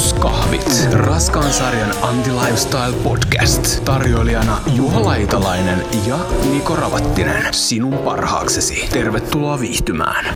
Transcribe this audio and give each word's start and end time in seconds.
Avaruuskahvit. 0.00 0.88
Raskaan 0.92 1.52
sarjan 1.52 1.94
Anti-Lifestyle 2.02 2.92
Podcast. 3.02 3.84
Tarjoilijana 3.84 4.58
Juha 4.74 5.04
Laitalainen 5.04 5.84
ja 6.06 6.18
Niko 6.52 6.76
Ravattinen. 6.76 7.54
Sinun 7.54 7.98
parhaaksesi. 7.98 8.88
Tervetuloa 8.92 9.60
viihtymään. 9.60 10.34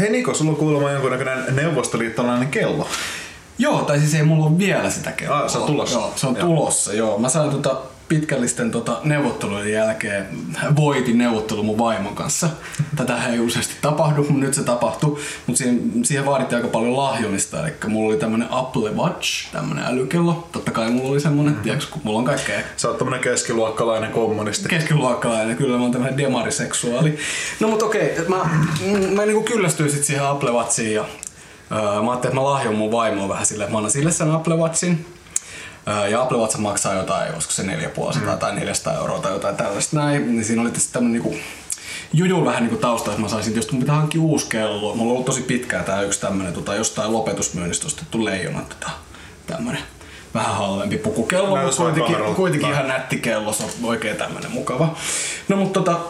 Hei 0.00 0.10
Niko, 0.10 0.34
sulla 0.34 0.50
on 0.50 0.56
kuulemma 0.56 0.90
jonkunnäköinen 0.90 1.56
neuvostoliittolainen 1.56 2.48
kello. 2.48 2.88
Joo, 3.58 3.82
tai 3.82 3.98
siis 3.98 4.14
ei 4.14 4.22
mulla 4.22 4.46
ole 4.46 4.58
vielä 4.58 4.90
sitä 4.90 5.12
kelloa. 5.12 5.38
Ah, 5.38 5.50
se 5.50 5.58
on 5.58 5.66
tulossa. 5.66 5.98
Joo, 5.98 6.12
se 6.16 6.26
on 6.26 6.36
Joo. 6.36 6.46
tulossa, 6.46 6.92
joo. 6.92 7.18
Mä 7.18 7.28
sain 7.28 7.50
tota 7.50 7.76
pitkällisten 8.08 8.70
tota, 8.70 9.00
neuvottelujen 9.04 9.72
jälkeen 9.72 10.26
voitin 10.76 11.18
neuvottelu 11.18 11.62
mun 11.62 11.78
vaimon 11.78 12.14
kanssa. 12.14 12.48
Tätä 12.96 13.26
ei 13.26 13.40
useasti 13.40 13.74
tapahdu, 13.82 14.22
mutta 14.22 14.40
nyt 14.40 14.54
se 14.54 14.62
tapahtui. 14.62 15.18
Mutta 15.46 15.58
siihen, 15.58 15.90
siihen 16.04 16.26
vaadittiin 16.26 16.56
aika 16.56 16.68
paljon 16.68 16.96
lahjomista. 16.96 17.66
Eli 17.66 17.74
mulla 17.86 18.08
oli 18.08 18.16
tämmönen 18.16 18.48
Apple 18.50 18.90
Watch, 18.90 19.52
tämmönen 19.52 19.84
älykello. 19.84 20.48
Totta 20.52 20.70
kai 20.70 20.90
mulla 20.90 21.10
oli 21.10 21.20
semmonen, 21.20 21.54
mm-hmm. 21.54 21.80
kun 21.90 22.00
mulla 22.04 22.18
on 22.18 22.24
kaikkea 22.24 22.60
Sä 22.76 22.88
oot 22.88 22.98
tämmönen 22.98 23.20
keskiluokkalainen 23.20 24.10
kommunisti. 24.10 24.68
keskiluokkalainen, 24.68 25.56
kyllä 25.56 25.76
mä 25.76 25.82
oon 25.82 25.92
tämmönen 25.92 26.18
demariseksuaali. 26.18 27.18
No 27.60 27.68
mut 27.68 27.82
okei, 27.82 28.14
mä, 28.28 28.48
mm, 28.86 29.14
mä 29.14 29.26
niinku 29.26 29.42
kyllästyin 29.42 29.90
sit 29.90 30.04
siihen 30.04 30.24
Apple 30.24 30.50
Watchiin 30.50 30.94
ja 30.94 31.04
öö, 31.72 31.78
mä 31.78 32.10
ajattelin, 32.10 32.16
että 32.16 32.34
mä 32.34 32.44
lahjon 32.44 32.74
mun 32.74 32.92
vaimoa 32.92 33.28
vähän 33.28 33.46
silleen, 33.46 33.64
että 33.64 33.72
mä 33.72 33.78
annan 33.78 33.90
sille 33.90 34.12
sen 34.12 34.30
Apple 34.30 34.56
Watchin. 34.56 35.06
Ja 36.10 36.22
Apple 36.22 36.38
Watch 36.38 36.58
maksaa 36.58 36.94
jotain, 36.94 37.34
olisiko 37.34 37.52
se 37.52 37.62
450 37.62 38.32
mm. 38.32 38.38
tai 38.38 38.54
400 38.54 38.94
euroa 38.94 39.18
tai 39.18 39.32
jotain 39.32 39.56
tällaista 39.56 39.96
näin. 39.96 40.26
Niin 40.26 40.44
siinä 40.44 40.62
oli 40.62 40.70
tietysti 40.70 40.92
tämmönen 40.92 41.12
niinku 41.12 41.36
juju 42.12 42.44
vähän 42.44 42.62
niinku 42.62 42.76
tausta, 42.76 43.10
että 43.10 43.22
mä 43.22 43.28
saisin, 43.28 43.56
jos 43.56 43.72
mun 43.72 43.80
pitää 43.80 43.96
hankkia 43.96 44.20
uusi 44.20 44.46
kello. 44.48 44.94
Mulla 44.94 45.10
on 45.10 45.12
ollut 45.12 45.26
tosi 45.26 45.42
pitkään 45.42 45.84
tää 45.84 46.02
yksi 46.02 46.20
tämmönen 46.20 46.52
tota, 46.52 46.74
jostain 46.74 47.12
lopetusmyynnistä 47.12 47.86
ostettu 47.86 48.24
leijona 48.24 48.60
tota, 48.60 48.90
tämmönen 49.46 49.82
vähän 50.34 50.54
halvempi 50.54 50.98
pukukello, 50.98 51.56
mutta 51.56 51.76
kuitenkin, 51.76 52.34
kuitenkin 52.34 52.70
ihan 52.70 52.88
nätti 52.88 53.16
kello, 53.16 53.52
se 53.52 53.62
on 53.62 53.70
oikein 53.82 54.16
tämmönen 54.16 54.50
mukava. 54.50 54.96
No 55.48 55.56
mutta 55.56 55.80
tota, 55.80 56.00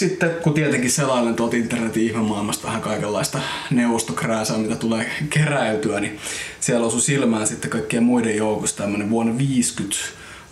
sitten 0.00 0.30
kun 0.42 0.54
tietenkin 0.54 0.90
selailen 0.90 1.34
tuolta 1.34 1.56
internetin 1.56 2.02
ihmemaailmasta 2.02 2.66
vähän 2.66 2.80
kaikenlaista 2.80 3.40
neuvostokrääsää, 3.70 4.58
mitä 4.58 4.76
tulee 4.76 5.10
keräytyä, 5.30 6.00
niin 6.00 6.18
siellä 6.60 6.86
osui 6.86 7.00
silmään 7.00 7.46
sitten 7.46 7.70
kaikkien 7.70 8.02
muiden 8.02 8.36
joukossa 8.36 8.76
tämmönen 8.76 9.10
vuonna 9.10 9.38
50 9.38 9.96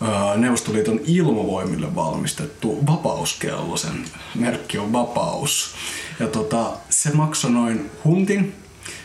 ää, 0.00 0.36
Neuvostoliiton 0.36 1.00
ilmavoimille 1.06 1.94
valmistettu 1.94 2.86
vapauskello, 2.86 3.76
sen 3.76 4.04
merkki 4.34 4.78
on 4.78 4.92
Vapaus. 4.92 5.74
Ja 6.20 6.26
tota, 6.26 6.72
se 6.90 7.10
maksoi 7.14 7.50
noin 7.50 7.90
huntin, 8.04 8.54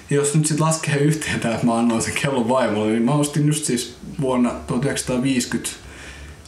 ja 0.09 0.16
jos 0.16 0.36
nyt 0.36 0.45
sitten 0.45 0.66
laskee 0.66 0.95
yhteen 0.95 1.39
tää, 1.39 1.53
että 1.53 1.66
mä 1.66 1.77
annoin 1.77 2.02
sen 2.02 2.14
kellon 2.21 2.49
vaimolle, 2.49 2.91
niin 2.91 3.03
mä 3.03 3.14
ostin 3.14 3.47
just 3.47 3.66
siis 3.66 3.95
vuonna 4.21 4.49
1950 4.49 5.69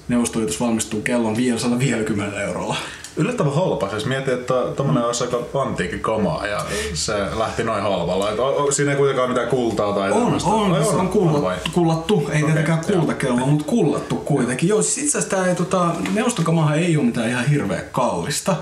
Neuvostoliitossa 0.08 0.66
valmistunut 0.66 1.06
kellon 1.06 1.38
550 1.38 2.42
eurolla. 2.42 2.76
Yllättävän 3.18 3.54
halpa. 3.56 3.90
Siis 3.90 4.06
mietin, 4.06 4.34
että 4.34 4.54
tommonen 4.76 5.04
olisi 5.06 5.24
aika 5.24 5.40
antiikin 5.62 6.00
kamaa 6.00 6.48
ja 6.48 6.66
se 6.94 7.14
lähti 7.38 7.64
noin 7.64 7.84
halvalla. 7.84 8.32
Et 8.32 8.40
o- 8.40 8.72
siinä 8.72 8.92
ei 8.92 8.98
kuitenkaan 8.98 9.30
mitään 9.30 9.48
kultaa 9.48 9.94
tai 9.94 10.12
On, 10.12 10.22
tämmöistä. 10.24 10.50
on, 10.50 10.74
Ai 10.74 10.84
se 10.84 10.90
on 10.90 11.42
vai? 11.44 11.56
kullattu, 11.74 12.30
ei 12.34 12.44
tietenkään 12.44 12.84
joo. 12.88 12.98
kultakello, 13.00 13.36
mutta 13.46 13.66
kullattu 13.66 14.16
kuitenkin. 14.16 14.70
Joo, 14.70 14.82
siis 14.82 14.98
itse 14.98 15.18
asiassa 15.18 15.56
tota, 15.56 15.88
neuvostokamahan 16.14 16.80
ei 16.80 16.98
ole 16.98 17.06
mitään 17.06 17.30
ihan 17.30 17.46
hirveä 17.50 17.82
kallista. 17.82 18.56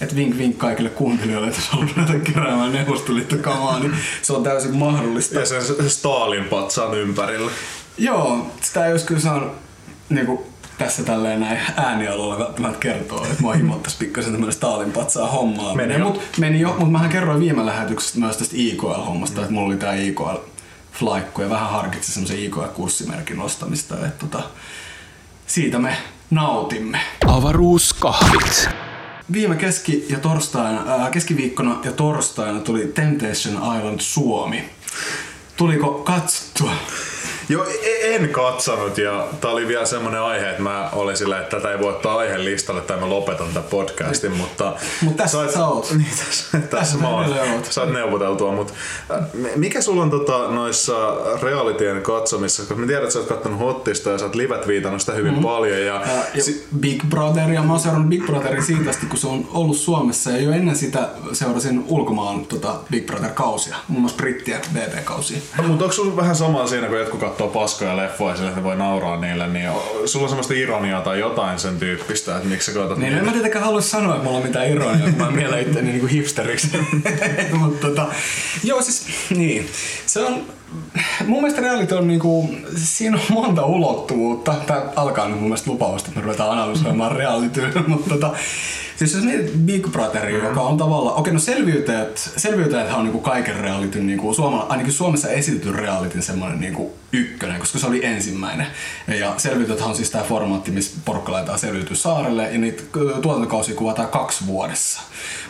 Et 0.00 0.14
vink 0.16 0.38
vink 0.38 0.58
kaikille 0.58 0.88
kuuntelijoille, 0.90 1.48
että 1.48 1.60
jos 1.60 1.68
haluaa 1.68 1.88
ruveta 1.96 2.32
keräämään 2.32 2.72
neuvostoliittokamaa, 2.72 3.78
niin 3.78 3.94
se 4.22 4.32
on 4.32 4.42
täysin 4.42 4.76
mahdollista. 4.76 5.38
Ja 5.40 5.46
sen 5.46 5.90
Stalin 5.90 6.44
patsaan 6.44 6.94
ympärillä. 6.98 7.50
Joo, 7.98 8.46
sitä 8.60 8.86
ei 8.86 8.92
olisi 8.92 9.06
kyllä 9.06 9.20
saanut 9.20 9.52
niinku, 10.08 10.46
tässä 10.78 11.02
tälleen 11.02 11.40
näin 11.40 11.58
äänialueella 11.76 12.38
välttämättä 12.38 12.78
kertoa, 12.78 13.26
että 13.26 13.42
mua 13.42 13.52
himottais 13.54 13.96
pikkasen 13.96 14.32
tämmönen 14.32 14.52
Stalin 14.52 14.92
patsaa 14.92 15.28
hommaa. 15.28 15.74
Meni 15.74 15.94
jo. 15.98 16.04
Mut, 16.04 16.22
meni 16.38 16.60
jo, 16.60 16.68
mutta 16.68 16.86
mähän 16.86 17.08
kerroin 17.08 17.40
viime 17.40 17.66
lähetyksessä 17.66 18.18
myös 18.18 18.36
tästä 18.36 18.54
IKL-hommasta, 18.58 19.40
että 19.40 19.52
mulla 19.52 19.66
oli 19.66 19.76
tää 19.76 19.94
IKL 19.94 20.36
flaikku 20.92 21.42
ja 21.42 21.50
vähän 21.50 21.70
harkitsin 21.70 22.14
semmoisen 22.14 22.38
IKL-kurssimerkin 22.38 23.40
ostamista, 23.40 23.94
että 23.94 24.26
tota, 24.26 24.42
siitä 25.46 25.78
me 25.78 25.96
nautimme. 26.30 27.00
Avaruuskahvit. 27.26 28.68
Viime 29.32 29.56
keski- 29.56 30.06
ja 30.08 30.18
torstaina, 30.18 30.82
ää, 30.86 31.10
keskiviikkona 31.10 31.80
ja 31.84 31.92
torstaina 31.92 32.60
tuli 32.60 32.86
Temptation 32.86 33.76
Island 33.76 34.00
Suomi. 34.00 34.64
Tuliko 35.56 35.90
katsottua? 35.90 36.72
Joo, 37.48 37.64
e- 37.64 38.14
en 38.14 38.28
katsonut 38.28 38.98
ja 38.98 39.26
tää 39.40 39.50
oli 39.50 39.68
vielä 39.68 39.86
semmonen 39.86 40.20
aihe, 40.20 40.50
että 40.50 40.62
mä 40.62 40.90
olin 40.92 41.16
silleen, 41.16 41.42
että 41.42 41.56
tätä 41.56 41.72
ei 41.72 41.78
voi 41.78 41.90
ottaa 41.90 42.18
aihelistalle 42.18 42.80
tai 42.80 43.00
mä 43.00 43.08
lopetan 43.08 43.46
tätä 43.46 43.60
podcastin, 43.70 44.32
mutta... 44.32 44.72
Mut 45.02 45.16
tässä 45.16 45.52
sä 45.52 45.66
oot. 45.66 45.90
Niin, 45.96 46.10
tässä, 46.26 46.58
tässä 46.58 46.98
mä 46.98 47.08
oon. 47.08 47.24
edelleen 47.24 47.52
oot. 47.52 47.64
Saat 47.64 47.92
neuvoteltua, 47.92 48.52
mutta 48.52 48.72
mikä 49.56 49.80
sulla 49.80 50.02
on 50.02 50.10
tota, 50.10 50.38
noissa 50.50 51.16
realitien 51.42 52.02
katsomissa, 52.02 52.62
koska 52.62 52.74
mä 52.74 52.86
tiedän, 52.86 53.02
että 53.02 53.12
sä 53.12 53.18
oot 53.18 53.28
kattonut 53.28 53.60
Hottista 53.60 54.10
ja 54.10 54.18
sä 54.18 54.24
oot 54.24 54.34
livet 54.34 54.66
viitannut 54.66 55.00
sitä 55.00 55.12
hyvin 55.12 55.32
mm-hmm. 55.32 55.44
paljon 55.44 55.78
ja... 55.80 55.86
Ja, 55.86 56.00
ja 56.34 56.42
Big 56.80 57.04
Brother, 57.04 57.50
ja 57.50 57.62
mä 57.62 57.72
oon 57.72 57.80
seurannut 57.80 58.10
Big 58.10 58.26
Brotheria 58.26 58.62
siitä 58.62 58.90
asti, 58.90 59.06
kun 59.06 59.18
se 59.18 59.26
on 59.26 59.48
ollut 59.52 59.76
Suomessa, 59.76 60.30
ja 60.30 60.40
jo 60.40 60.52
ennen 60.52 60.76
sitä 60.76 61.08
seurasin 61.32 61.84
ulkomaan 61.88 62.46
tota 62.46 62.74
Big 62.90 63.06
Brother-kausia, 63.06 63.76
muun 63.88 64.00
muassa 64.00 64.16
brittien 64.16 64.60
BB-kausia. 64.72 65.38
Mutta 65.66 65.84
onko 65.84 65.94
sulla 65.94 66.16
vähän 66.16 66.36
samaa 66.36 66.66
siinä, 66.66 66.86
kun 66.86 66.98
jotkut 66.98 67.35
katsoo 67.36 67.62
paskoja 67.62 67.96
leffoja 67.96 68.36
sille, 68.36 68.48
että 68.48 68.62
voi 68.62 68.76
nauraa 68.76 69.20
niille, 69.20 69.48
niin 69.48 69.70
sulla 70.04 70.24
on 70.24 70.28
semmoista 70.28 70.54
ironiaa 70.54 71.00
tai 71.00 71.20
jotain 71.20 71.58
sen 71.58 71.78
tyyppistä, 71.78 72.36
että 72.36 72.48
miksi 72.48 72.72
sä 72.72 72.78
katsot 72.78 72.98
Niin 72.98 73.18
en 73.18 73.24
mä 73.24 73.32
tietenkään 73.32 73.64
halua 73.64 73.80
sanoa, 73.80 74.14
että 74.14 74.24
mulla 74.24 74.38
on 74.38 74.46
mitään 74.46 74.70
ironiaa, 74.70 75.10
kun 75.10 75.18
mä 75.18 75.30
mielen 75.30 75.62
itteni 75.62 75.90
niinku 75.90 76.06
hipsteriksi. 76.06 76.68
Mutta 77.60 77.88
tota, 77.88 78.06
joo 78.64 78.82
siis, 78.82 79.06
niin. 79.30 79.68
Se 80.06 80.20
on, 80.20 80.42
mun 81.26 81.42
mielestä 81.42 81.62
reality 81.62 81.94
on 81.94 82.08
niinku, 82.08 82.50
siinä 82.76 83.16
on 83.16 83.22
monta 83.34 83.66
ulottuvuutta. 83.66 84.54
Tää 84.66 84.82
alkaa 84.96 85.28
nyt 85.28 85.36
mun 85.36 85.48
mielestä 85.48 85.70
lupaavasti, 85.70 86.08
että 86.08 86.20
me 86.20 86.24
ruvetaan 86.24 86.50
analysoimaan 86.50 87.16
realityä, 87.16 87.70
mutta 87.86 88.10
tota, 88.10 88.34
Siis 88.96 89.14
jos 89.14 89.24
mietit 89.24 89.52
Big 89.52 89.88
Brotheria, 89.88 90.44
joka 90.44 90.60
on 90.60 90.76
tavallaan, 90.76 91.16
okei 91.16 91.32
no 91.32 91.38
selviytäjät, 91.38 92.30
selviytäjäthän 92.36 92.98
on 92.98 93.04
niinku 93.04 93.20
kaiken 93.20 93.56
realityn, 93.56 94.06
niinku 94.06 94.34
Suomella, 94.34 94.66
ainakin 94.68 94.92
Suomessa 94.92 95.28
esitetty 95.28 95.72
realityn 95.72 96.22
semmoinen 96.22 96.60
niinku 96.60 96.94
ykkönen, 97.12 97.60
koska 97.60 97.78
se 97.78 97.86
oli 97.86 98.04
ensimmäinen. 98.04 98.66
Ja 99.20 99.34
selviytyjät 99.36 99.80
on 99.80 99.96
siis 99.96 100.10
tämä 100.10 100.24
formaatti, 100.24 100.70
missä 100.70 100.96
porukka 101.04 101.32
laitetaan 101.32 101.58
selviytyä 101.58 101.96
saarelle 101.96 102.52
ja 102.52 102.58
niitä 102.58 102.82
tuotantokausia 103.22 103.74
kuvataan 103.74 104.08
kaksi 104.08 104.46
vuodessa. 104.46 105.00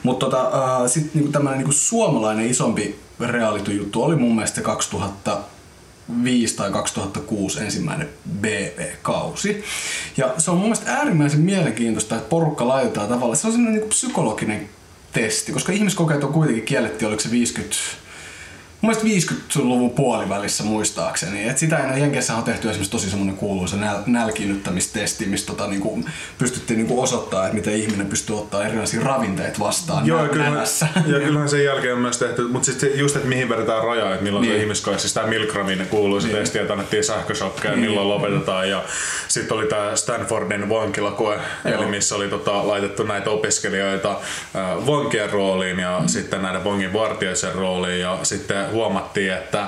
Mutta 0.02 0.26
tota, 0.26 0.42
äh, 0.42 0.90
sitten 0.90 1.10
niinku 1.14 1.32
tämmöinen 1.32 1.58
niinku 1.58 1.72
suomalainen 1.72 2.50
isompi 2.50 2.98
reality-juttu 3.20 4.02
oli 4.02 4.16
mun 4.16 4.34
mielestä 4.34 4.60
2000 4.60 5.38
2005 6.06 6.56
tai 6.56 6.70
2006 6.70 7.60
ensimmäinen 7.60 8.08
BB-kausi. 8.28 9.64
Ja 10.16 10.34
se 10.38 10.50
on 10.50 10.56
mun 10.56 10.66
mielestä 10.66 10.92
äärimmäisen 10.92 11.40
mielenkiintoista, 11.40 12.16
että 12.16 12.28
porukka 12.28 12.68
laitetaan 12.68 13.08
tavallaan, 13.08 13.36
se 13.36 13.46
on 13.46 13.52
semmoinen 13.52 13.80
niin 13.80 13.88
psykologinen 13.88 14.68
testi, 15.12 15.52
koska 15.52 15.72
ihmiskokeet 15.72 16.24
on 16.24 16.32
kuitenkin 16.32 16.64
kielletty, 16.64 17.04
oliko 17.04 17.22
se 17.22 17.30
50 17.30 17.76
Mun 17.76 18.05
mielestä 18.86 19.32
50-luvun 19.34 19.91
puolivälissä 19.91 20.64
muistaakseni. 20.64 21.48
Et 21.48 21.58
sitä 21.58 21.78
ennen 21.78 22.00
Jenkeissä 22.00 22.36
on 22.36 22.42
tehty 22.42 22.69
esimerkiksi 22.69 22.91
tosi 22.91 23.10
semmoinen 23.10 23.36
kuuluisa 23.36 23.76
näl- 23.76 24.02
nälkiinnyttämistesti, 24.06 25.26
missä 25.26 25.47
tota, 25.47 25.66
niinku, 25.66 26.04
pystyttiin 26.38 26.78
niinku 26.78 27.02
osoittaa, 27.02 27.44
että 27.44 27.54
miten 27.54 27.74
ihminen 27.74 28.06
pystyy 28.06 28.38
ottaa 28.38 28.66
erilaisia 28.66 29.00
ravinteita 29.00 29.58
vastaan 29.58 30.06
Joo, 30.06 30.28
kyllähän, 30.28 30.58
ja 31.06 31.20
kyllähän 31.20 31.48
sen 31.48 31.64
jälkeen 31.64 31.94
on 31.94 32.00
myös 32.00 32.19
tehty, 32.19 32.48
mutta 32.48 32.66
sitten 32.66 32.98
just, 32.98 33.16
että 33.16 33.28
mihin 33.28 33.48
vedetään 33.48 33.84
rajaa, 33.84 34.10
että 34.10 34.24
milloin 34.24 34.42
niin. 34.42 34.54
Se 34.54 34.62
ihmiskoe, 34.62 34.98
siis 34.98 35.15
tämä 35.15 35.27
Milgramin 35.27 35.86
kuuluisa 35.86 36.28
niin. 36.28 36.38
testi, 36.38 36.59
että 36.59 36.72
annettiin 36.72 37.04
sähköshokkeja, 37.04 37.74
niin. 37.74 37.91
milloin 37.91 38.09
lopetetaan. 38.09 38.71
Ja 38.71 38.84
sitten 39.28 39.56
oli 39.56 39.66
tämä 39.66 39.97
Stanfordin 39.97 40.68
vankilakoe, 40.68 41.38
Joo. 41.65 41.74
eli 41.74 41.86
missä 41.86 42.15
oli 42.15 42.28
tota, 42.28 42.68
laitettu 42.68 43.03
näitä 43.03 43.30
opiskelijoita 43.30 44.10
äh, 44.10 44.86
vankien 44.86 45.30
rooliin 45.30 45.78
ja 45.78 45.98
mm. 46.00 46.09
sitten 46.09 46.42
näiden 46.42 46.65
vangin 46.65 46.92
vartijoiden 46.92 47.54
rooliin. 47.54 48.00
Ja 48.00 48.18
sitten 48.22 48.74
huomattiin, 48.76 49.32
että 49.32 49.66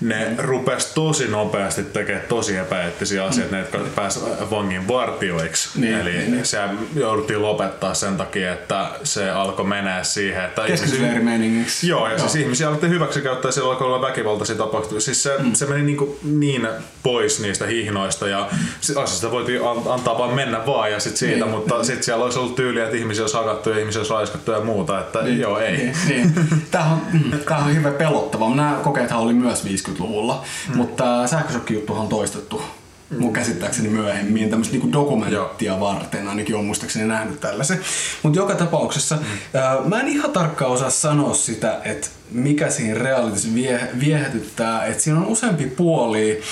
ne 0.00 0.28
mm. 0.28 0.36
rupes 0.38 0.86
tosi 0.86 1.28
nopeasti 1.28 1.82
tekemään 1.82 2.26
tosi 2.28 2.56
epäeettisiä 2.56 3.24
asioita, 3.24 3.54
ne, 3.56 3.60
jotka 3.60 3.78
pääs 3.94 4.24
vangin 4.50 4.88
vartioiksi. 4.88 5.80
Niin, 5.80 5.94
Eli 5.94 6.12
niin, 6.12 6.32
niin. 6.32 6.46
se 6.46 6.58
jouduttiin 6.94 7.42
lopettaa 7.42 7.94
sen 7.94 8.16
takia, 8.16 8.52
että 8.52 8.90
se 9.04 9.30
alkoi 9.30 9.64
menee 9.64 10.04
siihen, 10.04 10.44
että 10.44 10.62
Keskisleirimeiningiksi. 10.66 11.88
Joo, 11.88 12.08
ja 12.08 12.18
siis 12.18 12.34
ihmisiä 12.34 12.68
alettiin 12.68 12.92
hyväksikäyttää, 12.92 13.50
siellä 13.50 13.70
alkoi 13.70 13.86
olla 13.86 14.00
väkivaltaisia 14.00 14.56
tapahtumia. 14.56 15.00
Siis 15.00 15.22
se, 15.22 15.36
mm. 15.38 15.54
se 15.54 15.66
meni 15.66 15.82
niin, 15.82 15.96
kuin 15.96 16.18
niin 16.22 16.68
pois 17.02 17.40
niistä 17.40 17.66
hihnoista 17.66 18.28
ja 18.28 18.48
asiasta 18.88 19.30
voitiin 19.30 19.60
an- 19.60 19.92
antaa 19.92 20.18
vaan 20.18 20.34
mennä 20.34 20.66
vaan 20.66 20.92
ja 20.92 21.00
sit 21.00 21.16
siitä, 21.16 21.44
Niin, 21.44 21.50
mutta 21.50 21.74
niin. 21.74 21.84
sitten 21.84 22.04
siellä 22.04 22.24
olisi 22.24 22.38
ollut 22.38 22.56
tyyliä, 22.56 22.84
että 22.84 22.96
ihmisiä 22.96 23.22
olisi 23.22 23.36
hakattu 23.36 23.70
ja 23.70 23.78
ihmisiä 23.78 24.00
olisi 24.00 24.12
raiskattu 24.12 24.52
ja 24.52 24.60
muuta, 24.60 25.00
että 25.00 25.22
niin, 25.22 25.40
joo 25.40 25.58
ei. 25.58 25.76
Niin, 25.76 25.96
niin. 26.08 26.34
Tämähän 26.70 26.92
on, 26.92 27.00
tämähän 27.44 27.66
on 27.66 27.72
hirveän 27.72 27.94
pelottava 27.94 28.28
pelottavaa. 28.38 28.54
Nämä 28.54 28.80
kokeethan 28.82 29.20
oli 29.20 29.32
myös 29.32 29.64
50-luvulla, 29.88 30.44
mm. 30.68 30.76
mutta 30.76 31.26
sähkösokki-juttuhan 31.26 32.02
on 32.02 32.08
toistettu 32.08 32.62
mm. 33.10 33.20
mun 33.20 33.32
käsittääkseni 33.32 33.88
myöhemmin 33.88 34.50
tämmöistä 34.50 34.72
niinku 34.72 34.92
dokumenttia 34.92 35.72
Joo. 35.72 35.80
varten, 35.80 36.28
ainakin 36.28 36.56
on 36.56 36.64
muistaakseni 36.64 37.06
nähnyt 37.06 37.40
tällaisen. 37.40 37.80
Mutta 38.22 38.38
joka 38.38 38.54
tapauksessa 38.54 39.16
mm. 39.16 39.24
ää, 39.54 39.80
mä 39.84 40.00
en 40.00 40.08
ihan 40.08 40.30
tarkkaan 40.30 40.70
osaa 40.70 40.90
sanoa 40.90 41.34
sitä, 41.34 41.80
että 41.84 42.08
mikä 42.30 42.70
siinä 42.70 42.98
realitissa 42.98 43.54
vie, 43.54 43.90
viehätyttää, 44.00 44.84
että 44.84 45.02
siinä 45.02 45.18
on 45.18 45.26
useampi 45.26 45.66
puoli. 45.66 46.42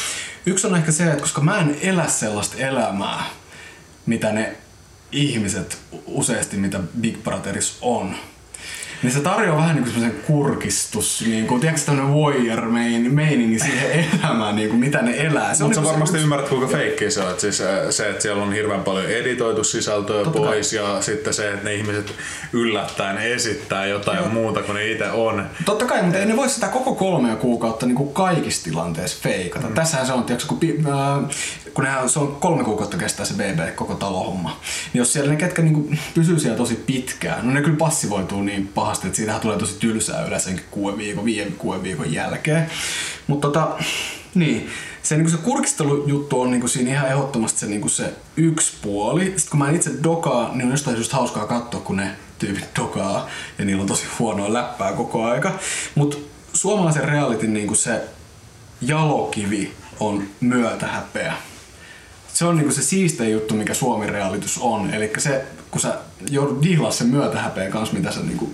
Yksi 0.47 0.67
on 0.67 0.77
ehkä 0.77 0.93
se, 0.93 1.05
että 1.05 1.21
koska 1.21 1.41
mä 1.41 1.59
en 1.59 1.77
elä 1.83 2.09
sellaista 2.09 2.57
elämää, 2.59 3.25
mitä 4.07 4.33
ne 4.33 4.57
ihmiset 5.13 5.79
useasti, 6.07 6.57
mitä 6.57 6.81
Big 7.01 7.17
Brotherissa 7.25 7.75
on, 7.81 8.15
niin 9.03 9.13
se 9.13 9.21
tarjoaa 9.21 9.57
vähän 9.57 9.75
niin 9.75 9.85
kuin 9.85 9.93
semmoisen 9.93 10.23
kurkistus, 10.27 11.25
niin 11.27 11.47
kuin, 11.47 11.61
tiedätkö 11.61 11.87
tämmöinen 11.87 12.15
voyeur 12.15 12.69
meiningi 13.11 13.59
siihen 13.59 14.07
elämään, 14.23 14.57
niin 14.57 14.69
kuin, 14.69 14.81
mitä 14.81 15.03
ne 15.03 15.27
elää. 15.27 15.55
Mutta 15.61 15.75
sä 15.75 15.81
niin 15.81 15.91
varmasti 15.91 16.19
se, 16.19 16.23
ymmärrät, 16.23 16.49
kuinka 16.49 16.67
feikki 16.67 17.11
se 17.11 17.21
on. 17.21 17.31
Että 17.31 17.41
siis 17.41 17.61
äh, 17.61 17.67
se, 17.91 18.11
että 18.11 18.23
siellä 18.23 18.43
on 18.43 18.53
hirveän 18.53 18.81
paljon 18.81 19.07
editoitu 19.07 19.65
sisältöä 19.65 20.25
Totta 20.25 20.39
pois 20.39 20.71
kai. 20.71 20.79
ja 20.79 21.03
sitten 21.03 21.35
se, 21.35 21.53
että 21.53 21.65
ne 21.65 21.75
ihmiset 21.75 22.15
yllättäen 22.53 23.19
esittää 23.19 23.87
jotain 23.87 24.19
Joo. 24.19 24.29
muuta 24.29 24.63
kuin 24.63 24.75
ne 24.75 24.91
itse 24.91 25.11
on. 25.11 25.47
Totta 25.65 25.85
kai, 25.85 26.03
mutta 26.03 26.19
ei 26.19 26.27
ne 26.27 26.37
voi 26.37 26.49
sitä 26.49 26.69
koko 26.69 26.95
kolmea 26.95 27.37
kuukautta 27.37 27.87
niin 27.87 27.97
kuin 27.97 28.13
kaikissa 28.13 28.65
tilanteissa 28.65 29.19
feikata. 29.23 29.69
Mm. 29.69 29.75
Tässähän 29.75 30.07
se 30.07 30.13
on, 30.13 30.25
tiedätkö, 30.25 30.49
kun, 30.49 30.59
äh, 30.65 31.37
kun 31.75 31.85
nehän, 31.85 32.09
se 32.09 32.19
on 32.19 32.37
kolme 32.41 32.65
kuukautta 32.65 32.97
kestää 32.97 33.27
se 33.27 33.35
BB, 33.35 33.75
koko 33.75 33.95
talohomma. 33.95 34.61
Niin 34.93 34.99
jos 34.99 35.13
siellä 35.13 35.31
ne 35.31 35.37
ketkä 35.37 35.63
niin 35.63 35.75
kuin, 35.75 35.99
pysyy 36.15 36.39
siellä 36.39 36.57
tosi 36.57 36.75
pitkään, 36.87 37.47
no 37.47 37.53
ne 37.53 37.63
kyllä 37.63 37.77
passivoituu 37.77 38.43
niin 38.43 38.69
pahasti 38.69 38.86
pahasti, 38.87 39.07
että 39.07 39.17
siitähän 39.17 39.41
tulee 39.41 39.59
tosi 39.59 39.77
tylsää 39.79 40.27
yleensä 40.27 40.51
kuuden 40.71 40.99
viikon, 40.99 41.25
viiden, 41.25 41.53
kuuden 41.53 41.83
viikon 41.83 42.13
jälkeen. 42.13 42.71
Mutta 43.27 43.49
tota, 43.49 43.69
niin, 44.35 44.71
se, 45.03 45.17
niin 45.17 45.31
se 45.31 45.37
kurkistelujuttu 45.37 46.41
on 46.41 46.51
niin 46.51 46.69
siinä 46.69 46.91
ihan 46.91 47.09
ehdottomasti 47.09 47.61
se, 47.61 47.67
niin 47.67 47.91
se 47.91 48.15
yksi 48.37 48.73
puoli. 48.83 49.25
Sitten 49.25 49.51
kun 49.51 49.59
mä 49.59 49.71
itse 49.71 49.91
dokaa, 50.03 50.51
niin 50.55 50.65
on 50.65 50.71
jostain 50.71 50.97
just 50.97 51.13
hauskaa 51.13 51.47
katsoa, 51.47 51.81
kun 51.81 51.97
ne 51.97 52.11
tyypit 52.39 52.69
dokaa 52.77 53.29
ja 53.59 53.65
niillä 53.65 53.81
on 53.81 53.89
tosi 53.89 54.07
huonoa 54.19 54.53
läppää 54.53 54.93
koko 54.93 55.25
aika. 55.25 55.59
Mutta 55.95 56.17
suomalaisen 56.53 57.05
realitin 57.05 57.55
niin 57.55 57.77
se 57.77 58.01
jalokivi 58.81 59.73
on 60.01 60.23
myötähäpeä 60.41 61.35
se 62.37 62.45
on 62.45 62.57
niinku 62.57 62.73
se 62.73 62.83
siistein 62.83 63.33
juttu, 63.33 63.55
mikä 63.55 63.75
Suomi 63.75 64.07
realitys 64.07 64.59
on. 64.59 64.95
Eli 64.95 65.13
se, 65.19 65.45
kun 65.71 65.81
sä 65.81 65.99
joudut 66.31 66.63
dihlaa 66.63 66.91
sen 66.91 67.07
myötähäpeen 67.07 67.73
kanssa, 67.73 67.97
mitä 67.97 68.13
sä 68.13 68.21
niinku 68.21 68.51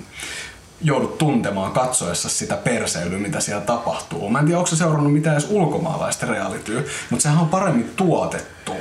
joudut 0.83 1.19
tuntemaan 1.19 1.73
katsoessa 1.73 2.29
sitä 2.29 2.57
perseilyä, 2.57 3.19
mitä 3.19 3.41
siellä 3.41 3.65
tapahtuu. 3.65 4.31
Mä 4.31 4.39
en 4.39 4.45
tiedä, 4.45 4.59
onko 4.59 4.71
se 4.71 4.77
seurannut 4.77 5.13
mitään 5.13 5.37
edes 5.37 5.51
ulkomaalaista 5.51 6.27
realityä, 6.27 6.83
mutta 7.11 7.23
sehän 7.23 7.39
on 7.39 7.49
paremmin 7.49 7.91
tuotettu. 7.97 8.73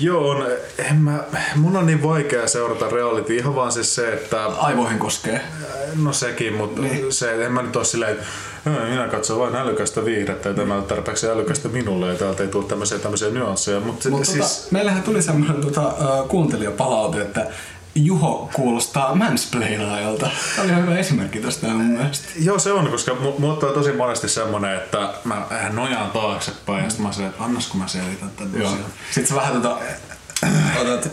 Joo, 0.00 0.28
on, 0.28 0.46
en 0.78 0.96
mä, 0.96 1.18
mun 1.56 1.76
on 1.76 1.86
niin 1.86 2.02
vaikea 2.02 2.48
seurata 2.48 2.88
reality, 2.88 3.36
ihan 3.36 3.54
vaan 3.54 3.72
siis 3.72 3.94
se, 3.94 4.12
että... 4.12 4.46
Aivoihin 4.46 4.98
koskee. 4.98 5.40
No 6.02 6.12
sekin, 6.12 6.54
mutta 6.54 6.82
niin. 6.82 7.12
se, 7.12 7.44
en 7.44 7.52
mä 7.52 7.62
nyt 7.62 7.76
ole 7.76 7.84
silleen, 7.84 8.12
että 8.12 8.24
minä 8.64 9.08
katson 9.08 9.38
vain 9.38 9.56
älykästä 9.56 10.04
viihdettä 10.04 10.48
ja 10.48 10.54
tämä 10.54 10.74
on 10.74 10.84
tarpeeksi 10.84 11.28
älykästä 11.28 11.68
minulle 11.68 12.08
ja 12.08 12.14
täältä 12.14 12.42
ei 12.42 12.48
tule 12.48 12.64
tämmöisiä, 12.64 12.98
tämmöisiä 12.98 13.30
nyansseja. 13.30 13.80
Mutta 13.80 14.10
Mut 14.10 14.24
siis... 14.24 14.56
tota, 14.56 14.68
meillähän 14.70 15.02
tuli 15.02 15.22
semmoinen 15.22 15.60
tota, 15.60 15.92
kuuntelijapalaute, 16.28 17.22
että 17.22 17.46
Juho 17.94 18.50
kuulostaa 18.52 19.14
mansplainaajalta. 19.14 20.30
Tämä 20.56 20.74
oli 20.74 20.82
hyvä 20.82 20.98
esimerkki 20.98 21.40
tästä 21.40 21.66
mun 21.66 21.84
mielestä. 21.84 22.28
Joo, 22.40 22.58
se 22.58 22.72
on, 22.72 22.90
koska 22.90 23.14
mulla 23.38 23.52
on 23.52 23.74
tosi 23.74 23.92
monesti 23.92 24.28
semmonen, 24.28 24.76
että 24.76 25.14
mä 25.24 25.46
nojaan 25.72 26.10
taaksepäin 26.10 26.84
ja 26.84 26.90
sitten 26.90 27.06
mä 27.06 27.12
sanon, 27.12 27.30
että 27.30 27.44
annas 27.44 27.66
kun 27.66 27.80
mä 27.80 27.88
selitän 27.88 28.30
Joo. 28.54 28.72
Sitten 29.10 29.26
sä 29.26 29.34
vähän 29.34 29.62
tota 29.62 29.78
otat 30.80 31.08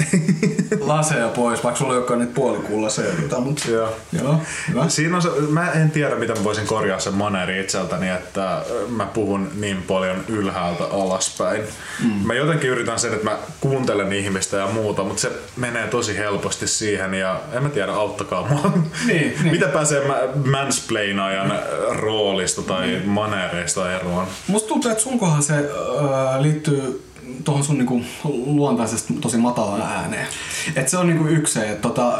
laseja 0.80 1.28
pois, 1.28 1.64
vaikka 1.64 1.80
sulla 1.80 1.94
ei 1.94 1.98
olekaan 1.98 2.20
niitä 2.20 2.34
puolikuulaseja, 2.34 3.14
mutta 3.40 3.72
joo. 3.72 3.98
joo 4.24 4.42
hyvä. 4.70 4.90
Siinä 4.90 5.16
on 5.16 5.22
se, 5.22 5.30
mä 5.50 5.72
en 5.72 5.92
tiedä, 5.92 6.16
miten 6.16 6.38
mä 6.38 6.44
voisin 6.44 6.68
korjaa 6.68 7.00
sen 7.00 7.14
maneri 7.14 7.62
itseltäni, 7.62 8.10
että 8.10 8.62
mä 8.90 9.06
puhun 9.06 9.52
niin 9.60 9.84
paljon 9.84 10.24
ylhäältä 10.28 10.84
alaspäin. 10.84 11.64
Mm. 12.04 12.28
Mä 12.28 12.34
jotenkin 12.34 12.70
yritän 12.70 13.00
sen, 13.00 13.14
että 13.14 13.26
mä 13.26 13.38
kuuntelen 13.62 14.14
ihmistä 14.14 14.58
ja 14.58 14.68
muuta, 14.68 15.04
mutta 15.04 15.22
se 15.22 15.32
menee 15.56 15.88
tosi 15.88 16.18
helposti 16.18 16.68
siihen 16.68 17.14
ja 17.14 17.42
en 17.54 17.64
mä 17.64 17.70
tiedä, 17.70 17.94
auttakaa 17.94 18.48
mua. 18.48 18.72
Niin, 19.06 19.36
niin. 19.44 19.52
Mitä 19.56 19.68
pääsee 19.68 20.02
mansplainajan 20.46 21.60
roolista 21.90 22.62
tai 22.62 22.88
niin. 22.88 23.10
manereista 23.10 23.96
eroon? 23.96 24.28
Musta 24.48 24.68
tuntuu, 24.68 24.92
että 24.92 25.04
sunkohan 25.04 25.44
se 25.44 25.54
äh, 25.54 26.42
liittyy 26.42 27.06
tuohon 27.44 27.64
sun 27.64 27.78
niinku 27.78 28.02
luontaisesti 28.24 29.14
tosi 29.14 29.38
matalaan 29.38 29.82
ääneen. 29.82 30.28
Et 30.76 30.90
se 30.90 30.98
on 30.98 31.08
niinku 31.08 31.28
yksi 31.28 31.54
se, 31.54 31.70
että 31.70 31.82
tota, 31.82 32.18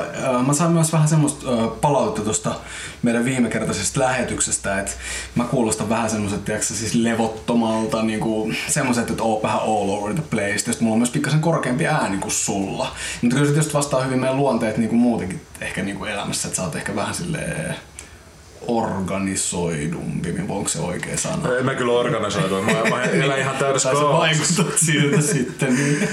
mä 0.48 0.54
sain 0.54 0.72
myös 0.72 0.94
vähän 0.94 1.08
semmoista 1.08 1.48
palautetta 1.82 2.22
tuosta 2.22 2.56
meidän 3.04 3.26
viimekertaisesta 3.26 4.00
lähetyksestä, 4.00 4.80
että 4.80 4.92
mä 5.36 5.44
kuulostan 5.44 5.90
vähän 5.90 6.10
semmoiset, 6.10 6.46
tiedätkö, 6.46 6.74
siis 6.74 6.94
levottomalta, 6.96 8.04
niinku, 8.04 8.52
semmoiset, 8.68 9.10
että 9.10 9.24
oon 9.24 9.44
vähän 9.44 9.62
all 9.62 9.90
over 9.90 10.14
the 10.14 10.24
place. 10.30 10.46
Tietysti 10.52 10.84
mulla 10.84 10.94
on 10.94 11.00
myös 11.00 11.12
pikkasen 11.12 11.42
korkeampi 11.42 11.88
ääni 11.88 12.18
kuin 12.18 12.32
sulla. 12.32 12.96
Mutta 13.22 13.36
kyllä 13.36 13.48
se 13.48 13.54
tietysti 13.54 13.74
vastaa 13.74 14.04
hyvin 14.04 14.20
meidän 14.20 14.38
luonteet 14.38 14.78
niinku 14.78 14.96
muutenkin 14.96 15.42
ehkä 15.62 15.84
niinku 15.84 16.06
elämässä, 16.06 16.48
että 16.48 16.56
sä 16.56 16.64
oot 16.64 16.76
ehkä 16.76 16.96
vähän 16.96 17.16
silleen 17.16 17.76
organisoidumpi, 18.68 20.32
niin 20.32 20.46
onko 20.50 20.70
se 20.70 20.80
oikea 20.80 21.18
sana? 21.18 21.58
En 21.58 21.66
mä 21.66 21.76
kyllä 21.76 21.94
organisoidu, 21.94 22.62
mä, 22.62 22.90
mä 22.90 23.04
elän 23.04 23.40
ihan 23.40 23.56
täydessä 23.56 23.92
kaavassa. 23.92 24.64
siltä 24.76 25.22
sitten. 25.22 25.76
Niin. 25.76 26.10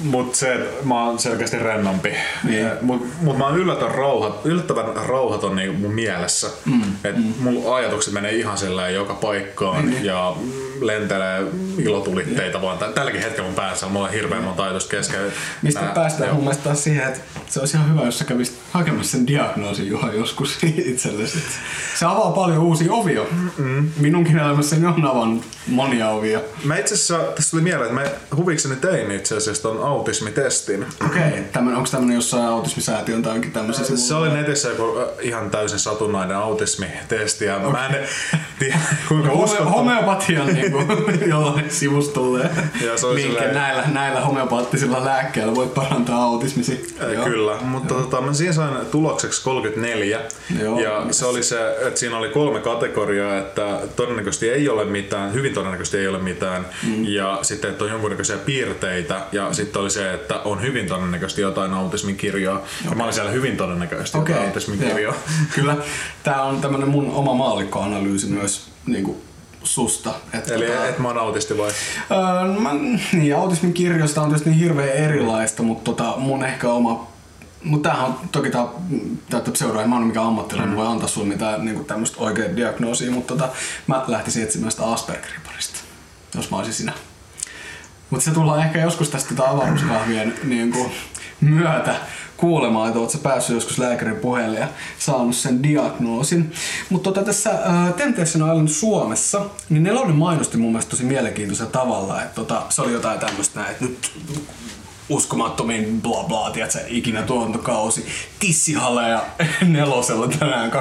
Mut 0.00 0.34
se, 0.34 0.54
että 0.54 0.86
mä 0.86 1.04
oon 1.04 1.18
selkeästi 1.18 1.58
rennompi. 1.58 2.14
Niin. 2.44 2.66
Mut, 2.80 3.06
mut 3.20 3.38
mä 3.38 3.46
oon 3.46 3.58
yllättävän, 3.58 3.94
rauhat, 3.94 4.46
yllättävän 4.46 4.84
rauhaton 5.06 5.56
niin 5.56 5.80
mun 5.80 5.94
mielessä. 5.94 6.50
Mm. 6.64 6.82
Et 7.04 7.16
mm. 7.16 7.34
mun 7.40 7.74
ajatukset 7.76 8.14
menee 8.14 8.32
ihan 8.32 8.58
silleen 8.58 8.94
joka 8.94 9.14
paikkaan 9.14 9.90
niin. 9.90 10.04
ja 10.04 10.36
lentelee 10.80 11.46
ilotulitteita 11.78 12.62
vaan. 12.62 12.78
Tälläkin 12.94 13.20
hetkellä 13.20 13.46
mun 13.46 13.54
päässä 13.54 13.86
on 13.86 13.92
mulla 13.92 14.08
hirveän 14.08 14.42
monta 14.42 14.62
ajatusta 14.64 14.90
kesken. 14.90 15.20
Mistä 15.62 15.80
Nää, 15.80 15.94
päästään 15.94 16.34
mun 16.34 16.42
mielestä 16.42 16.64
taas 16.64 16.84
siihen, 16.84 17.08
että 17.08 17.20
se 17.48 17.60
olisi 17.60 17.76
ihan 17.76 17.90
hyvä, 17.90 18.04
jos 18.04 18.18
sä 18.18 18.24
kävisit 18.24 18.61
hakemassa 18.72 19.12
sen 19.12 19.26
diagnoosin 19.26 19.86
Juha 19.86 20.12
joskus 20.12 20.58
itsellesi. 20.92 21.38
Se 21.98 22.06
avaa 22.06 22.32
paljon 22.32 22.58
uusia 22.58 22.92
ovia. 22.92 23.22
Mm-mm. 23.30 23.90
Minunkin 23.96 24.38
elämässäni 24.38 24.86
on 24.86 25.06
avannut 25.06 25.44
monia 25.66 26.08
ovia. 26.08 26.40
Mä 26.64 26.76
itse 26.76 26.94
asiassa, 26.94 27.18
tässä 27.18 27.50
tuli 27.50 27.62
mieleen, 27.62 27.90
että 27.90 28.00
mä 28.00 28.36
huvikseni 28.36 28.76
tein 28.76 29.10
itse 29.10 29.36
asiassa 29.36 29.62
ton 29.62 29.84
autismitestin. 29.84 30.86
Okei, 31.06 31.40
okay. 31.50 31.74
onko 31.74 31.88
tämmönen 31.90 32.14
jossain 32.14 32.44
autismisäätiön 32.44 33.22
tai 33.22 33.32
jonkin 33.32 33.52
tämmöisen 33.52 33.98
Se 33.98 34.14
oli 34.14 34.30
netissä 34.30 34.68
joku 34.68 34.98
ihan 35.20 35.50
täysin 35.50 35.78
satunnainen 35.78 36.36
autismitesti 36.36 37.44
ja 37.44 37.58
mä 37.58 37.86
en 37.86 37.96
tiedä 38.58 38.78
kuinka 39.08 39.32
uskottava. 39.32 39.70
Homeopatian 39.70 40.46
niinku 40.46 40.78
jollain 41.30 41.70
sivustolle. 41.70 42.50
Ja 42.86 42.98
se 42.98 43.06
Minkä 43.06 43.22
silleen... 43.22 43.54
näillä, 43.54 43.84
näillä 43.92 44.20
homeopaattisilla 44.20 45.04
lääkkeillä 45.04 45.54
voit 45.54 45.74
parantaa 45.74 46.22
autismisi. 46.22 46.96
Kyllä, 47.24 47.56
mutta 47.60 47.94
tota, 47.94 48.20
mä 48.20 48.32
siinä 48.32 48.52
sain 48.62 48.86
tulokseksi 48.86 49.42
34 49.44 50.20
Joo. 50.60 50.80
ja 50.80 51.06
se 51.10 51.26
oli 51.26 51.42
se 51.42 51.76
että 51.86 52.00
siinä 52.00 52.16
oli 52.16 52.28
kolme 52.28 52.60
kategoriaa, 52.60 53.38
että 53.38 53.80
todennäköisesti 53.96 54.50
ei 54.50 54.68
ole 54.68 54.84
mitään, 54.84 55.32
hyvin 55.32 55.54
todennäköisesti 55.54 55.96
ei 55.96 56.08
ole 56.08 56.18
mitään, 56.18 56.66
mm. 56.86 57.04
ja 57.04 57.38
sitten, 57.42 57.70
että 57.70 57.84
on 57.84 57.90
jonkunnäköisiä 57.90 58.36
piirteitä, 58.36 59.20
ja 59.32 59.52
sitten 59.52 59.82
oli 59.82 59.90
se, 59.90 60.12
että 60.14 60.40
on 60.40 60.62
hyvin 60.62 60.86
todennäköisesti 60.86 61.42
jotain 61.42 61.72
autismin 61.72 62.16
kirjoa. 62.16 62.56
Okay. 62.56 62.68
Ja 62.90 62.96
mä 62.96 63.02
olin 63.02 63.14
siellä 63.14 63.30
hyvin 63.30 63.56
todennäköisesti 63.56 64.18
okay. 64.18 64.32
jotain 64.32 64.48
autismin 64.48 64.78
kirjoa. 64.78 65.14
Kyllä, 65.54 65.76
tämä 66.22 66.42
on 66.42 66.60
tämmöinen 66.60 66.88
mun 66.88 67.10
oma 67.10 67.34
maallikkoanalyysi 67.34 68.26
myös 68.26 68.68
niin 68.86 69.04
kuin 69.04 69.16
susta. 69.64 70.14
Että 70.34 70.54
Eli 70.54 70.66
tota, 70.66 70.88
et 70.88 70.98
mä 70.98 71.08
oon 71.08 71.18
autisti 71.18 71.58
vai? 71.58 71.70
Öö, 72.10 72.60
mä, 72.60 72.70
niin, 73.12 73.36
autismin 73.36 73.72
kirjoista 73.72 74.22
on 74.22 74.28
tietysti 74.28 74.50
niin 74.50 74.60
hirveän 74.60 74.88
erilaista, 74.88 75.62
mutta 75.62 75.84
tota, 75.84 76.14
mun 76.16 76.44
ehkä 76.44 76.68
oma 76.68 77.11
mutta 77.64 77.88
tämähän 77.88 78.10
on 78.10 78.28
toki 78.32 78.50
tämä 78.50 78.68
täyttä 79.30 79.50
pseudoa, 79.50 79.86
mä 79.86 79.96
oon 79.96 80.06
mikään 80.06 80.26
ammattilainen, 80.26 80.70
mm. 80.70 80.76
voi 80.76 80.86
antaa 80.86 81.08
sulle 81.08 81.28
mitään 81.28 81.64
niin 81.64 81.84
tämmöistä 81.84 82.16
oikeaa 82.20 82.56
diagnoosia, 82.56 83.10
mutta 83.10 83.34
tota, 83.34 83.48
mä 83.86 84.04
lähtisin 84.06 84.42
etsimään 84.42 84.70
sitä 84.70 84.92
Aspergerin 84.92 85.40
parista, 85.46 85.78
jos 86.34 86.50
mä 86.50 86.56
olisin 86.56 86.74
sinä. 86.74 86.92
Mutta 88.10 88.24
se 88.24 88.30
tullaan 88.30 88.60
ehkä 88.60 88.80
joskus 88.80 89.08
tästä 89.08 89.34
tota 89.34 89.50
avaruuskahvien 89.50 90.34
niin 90.44 90.72
kuin, 90.72 90.92
myötä 91.40 91.96
kuulemaan, 92.36 92.88
että 92.88 93.00
ootko 93.00 93.18
päässyt 93.18 93.54
joskus 93.54 93.78
lääkärin 93.78 94.16
puheelle 94.16 94.58
ja 94.58 94.68
saanut 94.98 95.36
sen 95.36 95.62
diagnoosin. 95.62 96.52
Mutta 96.90 97.10
tota, 97.12 97.26
tässä 97.26 97.50
äh, 97.50 97.94
Temptation 97.94 98.50
Island 98.50 98.68
Suomessa, 98.68 99.46
niin 99.68 99.82
Nelonen 99.82 100.16
mainosti 100.16 100.56
mun 100.56 100.70
mielestä 100.70 100.90
tosi 100.90 101.04
mielenkiintoisella 101.04 101.70
tavalla, 101.70 102.22
että 102.22 102.34
tota, 102.34 102.62
se 102.68 102.82
oli 102.82 102.92
jotain 102.92 103.20
tämmöistä, 103.20 103.66
että 103.66 103.84
nyt 103.84 104.12
uskomattomin 105.12 106.02
bla 106.02 106.24
bla, 106.24 106.50
tiedätkö, 106.50 106.78
ikinä 106.88 107.22
tuontokausi. 107.22 108.06
Tissihaleja 108.38 109.24
nelosella 109.62 110.28
tänään 110.28 110.72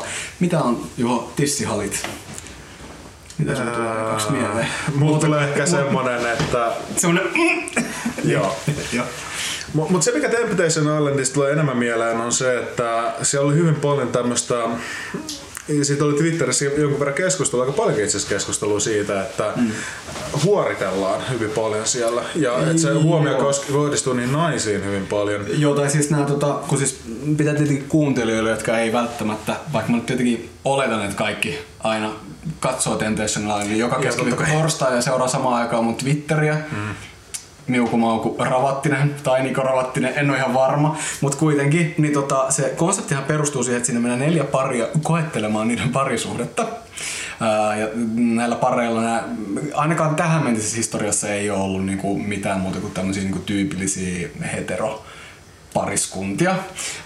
22.00. 0.00 0.04
Mitä 0.40 0.60
on 0.60 0.86
Juho 0.98 1.32
tissihalit? 1.36 2.08
Mitä 3.38 3.54
sun 3.54 3.66
tulee 3.66 4.04
kaksi 4.10 4.32
mieleen? 4.32 4.66
Mulla 4.94 5.18
tulee 5.18 5.48
ehkä 5.48 5.66
semmonen, 5.66 6.26
että... 6.26 6.72
Semmonen... 6.96 7.24
Joo. 8.24 8.56
Joo. 8.92 9.06
Mutta 9.74 9.92
mut 9.92 10.02
se, 10.02 10.12
mikä 10.12 10.28
Temptation 10.28 10.98
Islandista 10.98 11.34
tulee 11.34 11.52
enemmän 11.52 11.76
mieleen, 11.76 12.20
on 12.20 12.32
se, 12.32 12.58
että 12.58 13.14
siellä 13.22 13.46
oli 13.46 13.54
hyvin 13.54 13.74
paljon 13.74 14.08
tämmöistä 14.08 14.54
ja 14.54 14.70
siitä 15.82 16.04
oli 16.04 16.14
Twitterissä 16.14 16.64
jonkun 16.64 16.98
verran 16.98 17.14
keskustelua, 17.14 17.64
aika 17.64 17.76
paljon 17.76 18.00
itse 18.00 18.28
keskustelua 18.28 18.80
siitä, 18.80 19.22
että 19.22 19.52
mm. 19.56 19.70
huoritellaan 20.44 21.20
hyvin 21.30 21.50
paljon 21.50 21.86
siellä. 21.86 22.22
Ja 22.34 22.58
että 22.58 22.82
se 22.82 22.92
huomio 22.92 23.34
koski- 23.34 23.72
kohdistuu 23.72 24.12
niin 24.12 24.32
naisiin 24.32 24.84
hyvin 24.84 25.06
paljon. 25.06 25.44
Joo, 25.60 25.74
tai 25.74 25.90
siis 25.90 26.10
nämä, 26.10 26.24
tota, 26.24 26.58
kun 26.68 26.78
siis 26.78 27.00
pitää 27.36 27.54
tietenkin 27.54 27.88
kuuntelijoille, 27.88 28.50
jotka 28.50 28.78
ei 28.78 28.92
välttämättä, 28.92 29.56
vaikka 29.72 29.90
mä 29.90 29.96
nyt 29.96 30.06
tietenkin 30.06 30.50
oletan, 30.64 31.04
että 31.04 31.16
kaikki 31.16 31.58
aina 31.80 32.12
katsoo 32.60 32.96
Temptation 32.96 33.44
Island, 33.44 33.66
niin 33.66 33.78
joka 33.78 33.96
keskiviikko 33.96 34.44
torstai 34.52 34.94
ja 34.94 35.02
seuraa 35.02 35.28
samaan 35.28 35.62
aikaan 35.62 35.84
mun 35.84 35.94
Twitteriä. 35.94 36.54
Mm. 36.72 36.94
Miukumauku 37.68 38.36
Ravattinen 38.38 39.14
tai 39.22 39.42
Niko 39.42 39.62
Ravattinen, 39.62 40.12
en 40.16 40.30
ole 40.30 40.38
ihan 40.38 40.54
varma, 40.54 40.96
mutta 41.20 41.38
kuitenkin 41.38 41.94
niin 41.98 42.12
tota, 42.12 42.46
se 42.50 42.74
konseptihan 42.76 43.24
perustuu 43.24 43.62
siihen, 43.62 43.76
että 43.76 43.86
sinne 43.86 44.00
mennään 44.00 44.20
neljä 44.20 44.44
paria 44.44 44.86
koettelemaan 45.02 45.68
niiden 45.68 45.88
parisuhdetta. 45.88 46.66
Ää, 47.40 47.76
ja 47.76 47.88
näillä 48.14 48.56
pareilla, 48.56 49.02
nää, 49.02 49.24
ainakaan 49.74 50.16
tähän 50.16 50.44
mentisessä 50.44 50.76
historiassa 50.76 51.28
ei 51.28 51.50
ole 51.50 51.60
ollut 51.60 51.86
niinku 51.86 52.18
mitään 52.18 52.60
muuta 52.60 52.80
kuin 52.80 52.92
tämmöisiä 52.92 53.22
niinku 53.22 53.38
tyypillisiä 53.38 54.28
hetero 54.52 55.02
pariskuntia. 55.74 56.54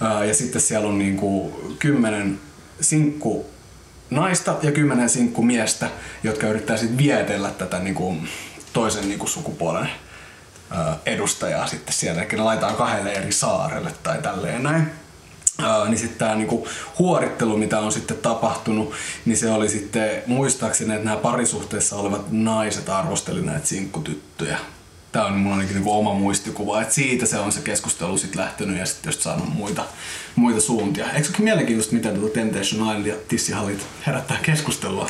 Ää, 0.01 0.25
ja 0.25 0.35
sitten 0.35 0.63
siellä 0.63 0.89
on 0.89 0.99
niinku 0.99 1.61
kymmenen 1.79 2.39
sinkku 2.81 3.47
naista 4.11 4.57
ja 4.63 4.73
kymmenen 4.73 5.09
sinkku 5.09 5.43
miestä, 5.43 5.89
jotka 6.23 6.47
yrittää 6.47 6.77
sitten 6.77 6.99
vietellä 6.99 7.51
tätä 7.51 7.79
niinku 7.79 8.17
toisen 8.73 9.09
niinku 9.09 9.27
sukupuolen 9.27 9.89
edustajaa 11.07 11.67
sitten 11.67 11.95
siellä, 11.95 12.23
ne 12.33 12.39
laitetaan 12.39 12.75
kahdelle 12.75 13.13
eri 13.13 13.33
saarelle 13.33 13.95
tai 14.03 14.23
tälleen 14.23 14.63
näin. 14.63 14.91
Uh, 15.59 15.89
niin 15.89 15.99
sitten 15.99 16.19
tämä 16.19 16.35
niinku 16.35 16.69
huorittelu, 16.99 17.57
mitä 17.57 17.79
on 17.79 17.93
sitten 17.93 18.17
tapahtunut, 18.17 18.93
niin 19.25 19.37
se 19.37 19.51
oli 19.51 19.69
sitten 19.69 20.23
muistaakseni, 20.27 20.95
että 20.95 21.05
nämä 21.05 21.17
parisuhteessa 21.17 21.97
olevat 21.97 22.27
naiset 22.31 22.89
arvosteli 22.89 23.43
näitä 23.43 23.67
sinkkutyttöjä 23.67 24.59
Tämä 25.13 25.25
on 25.25 25.33
mulla 25.33 25.55
ainakin 25.55 25.75
niinku 25.75 25.99
oma 25.99 26.15
muistikuva, 26.15 26.83
että 26.83 26.95
siitä 26.95 27.27
se 27.27 27.39
on 27.39 27.53
se 27.53 27.61
keskustelu 27.61 28.19
sitten 28.19 28.41
lähtenyt 28.41 28.79
ja 28.79 28.87
sitten 28.87 29.09
just 29.09 29.21
saanut 29.21 29.55
muita, 29.55 29.85
muita 30.37 30.61
suuntia. 30.61 31.13
Eikö 31.13 31.29
se 31.29 31.43
mielenkiintoista, 31.43 31.95
miten 31.95 32.15
tuota 32.15 32.35
Temptation 32.35 32.81
Island 32.83 33.07
ja 33.07 33.15
Tissihallit 33.29 33.87
herättää 34.07 34.39
keskustelua, 34.43 35.07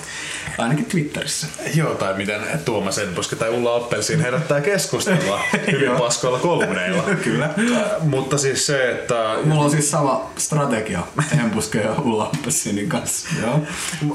ainakin 0.59 0.85
Twitterissä. 0.85 1.47
Joo, 1.75 1.95
tai 1.95 2.15
miten 2.15 2.41
Tuomas 2.65 2.99
Enposki 2.99 3.37
tai 3.37 3.51
Ulla 3.51 3.77
Appelsiin 3.77 4.21
herättää 4.21 4.61
keskustelua 4.61 5.41
hyvin 5.73 5.91
paskoilla 5.91 6.39
kolumneilla. 6.39 7.03
Kyllä. 7.25 7.45
Äh, 7.45 7.85
mutta 8.01 8.39
siis 8.39 8.67
se, 8.67 8.91
että... 8.91 9.37
Mulla 9.45 9.65
on 9.65 9.71
siis 9.71 9.91
sama 9.91 10.31
strategia 10.39 11.01
Enposki 11.41 11.79
ja 11.79 11.93
Ulla 11.93 12.25
Appelsinin 12.25 12.89
kanssa. 12.89 13.29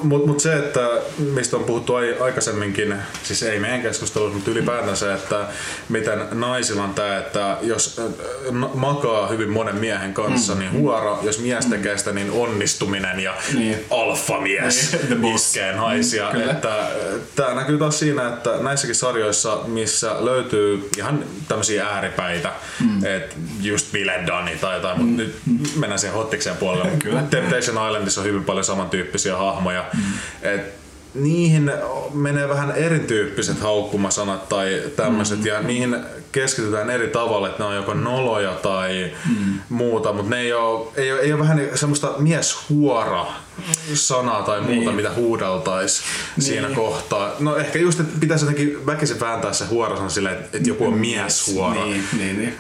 Mutta 0.04 0.28
mut 0.28 0.40
se, 0.40 0.56
että 0.56 0.80
mistä 1.34 1.58
on 1.58 1.64
puhuttu 1.64 1.96
ai- 1.96 2.18
aikaisemminkin, 2.20 2.96
siis 3.24 3.44
ei 3.44 3.60
meidän 3.60 3.82
keskustelussa, 3.82 4.36
mutta 4.36 4.52
ylipäätään 4.52 4.98
se, 4.98 5.14
että 5.14 5.48
miten 5.90 6.20
naisilla 6.32 6.84
on 6.84 6.94
tämä, 6.94 7.18
että 7.18 7.58
jos 7.62 8.00
äh, 8.00 8.06
makaa 8.74 9.28
hyvin 9.28 9.50
monen 9.50 9.76
miehen 9.76 10.14
kanssa, 10.14 10.54
mm. 10.54 10.60
niin 10.60 10.72
huora, 11.02 11.24
jos 11.24 11.40
mies 11.40 11.66
tekee 11.66 11.98
sitä, 11.98 12.12
niin 12.12 12.32
onnistuminen 12.32 13.20
ja 13.20 13.34
Niin. 13.54 13.86
alfamies 13.92 14.98
Niin, 15.10 15.36
iskee 15.36 15.74
naisia. 15.74 16.30
Kyllä. 16.32 16.52
Että, 16.52 16.90
tämä 17.36 17.54
näkyy 17.54 17.78
taas 17.78 18.00
siinä, 18.00 18.28
että 18.28 18.58
näissäkin 18.60 18.96
sarjoissa, 18.96 19.60
missä 19.68 20.16
löytyy 20.26 20.90
ihan 20.98 21.24
tämmöisiä 21.48 21.88
ääripäitä, 21.88 22.52
mm. 22.80 23.06
että 23.06 23.36
just 23.62 23.92
Bill 23.92 24.10
Dunny 24.28 24.58
tai 24.62 24.76
jotain, 24.76 25.02
mutta 25.02 25.22
nyt 25.22 25.36
mennään 25.76 26.00
siihen 26.00 26.18
hottikseen 26.18 26.58
puolelle. 26.58 26.92
Kyllä. 27.04 27.24
Temptation 27.30 27.88
Islandissa 27.88 28.22
on 28.22 28.28
hyvin 28.28 28.44
paljon 28.44 28.66
samantyyppisiä 28.66 29.38
hahmoja. 29.38 29.86
Mm. 29.94 30.02
Et 30.42 30.87
niihin 31.20 31.72
menee 32.14 32.50
vähän 32.50 32.72
erityyppiset 32.72 33.60
haukkumasanat 33.60 34.50
tai 34.50 34.82
tämmöiset, 34.96 35.40
mm. 35.40 35.46
ja 35.46 35.62
niihin 35.62 35.98
keskitytään 36.32 36.90
eri 36.90 37.08
tavalla, 37.08 37.48
että 37.48 37.64
ne 37.64 37.70
on 37.70 37.76
joko 37.76 37.94
noloja 37.94 38.54
tai 38.54 39.12
mm. 39.30 39.60
muuta, 39.70 40.14
mutta 40.14 40.30
ne 40.30 40.42
ei 40.42 40.54
ole, 40.54 40.88
ei 40.96 41.12
ole, 41.12 41.22
ei 41.22 41.34
ole 41.34 41.42
vähän 41.42 41.62
semmoista 41.76 42.14
mieshuora 42.18 43.26
sanaa 43.94 44.42
tai 44.42 44.62
muuta, 44.62 44.80
Niin. 44.80 44.96
mitä 44.96 45.12
huudeltais 45.16 46.02
siinä 46.40 46.68
kohtaa. 46.70 47.32
No 47.40 47.58
ehkä 47.58 47.80
just, 47.80 48.00
että 48.00 48.20
pitäisi 48.20 48.46
jotenkin 48.46 48.86
väkisin 48.86 49.20
vääntää 49.20 49.54
se 49.54 49.66
huorosana 49.66 50.10
silleen, 50.10 50.36
että, 50.36 50.58
että 50.58 50.70
joku 50.70 50.86
on 50.86 50.94
mieshuora. 50.98 51.86
Niin, 51.86 52.04
niin, 52.18 52.40
niin. 52.40 52.54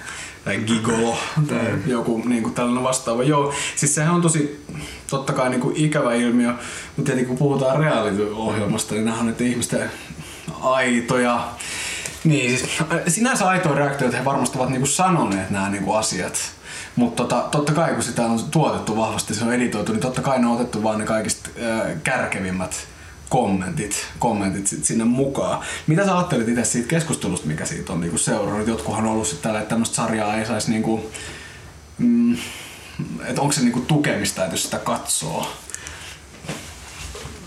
Tai 0.45 0.57
gigolo 0.57 1.17
tai 1.47 1.59
joku 1.85 2.23
niin 2.25 2.43
kuin 2.43 2.53
tällainen 2.53 2.83
vastaava. 2.83 3.23
Joo, 3.23 3.53
siis 3.75 3.95
sehän 3.95 4.15
on 4.15 4.21
tosi 4.21 4.65
totta 5.09 5.33
kai 5.33 5.49
niin 5.49 5.61
kuin 5.61 5.75
ikävä 5.75 6.13
ilmiö, 6.13 6.49
mutta 6.49 7.03
tietenkin 7.05 7.27
kun 7.27 7.37
puhutaan 7.37 7.79
reality-ohjelmasta, 7.79 8.93
niin 8.93 9.05
nämä 9.05 9.19
on 9.19 9.25
nyt 9.25 9.41
ihmisten 9.41 9.91
aitoja. 10.61 11.47
Niin, 12.23 12.57
siis 12.57 12.71
sinänsä 13.07 13.47
aitoja 13.47 13.75
reaktioita 13.75 14.17
he 14.17 14.25
varmasti 14.25 14.57
ovat 14.57 14.69
niinku 14.69 14.87
sanoneet 14.87 15.49
nämä 15.49 15.69
niinku 15.69 15.93
asiat. 15.93 16.51
Mutta 16.95 17.23
tota, 17.23 17.47
totta 17.51 17.73
kai 17.73 17.93
kun 17.93 18.03
sitä 18.03 18.25
on 18.25 18.39
tuotettu 18.51 18.97
vahvasti, 18.97 19.35
se 19.35 19.45
on 19.45 19.53
editoitu, 19.53 19.91
niin 19.91 20.01
totta 20.01 20.21
kai 20.21 20.39
ne 20.39 20.47
on 20.47 20.55
otettu 20.55 20.83
vaan 20.83 20.99
ne 20.99 21.05
kaikista 21.05 21.49
äh, 21.61 22.01
kärkevimmät 22.03 22.87
kommentit, 23.29 24.07
kommentit 24.19 24.67
sit 24.67 24.85
sinne 24.85 25.03
mukaan. 25.03 25.65
Mitä 25.87 26.05
sä 26.05 26.17
ajattelit 26.17 26.47
itse 26.47 26.65
siitä 26.65 26.87
keskustelusta, 26.87 27.47
mikä 27.47 27.65
siitä 27.65 27.93
on 27.93 28.01
niinku 28.01 28.17
seurannut? 28.17 28.67
Jotkuhan 28.67 29.05
on 29.05 29.11
ollut 29.11 29.27
sitten 29.27 29.43
tällä, 29.43 29.59
että 29.59 29.69
tämmöistä 29.69 29.95
sarjaa 29.95 30.37
ei 30.37 30.45
saisi 30.45 30.71
niinku, 30.71 31.11
mm, 31.97 32.37
että 33.25 33.41
onko 33.41 33.53
se 33.53 33.61
niinku 33.61 33.79
tukemista, 33.79 34.43
että 34.43 34.53
jos 34.53 34.63
sitä 34.63 34.77
katsoo? 34.77 35.47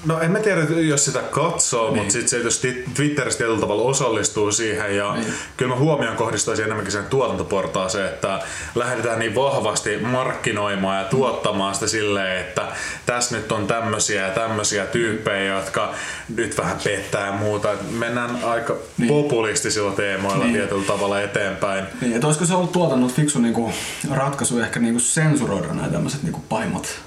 No 0.05 0.21
en 0.21 0.31
mä 0.31 0.39
tiedä, 0.39 0.61
jos 0.61 1.05
sitä 1.05 1.19
katsoo, 1.19 1.87
niin. 1.91 1.97
Mutta 1.97 2.13
sitten 2.13 2.29
se, 2.29 2.37
että 2.37 2.47
jos 2.47 2.59
ti- 2.59 2.85
Twitterissä 2.95 3.39
tietyllä 3.39 3.61
tavalla 3.61 3.83
osallistuu 3.83 4.53
siihen 4.53 4.97
ja 4.97 5.15
niin. 5.15 5.35
Kyllä 5.57 5.75
mä 5.75 5.81
huomioon 5.81 6.17
kohdistaisin 6.17 6.65
enemmänkin 6.65 6.93
sen 6.93 7.05
tuotantoportaaseen, 7.05 8.07
että 8.07 8.41
lähdetään 8.75 9.19
niin 9.19 9.35
vahvasti 9.35 9.99
markkinoimaan 9.99 10.99
ja 10.99 11.05
tuottamaan 11.05 11.75
sitä 11.75 11.87
silleen, 11.87 12.41
että 12.41 12.63
tässä 13.07 13.37
nyt 13.37 13.53
on 13.53 13.67
tämmöisiä 13.67 14.27
ja 14.27 14.35
tämmöisiä 14.35 14.87
tyyppejä, 14.87 15.55
jotka 15.55 15.95
nyt 16.37 16.59
vähän 16.59 16.79
pettää 16.85 17.27
ja 17.27 17.33
muuta. 17.33 17.73
Et 17.73 17.91
Mennään 17.91 18.45
aika 18.45 18.77
niin. 18.99 19.09
Populistisilla 19.09 19.93
teemoilla 19.93 20.45
niin. 20.45 20.53
Niin. 20.53 20.61
tietyllä 20.61 20.87
tavalla 20.87 21.21
eteenpäin. 21.21 21.85
Niin, 22.01 22.15
että 22.15 22.27
olisiko 22.27 22.47
se 22.47 22.55
ollut 22.55 22.73
tuotannut 22.73 23.15
fiksu 23.15 23.39
niinku 23.39 23.73
ratkaisu 24.11 24.59
ehkä 24.61 24.81
niinku 24.81 25.01
sensuroida 25.01 25.67
nämä 25.69 25.89
tämmöiset 25.89 26.23
niinku 26.23 26.45
pahimmat 26.49 27.01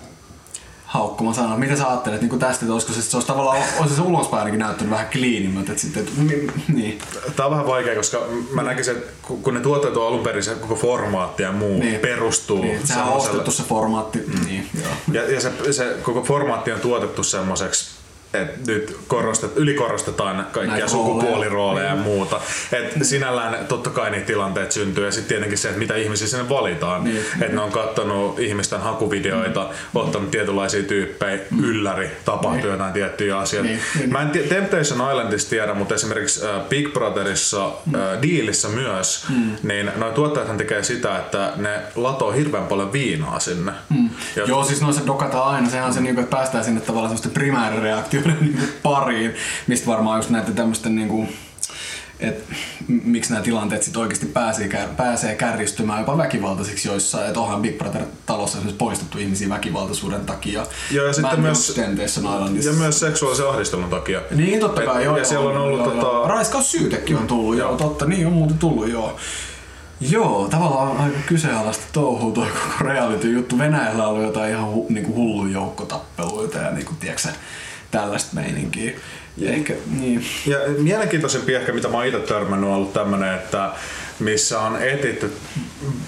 haukkuma 0.94 1.34
sanat. 1.34 1.60
Mitä 1.60 1.76
sä 1.76 1.88
ajattelet 1.88 2.22
niinku 2.22 2.38
tästä, 2.38 2.66
että 2.66 2.74
olisiko 2.74 2.94
se, 2.94 3.02
se 3.02 3.18
olisi 3.18 3.28
tavallaan, 3.28 3.64
olisi 3.80 3.96
se 3.96 4.02
ulospäin 4.02 4.40
ainakin 4.40 4.60
näyttänyt 4.60 4.92
vähän 4.92 5.08
cleanimmältä, 5.08 5.72
että 5.72 5.82
sitten, 5.82 6.04
että, 6.04 6.22
niin. 6.74 7.00
Tämä 7.36 7.48
on 7.48 7.52
vähän 7.52 7.68
vaikea, 7.68 7.96
koska 7.96 8.28
mä 8.52 8.64
näkisin, 8.64 8.98
että 8.98 9.12
kun 9.44 9.54
ne 9.54 9.60
tuotteet 9.60 9.98
on 9.98 10.08
alun 10.08 10.24
perin 10.24 10.44
se 10.44 10.56
koko 10.56 10.76
formaatti 10.76 11.44
ja 11.44 11.52
muu 11.52 11.80
Niin. 11.80 12.00
perustuu 12.00 12.62
niin 12.62 12.88
sehän 12.88 13.08
on 13.08 13.14
ostettu 13.14 13.52
se 13.52 13.64
formaatti, 13.64 14.20
mm. 14.28 14.46
niin, 14.46 14.70
joo. 14.82 14.94
Ja, 15.12 15.32
ja 15.32 15.42
se, 15.42 15.52
se 15.72 15.96
koko 16.04 16.24
formaatti 16.24 16.72
on 16.72 16.80
tuotettu 16.80 17.24
semmoiseksi, 17.24 17.90
että 18.34 18.72
nyt 18.72 18.98
korostet, 19.08 19.52
ylikorostetaan 19.56 20.48
kaikkia 20.52 20.72
Näitä 20.74 20.88
sukupuolirooleja 20.88 21.88
ja 21.88 21.96
muuta. 21.96 22.40
Et 22.72 22.94
sinällään 23.02 23.66
totta 23.68 23.90
kai 23.90 24.12
niitä 24.12 24.26
tilanteet 24.26 24.72
syntyy 24.72 25.06
ja 25.06 25.12
sitten 25.12 25.28
tietenkin 25.30 25.58
se, 25.58 25.68
että 25.68 25.80
mitä 25.80 25.96
ihmisiä 25.96 26.28
sinne 26.28 26.50
valitaan. 26.50 27.04
Niin. 27.04 27.18
Että 27.42 27.56
ne 27.56 27.62
on 27.62 27.72
kattonut 27.72 28.40
ihmisten 28.40 28.80
hakuvideoita, 28.82 29.70
ottanut 29.96 30.32
tietynlaisia 30.32 30.84
tyyppejä, 30.84 31.40
ylläri, 31.64 32.12
tapahtuu 32.26 32.62
Niin. 32.62 32.72
jotain 32.72 32.94
tiettyjä 32.94 33.38
asioita. 33.40 33.70
Niin, 33.70 33.80
niin. 34.00 34.12
Mä 34.12 34.22
en 34.22 34.30
tie- 34.30 34.44
Temptation 34.48 35.10
Islandista 35.12 35.50
tiedä, 35.50 35.74
mutta 35.74 35.96
esimerkiksi 35.96 36.46
äh, 36.46 36.62
Big 36.70 36.94
Brotherissa, 36.94 37.72
Mm. 37.86 37.96
äh, 37.96 38.02
Dealissä 38.22 38.68
myös, 38.70 39.26
niin 39.64 39.92
noin 39.96 40.14
tuottajathan 40.14 40.58
tekee 40.58 40.84
sitä, 40.84 41.18
että 41.18 41.54
ne 41.56 41.80
latoo 41.96 42.32
hirveän 42.32 42.64
paljon 42.68 42.94
viinaa 42.94 43.40
sinne. 43.40 43.72
Mm. 43.90 44.10
Jot- 44.36 44.48
Joo, 44.50 44.64
siis 44.64 44.82
noissa 44.82 45.06
dokataan 45.08 45.56
aina. 45.56 45.70
Sehän 45.70 45.88
on 45.88 45.94
se, 45.94 46.02
niinku, 46.02 46.22
että 46.22 46.36
päästään 46.36 46.64
sinne 46.64 46.82
tavallaan 46.82 47.16
primäärireaktioiden 48.24 48.56
niinku 48.56 48.80
pariin, 48.84 49.34
mistä 49.68 49.88
varmaan 49.88 50.20
just 50.20 50.30
näiden 50.30 50.54
tämmöisten 50.54 50.96
niinku, 50.96 51.28
että 52.20 52.56
miksi 52.88 53.32
nämä 53.32 53.44
tilanteet 53.44 53.84
sitten 53.84 54.02
oikeasti 54.02 54.26
pääsee, 54.26 54.70
pääsee 54.98 55.36
kärjistymään 55.36 56.00
jopa 56.00 56.18
väkivaltaisiksi 56.18 56.88
joissain. 56.88 57.28
Että 57.28 57.40
onhan 57.40 57.62
Big 57.62 57.78
Brother-talossa 57.78 58.58
esimerkiksi 58.58 58.78
poistettu 58.78 59.18
ihmisiä 59.18 59.50
väkivaltaisuuden 59.50 60.26
takia. 60.26 60.66
Joo, 60.92 61.06
ja 61.06 61.14
sitten 61.14 61.40
myös-. 61.40 61.68
Ja 62.66 62.74
myös 62.74 63.00
seksuaalisen 63.00 63.50
ahdistelun 63.50 63.90
takia. 63.90 64.22
Niin, 64.32 64.60
totta 64.60 64.82
kai, 64.82 64.98
Et- 64.98 65.04
joo. 65.04 65.18
Ja 65.18 65.20
joo, 65.20 65.30
siellä 65.30 65.50
on 65.50 65.58
ollut 65.58 65.80
joo, 65.80 65.90
tota... 65.90 66.06
joo. 66.06 66.28
Raiskaussyytekin 66.28 67.18
on 67.18 67.28
tullut, 67.28 67.58
joo, 67.58 67.76
totta, 67.76 68.06
niin 68.06 68.28
on 68.28 68.34
muuten 68.34 68.58
tullut, 68.58 68.90
joo. 68.90 69.18
Joo, 70.10 70.48
tavallaan 70.48 70.88
on 70.88 70.98
aika 70.98 71.18
kyseenalaista 71.26 71.84
touhua 71.94 72.34
tuo 72.34 72.46
koko 72.46 72.84
reality-juttu. 72.90 73.58
Venäjällä 73.58 74.08
oli 74.08 74.24
jotain 74.24 74.52
ihan 74.52 74.66
hu, 74.66 74.86
niinku 74.90 75.14
hullu 75.16 75.48
joukkotappeluita 75.48 76.58
ja 76.58 76.72
niinku, 76.72 76.94
tiedätkö, 77.00 77.30
tällaista 77.94 78.36
meininkiä. 78.36 78.92
Ja 79.38 79.50
ehkä, 79.50 79.74
niin. 80.00 80.26
Ja 80.46 80.58
mielenkiintoisempi 80.78 81.56
ehkä, 81.56 81.72
mitä 81.72 81.88
mä 81.88 81.98
oon 81.98 82.06
itse 82.06 82.20
törmännyt, 82.20 82.70
on 82.70 82.76
ollut 82.76 82.94
tämmönen, 82.94 83.36
että 83.36 83.72
missä 84.24 84.60
on 84.60 84.82
etitty 84.82 85.32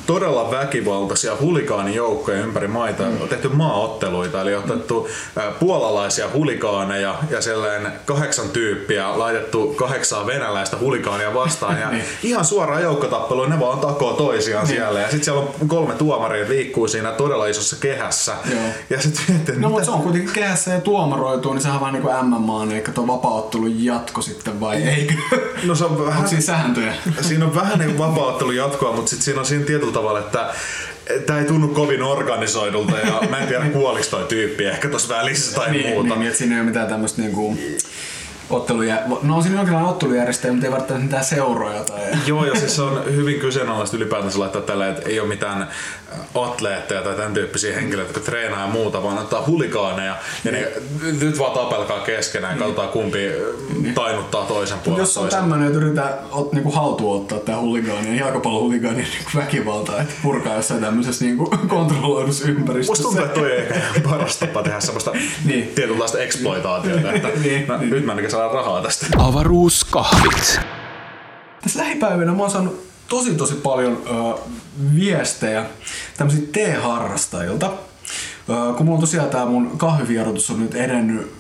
todella 0.05 0.51
väkivaltaisia 0.51 1.34
hulikaanijoukkoja 1.41 2.39
ympäri 2.39 2.67
maita. 2.67 3.03
Mm. 3.03 3.22
On 3.22 3.29
tehty 3.29 3.48
maaotteluita, 3.48 4.41
eli 4.41 4.55
otettu 4.55 5.07
puolalaisia 5.60 6.29
hulikaaneja 6.34 7.15
ja 7.29 7.41
sellainen 7.41 7.91
kahdeksan 8.05 8.50
tyyppiä 8.50 9.19
laitettu 9.19 9.67
kahdeksaa 9.67 10.25
venäläistä 10.25 10.77
hulikaania 10.77 11.34
vastaan. 11.34 11.79
Ja 11.79 11.91
niin. 11.91 12.03
ihan 12.24 12.45
suoraan 12.45 12.84
joukkotappelu, 12.84 13.45
ne 13.45 13.60
vaan 13.60 13.79
takoo 13.79 14.13
toisiaan 14.13 14.67
niin. 14.67 14.77
siellä. 14.77 15.00
Ja 15.00 15.10
sitten 15.10 15.24
siellä 15.24 15.41
on 15.41 15.67
kolme 15.67 15.93
tuomaria 15.93 16.50
liikkuu 16.50 16.88
siinä 16.88 17.12
todella 17.12 17.48
isossa 17.48 17.75
kehässä. 17.79 18.36
Joo. 18.51 18.62
Ja 18.89 19.01
sit 19.01 19.24
mietin, 19.27 19.62
no 19.62 19.69
mutta 19.69 19.86
se 19.86 19.91
on 19.91 20.01
kuitenkin 20.01 20.34
kehässä 20.34 20.72
ja 20.72 20.81
tuomaroituu, 20.81 21.53
niin 21.53 21.62
sehän 21.62 21.75
on 21.75 21.81
vähän 21.81 21.93
niin 21.93 22.03
kuin 22.03 22.25
MMA, 22.25 22.74
eikä 22.74 22.91
tuo 22.91 23.07
vapauttelun 23.07 23.86
jatko 23.86 24.22
sitten 24.22 24.60
vai 24.60 24.84
eikö? 24.84 25.13
No 25.63 25.75
se 25.75 25.86
on 25.86 26.05
vähän... 26.05 26.17
Onko 26.17 26.29
siinä 26.29 26.41
sääntöjä? 26.41 26.93
Siinä 27.22 27.45
on 27.45 27.55
vähän 27.55 27.79
niin 27.79 27.98
vapauttelun 28.09 28.55
jatkoa, 28.55 28.91
mutta 28.91 29.09
sitten 29.09 29.25
siinä 29.25 29.39
on 29.39 29.45
siinä 29.45 29.65
tietyllä 29.65 29.93
tavalla, 29.93 30.19
että 30.19 30.53
tämä 31.25 31.39
ei 31.39 31.45
tunnu 31.45 31.67
kovin 31.67 32.03
organisoidulta 32.03 32.97
ja 33.00 33.21
mä 33.29 33.38
en 33.38 33.47
tiedä 33.47 33.65
kuoliks 33.65 34.07
toi 34.07 34.24
tyyppi 34.24 34.65
ehkä 34.65 34.89
tuossa 34.89 35.15
välissä 35.15 35.55
tai 35.55 35.71
niin, 35.71 35.89
muuta. 35.89 36.15
Niin, 36.15 36.27
että 36.27 36.38
siinä 36.38 36.55
ei 36.55 36.62
ole 36.62 36.67
mitään 36.67 36.88
tämmöistä 36.88 37.21
niinku 37.21 37.57
otteluja, 38.50 38.97
no 39.21 39.35
on 39.35 39.43
siinä 39.43 39.57
jonkinlainen 39.57 39.91
ottelujärjestäjä, 39.91 40.53
mutta 40.53 40.67
ei 40.67 40.74
välttämättä 40.74 41.05
mitään 41.05 41.25
seuroja. 41.25 41.83
Tai... 41.83 42.00
Joo, 42.25 42.45
ja 42.45 42.55
siis 42.55 42.75
se 42.75 42.81
on 42.81 43.05
hyvin 43.15 43.39
kyseenalaista 43.39 43.97
ylipäätänsä 43.97 44.39
laittaa 44.39 44.62
tällä, 44.62 44.89
että 44.89 45.09
ei 45.09 45.19
ole 45.19 45.27
mitään 45.27 45.67
atleetteja 46.36 47.01
tai 47.01 47.15
tämän 47.15 47.34
tyyppisiä 47.34 47.75
henkilöitä, 47.75 48.10
jotka 48.10 48.31
treenaa 48.31 48.62
ja 48.62 48.67
muuta, 48.67 49.03
vaan 49.03 49.17
ottaa 49.17 49.43
hulikaaneja 49.48 50.15
ja 50.43 50.51
ne 50.51 50.72
nyt 51.22 51.39
vaan 51.39 51.51
tapelkaa 51.51 52.00
keskenään 52.00 52.53
ja 52.53 52.60
katsotaan 52.60 52.89
kumpi 52.89 53.31
tainuttaa 53.95 54.45
toisen 54.45 54.79
puolesta. 54.79 55.01
Jos 55.01 55.17
on 55.17 55.29
tämmöinen, 55.29 55.67
että 55.67 55.79
yritetään 55.79 56.13
ot, 56.31 56.53
niinku 56.53 56.72
haltuun 56.72 57.22
ottaa 57.22 57.39
tämä 57.39 57.57
huligaani, 57.57 58.19
jalkapallon 58.19 58.62
huligaani 58.62 59.01
niinku 59.01 59.31
väkivaltaa, 59.36 60.01
että 60.01 60.13
purkaa 60.24 60.55
jossain 60.55 60.81
tämmöisessä 60.81 61.25
niinku 61.25 61.45
kontrolloidussa 61.67 62.48
ympäristössä. 62.48 63.03
Musta 63.03 63.03
tuntuu, 63.03 63.25
että 63.25 63.39
toi 63.39 63.51
ei 63.51 63.60
ehkä 63.60 64.10
paras 64.10 64.38
tapa 64.38 64.63
tehdä 64.63 64.79
semmoista 64.79 65.12
niin. 65.45 65.67
tietynlaista 65.75 66.19
exploitaatiota, 66.19 67.12
että 67.12 67.27
niin, 67.43 67.67
no, 67.67 67.77
niin. 67.77 67.89
nyt 67.89 68.05
mä 68.05 68.12
ainakin 68.12 68.31
saadaan 68.31 68.53
rahaa 68.53 68.81
tästä. 68.81 69.05
Avaruuskahvit. 69.17 70.60
Tässä 71.62 71.79
lähipäivinä 71.79 72.31
mä 72.31 72.41
oon 72.41 72.51
saanut 72.51 72.85
tosi 73.07 73.33
tosi 73.33 73.53
paljon 73.53 74.01
ö, 74.07 74.39
viestejä 74.95 75.65
tämmöisiltä 76.17 76.47
T-harrastajilta. 76.51 77.65
Ö, 77.65 78.74
kun 78.77 78.85
mulla 78.85 78.97
on 78.97 79.01
tosiaan 79.01 79.29
tää 79.29 79.45
mun 79.45 79.77
kahvivierotus 79.77 80.50
on 80.50 80.59
nyt 80.59 80.75
edennyt 80.75 81.35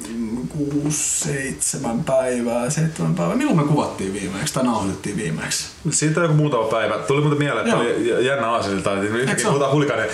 6-7 0.57 2.03
päivää, 2.05 2.69
7 2.69 3.15
päivää. 3.15 3.35
Milloin 3.35 3.57
me 3.57 3.63
kuvattiin 3.63 4.13
viimeksi 4.13 4.53
tai 4.53 4.63
nauhoitettiin 4.63 5.17
viimeksi? 5.17 5.65
Siitä 5.89 6.19
on 6.19 6.23
joku 6.23 6.35
muutama 6.35 6.63
päivä. 6.63 6.97
Tuli 6.97 7.21
muuten 7.21 7.39
mieleen, 7.39 7.67
että 7.67 7.83
Joo. 7.83 7.95
oli 7.95 8.25
jännä 8.25 8.49
aasilta, 8.49 8.93
että 8.93 9.17
yhtäkkiä 9.17 9.47
puhutaan 9.47 9.71
hulikainen. 9.71 10.09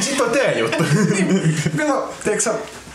Sitten 0.00 0.26
on 0.26 0.32
tee 0.32 0.58
juttu. 0.58 0.84
niin, 1.10 1.56
kato, 1.76 2.14
tiedätkö 2.24 2.50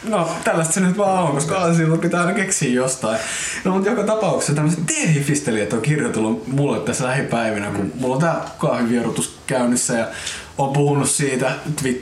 No, 0.07 0.29
tällaista 0.43 0.74
se 0.74 0.79
nyt 0.79 0.97
vaan 0.97 1.24
on, 1.24 1.31
koska 1.31 1.74
silloin 1.74 2.01
pitää 2.01 2.19
aina 2.19 2.33
keksiä 2.33 2.74
jostain. 2.74 3.19
No, 3.63 3.71
mutta 3.71 3.89
joka 3.89 4.03
tapauksessa 4.03 4.55
tämmöiset 4.55 4.85
tiehifistelijät 4.85 5.74
on 5.74 5.81
kirjoitellut 5.81 6.47
mulle 6.47 6.79
tässä 6.79 7.05
lähipäivinä, 7.05 7.71
kun 7.71 7.91
mulla 8.00 8.15
on 8.15 8.21
tää 8.21 8.41
kahvivierotus 8.57 9.39
käynnissä 9.47 9.93
ja 9.93 10.07
on 10.57 10.74
puhunut 10.74 11.09
siitä, 11.09 11.51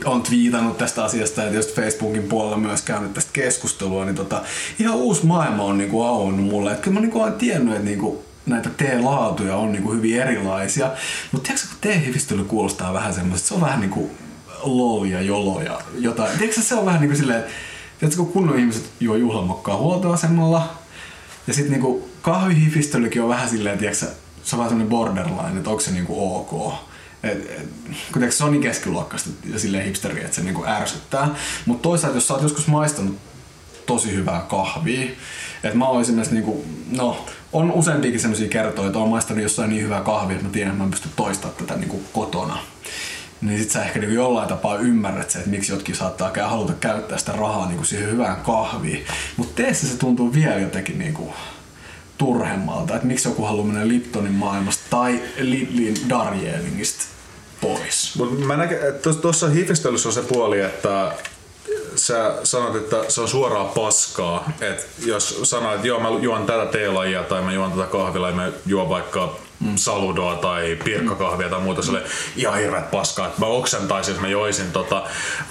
on 0.05 0.23
twiitannut 0.23 0.77
tästä 0.77 1.03
asiasta 1.03 1.41
ja 1.41 1.49
tietysti 1.49 1.81
Facebookin 1.81 2.23
puolella 2.23 2.57
myös 2.57 2.81
käynyt 2.81 3.13
tästä 3.13 3.29
keskustelua, 3.33 4.05
niin 4.05 4.15
tota, 4.15 4.41
ihan 4.79 4.95
uusi 4.95 5.25
maailma 5.25 5.63
on 5.63 5.77
niinku 5.77 6.03
auennut 6.03 6.45
mulle. 6.45 6.71
Että 6.71 6.83
kyllä 6.83 6.95
mä 6.95 7.01
niinku 7.01 7.21
olen 7.21 7.33
tiennyt, 7.33 7.73
että 7.73 7.85
niinku 7.85 8.23
näitä 8.45 8.69
T-laatuja 8.77 9.55
on 9.55 9.71
niinku 9.71 9.91
hyvin 9.91 10.21
erilaisia. 10.21 10.91
Mutta 11.31 11.47
tiedätkö, 11.47 11.67
kun 11.69 11.91
T-hifistely 11.91 12.43
kuulostaa 12.43 12.93
vähän 12.93 13.13
semmoista, 13.13 13.47
se 13.47 13.53
on 13.53 13.61
vähän 13.61 13.79
niinku 13.79 14.11
lol 14.63 15.05
ja 15.05 15.21
jolo 15.21 15.61
ja 15.61 15.81
jotain. 15.99 16.37
Tiedätkö, 16.37 16.61
se 16.61 16.75
on 16.75 16.85
vähän 16.85 17.01
niinku 17.01 17.17
silleen, 17.17 17.43
Tiedätkö, 18.03 18.23
kun 18.23 18.33
kunnon 18.33 18.59
ihmiset 18.59 18.89
juo 18.99 19.15
juhlamokkaa 19.15 19.77
huoltoasemalla, 19.77 20.73
ja 21.47 21.53
sitten 21.53 21.71
niinku 21.71 22.09
kahvihifistelykin 22.21 23.21
on 23.21 23.29
vähän 23.29 23.49
silleen, 23.49 23.77
tiedätkö, 23.77 24.05
se 24.43 24.55
on 24.55 24.57
vähän 24.57 24.69
semmoinen 24.69 24.89
borderline, 24.89 25.57
että 25.57 25.69
onko 25.69 25.81
se 25.81 25.91
niinku 25.91 26.35
ok. 26.35 26.73
Et, 27.23 27.51
et, 27.51 27.69
kun 28.13 28.31
se 28.31 28.43
on 28.43 28.51
niin 28.51 28.61
keskiluokkaista 28.61 29.29
ja 29.53 29.59
silleen 29.59 29.85
hipsteri, 29.85 30.21
että 30.21 30.35
se 30.35 30.41
niinku 30.41 30.65
ärsyttää. 30.65 31.35
Mutta 31.65 31.81
toisaalta, 31.83 32.17
jos 32.17 32.27
sä 32.27 32.33
oot 32.33 32.43
joskus 32.43 32.67
maistanut 32.67 33.17
tosi 33.85 34.11
hyvää 34.11 34.45
kahvia, 34.49 35.11
että 35.63 35.77
mä 35.77 35.87
oon 35.87 36.01
esimerkiksi 36.01 36.33
niinku, 36.33 36.65
no, 36.91 37.25
on 37.53 37.71
useampiakin 37.71 38.19
sellaisia 38.19 38.49
kertoja, 38.49 38.87
että 38.87 38.99
oon 38.99 39.09
maistanut 39.09 39.43
jossain 39.43 39.69
niin 39.69 39.83
hyvää 39.83 40.01
kahvia, 40.01 40.35
että 40.35 40.47
mä 40.47 40.53
tiedän, 40.53 40.71
että 40.71 40.83
mä 40.83 40.89
pystyn 40.89 41.11
toistamaan 41.15 41.57
tätä 41.57 41.79
niinku 41.79 42.01
kotona 42.13 42.57
niin 43.45 43.59
sit 43.59 43.71
sä 43.71 43.83
ehkä 43.83 43.99
niinku 43.99 44.15
jollain 44.15 44.49
tapaa 44.49 44.77
ymmärrät 44.77 45.29
se, 45.29 45.37
että 45.37 45.49
miksi 45.49 45.71
jotkin 45.71 45.95
saattaa 45.95 46.31
haluta 46.47 46.73
käyttää 46.73 47.17
sitä 47.17 47.31
rahaa 47.31 47.67
niinku 47.67 47.83
siihen 47.83 48.11
hyvään 48.11 48.35
kahviin. 48.35 49.05
Mutta 49.37 49.63
teessä 49.63 49.87
se 49.87 49.97
tuntuu 49.97 50.33
vielä 50.33 50.59
jotenkin 50.59 50.99
niinku 50.99 51.33
turhemmalta, 52.17 52.95
että 52.95 53.07
miksi 53.07 53.27
joku 53.27 53.43
haluaa 53.43 53.67
mennä 53.67 53.87
Liptonin 53.87 54.33
maailmasta 54.33 54.83
tai 54.89 55.21
Lidlin 55.37 56.09
Darjeelingistä 56.09 57.03
pois. 57.61 58.15
Mut 58.17 58.39
mä 58.39 58.63
että 58.63 59.13
tuossa 59.13 59.49
hifistelyssä 59.49 60.09
on 60.09 60.13
se 60.13 60.21
puoli, 60.21 60.59
että 60.59 61.11
sä 61.95 62.33
sanot, 62.43 62.75
että 62.75 62.97
se 63.07 63.21
on 63.21 63.27
suoraa 63.27 63.65
paskaa. 63.65 64.51
Et 64.61 64.87
jos 65.05 65.39
sanoit, 65.43 65.75
että 65.75 65.87
joo 65.87 65.99
mä 65.99 66.09
juon 66.09 66.45
tätä 66.45 66.65
teelajia 66.65 67.23
tai 67.23 67.41
mä 67.41 67.53
juon 67.53 67.71
tätä 67.71 67.87
kahvilla 67.87 68.29
ja 68.29 68.35
mä 68.35 68.51
juon 68.65 68.89
vaikka 68.89 69.35
mm. 69.59 69.75
saludoa 69.75 70.35
tai 70.35 70.77
pirkkakahvia 70.83 71.49
tai 71.49 71.59
muuta, 71.59 71.81
se 71.81 71.91
oli 71.91 72.01
ihan 72.35 72.59
hirveät 72.59 72.91
paskaa. 72.91 73.31
Mä 73.37 73.45
oksentaisin, 73.45 74.13
jos 74.13 74.21
mä 74.21 74.27
joisin 74.27 74.71
tota, 74.71 75.03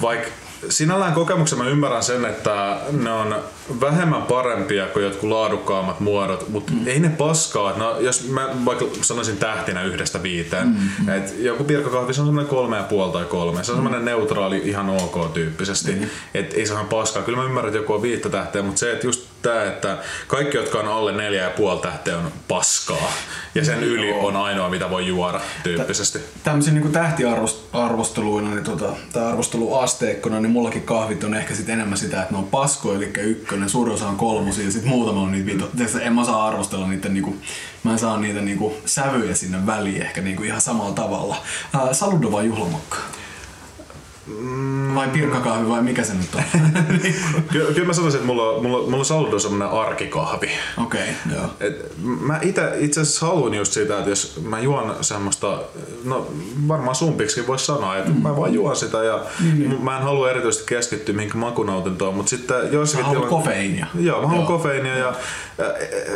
vaikka 0.02 0.28
sinällään 0.68 1.12
kokemuksen 1.12 1.58
mä 1.58 1.68
ymmärrän 1.68 2.02
sen, 2.02 2.24
että 2.24 2.76
ne 2.90 3.12
on 3.12 3.34
vähemmän 3.80 4.22
parempia 4.22 4.86
kuin 4.86 5.04
jotkut 5.04 5.30
laadukkaammat 5.30 6.00
muodot, 6.00 6.48
mutta 6.48 6.72
mm. 6.72 6.86
ei 6.86 7.00
ne 7.00 7.08
paskaa. 7.08 7.78
No, 7.78 8.00
jos 8.00 8.28
mä 8.28 8.48
vaikka 8.64 8.84
sanoisin 9.02 9.36
tähtinä 9.36 9.82
yhdestä 9.82 10.22
viiteen, 10.22 10.66
mm. 10.68 11.08
että 11.08 11.32
joku 11.38 11.64
pirkkakahvi 11.64 12.14
se 12.14 12.20
on 12.20 12.26
semmoinen 12.26 12.50
kolme 12.50 12.76
ja 12.76 12.82
puoli 12.82 13.12
tai 13.12 13.24
kolme. 13.24 13.64
Se 13.64 13.72
on 13.72 13.76
semmoinen 13.76 14.04
neutraali, 14.04 14.62
ihan 14.64 14.90
ok 14.90 15.32
tyyppisesti. 15.34 15.92
Mm. 15.92 16.06
Että 16.34 16.56
ei 16.56 16.66
se 16.66 16.72
ihan 16.72 16.86
paskaa. 16.86 17.22
Kyllä 17.22 17.38
mä 17.38 17.44
ymmärrän, 17.44 17.68
että 17.68 17.78
joku 17.78 17.92
on 17.92 18.02
viittä 18.02 18.28
tähteä, 18.28 18.62
mutta 18.62 18.78
se, 18.78 18.92
että 18.92 19.06
just 19.06 19.31
tää, 19.42 19.64
että 19.64 19.98
kaikki, 20.26 20.56
jotka 20.56 20.78
on 20.78 20.88
alle 20.88 21.12
neljä 21.12 21.42
ja 21.42 21.50
puoli 21.50 21.80
tähteä 21.80 22.18
on 22.18 22.32
paskaa. 22.48 23.12
Ja 23.54 23.64
sen 23.64 23.82
yli 23.82 24.12
on 24.12 24.36
ainoa, 24.36 24.70
mitä 24.70 24.90
voi 24.90 25.06
juoda 25.06 25.40
tyyppisesti. 25.62 26.18
Tämmöisiä 26.44 26.74
niin 26.74 26.92
tähtiarvosteluina 26.92 28.50
niin 28.50 28.64
tota, 28.64 28.88
tai 29.12 29.26
arvosteluasteikkona, 29.26 30.40
niin 30.40 30.50
mullakin 30.50 30.82
kahvit 30.82 31.24
on 31.24 31.34
ehkä 31.34 31.54
sit 31.54 31.68
enemmän 31.68 31.98
sitä, 31.98 32.22
että 32.22 32.34
ne 32.34 32.38
on 32.38 32.46
pasko, 32.46 32.94
eli 32.94 33.12
ykkönen, 33.18 33.68
suurin 33.68 33.94
osa 33.94 34.08
on 34.08 34.16
kolmosia 34.16 34.64
ja 34.64 34.72
sitten 34.72 34.90
muutama 34.90 35.20
on 35.20 35.32
niitä 35.32 35.46
vito. 35.46 35.70
En 36.00 36.12
mä 36.12 36.24
saa 36.24 36.46
arvostella 36.46 36.88
niitä, 36.88 37.08
niinku, 37.08 37.36
mä 37.84 37.92
en 37.92 37.98
saa 37.98 38.16
niitä 38.16 38.40
niinku, 38.40 38.76
sävyjä 38.86 39.34
sinne 39.34 39.66
väliin 39.66 40.02
ehkä 40.02 40.20
niinku, 40.20 40.42
ihan 40.42 40.60
samalla 40.60 40.92
tavalla. 40.92 41.36
Ää, 41.74 41.94
saludo 41.94 42.32
vai 42.32 42.46
juhlamokka? 42.46 42.96
Mm. 44.26 44.94
Vai 44.94 45.08
pirkkakahvi 45.08 45.68
vai 45.68 45.82
mikä 45.82 46.04
se 46.04 46.14
nyt 46.14 46.34
on? 46.34 46.42
kyllä, 47.52 47.72
kyllä 47.72 47.86
mä 47.86 47.92
sanoisin, 47.92 48.18
että 48.18 48.26
mulla, 48.26 48.62
mulla, 48.62 48.90
mulla 48.90 49.04
Saludo 49.04 49.34
on 49.34 49.40
semmonen 49.40 49.68
arkikahvi. 49.68 50.50
Okei, 50.82 51.00
okay, 51.00 51.36
joo. 51.36 51.50
Et 51.60 51.92
mä 52.02 52.38
ite, 52.42 52.72
itse 52.78 53.00
asiassa 53.00 53.26
haluan 53.26 53.54
just 53.54 53.72
sitä, 53.72 53.98
että 53.98 54.10
jos 54.10 54.40
mä 54.44 54.60
juon 54.60 54.96
semmoista, 55.00 55.58
no 56.04 56.26
varmaan 56.68 56.94
sumpiksi 56.94 57.46
voisi 57.46 57.66
sanoa, 57.66 57.96
että 57.96 58.10
mm. 58.10 58.22
mä 58.22 58.36
vaan 58.36 58.54
juon 58.54 58.76
sitä 58.76 59.04
ja 59.04 59.24
mm. 59.40 59.58
niin. 59.58 59.84
mä 59.84 59.96
en 59.96 60.02
halua 60.02 60.30
erityisesti 60.30 60.66
keskittyä 60.66 61.14
mihinkä 61.14 61.38
makunautintoon, 61.38 62.14
mutta 62.14 62.30
sitten 62.30 62.72
joissakin... 62.72 63.06
Mä 63.06 63.12
haluan 63.12 63.28
kofeiinia. 63.28 63.86
Joo, 63.94 64.22
mä 64.22 64.28
haluan 64.28 64.46
kofeiinia 64.46 64.98
ja 64.98 65.14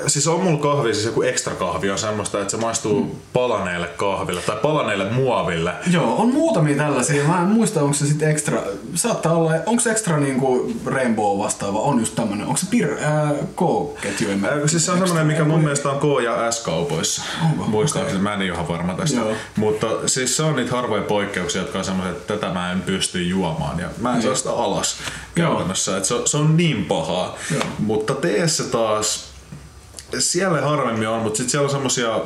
siis 0.07 0.29
on 0.29 0.40
mulla 0.40 0.61
kahvi, 0.61 0.95
siis 0.95 1.07
joku 1.07 1.23
ekstra 1.23 1.55
kahvi 1.55 1.90
on 1.90 1.99
semmoista, 1.99 2.40
että 2.40 2.51
se 2.51 2.57
maistuu 2.57 3.05
mm. 3.05 3.11
palaneelle 3.33 3.87
kahville 3.87 4.40
tai 4.40 4.57
palaneelle 4.62 5.11
muoville. 5.11 5.73
Joo, 5.90 6.16
on 6.16 6.29
muutamia 6.33 6.77
tällaisia. 6.77 7.25
Mä 7.25 7.40
en 7.40 7.49
muista, 7.49 7.83
onko 7.83 7.96
se 7.97 8.07
sitten 8.07 8.31
ekstra, 8.31 8.63
saattaa 8.95 9.33
olla, 9.33 9.53
onko 9.67 9.81
se 9.83 9.91
ekstra 9.91 10.19
niinku 10.19 10.73
Rainbow 10.87 11.39
vastaava, 11.39 11.81
on 11.81 12.01
just 12.01 12.15
tämmönen, 12.15 12.47
onko 12.47 12.57
se 12.57 12.67
pir, 12.71 12.93
äh, 12.93 13.31
K-ketju? 13.57 14.29
Äh, 14.31 14.39
siis 14.67 14.87
se 14.87 14.93
on 14.93 14.99
semmonen, 14.99 15.27
mikä 15.27 15.45
mun 15.45 15.61
mielestä 15.61 15.91
on 15.91 15.99
K- 15.99 16.25
ja 16.25 16.53
S-kaupoissa. 16.53 17.23
Muistaakseni, 17.67 18.17
okay. 18.17 18.23
mä 18.23 18.33
en 18.33 18.39
niin 18.39 18.53
ihan 18.53 18.69
varma 18.69 18.95
tästä. 18.95 19.21
Joo. 19.21 19.33
Mutta 19.57 19.87
siis 20.07 20.37
se 20.37 20.43
on 20.43 20.57
niitä 20.57 20.71
harvoja 20.71 21.03
poikkeuksia, 21.03 21.63
jotka 21.63 21.79
on 21.79 21.85
semmoiset, 21.85 22.17
että 22.17 22.35
tätä 22.35 22.53
mä 22.53 22.73
en 22.73 22.83
pysty 22.83 23.23
juomaan 23.23 23.79
ja 23.79 23.89
mä 24.01 24.17
en 24.17 24.23
saa 24.23 24.35
sitä 24.35 24.51
alas 24.51 24.97
käytännössä. 25.35 25.97
Et 25.97 26.05
se, 26.05 26.15
se 26.25 26.37
on 26.37 26.57
niin 26.57 26.85
pahaa. 26.85 27.37
Joo. 27.55 27.63
Mutta 27.79 28.15
teessä 28.15 28.65
taas 28.65 29.26
siellä 30.19 30.61
harvemmin 30.61 31.09
on, 31.09 31.21
mutta 31.21 31.37
sitten 31.37 31.51
siellä 31.51 31.64
on 31.64 31.71
semmosia 31.71 32.21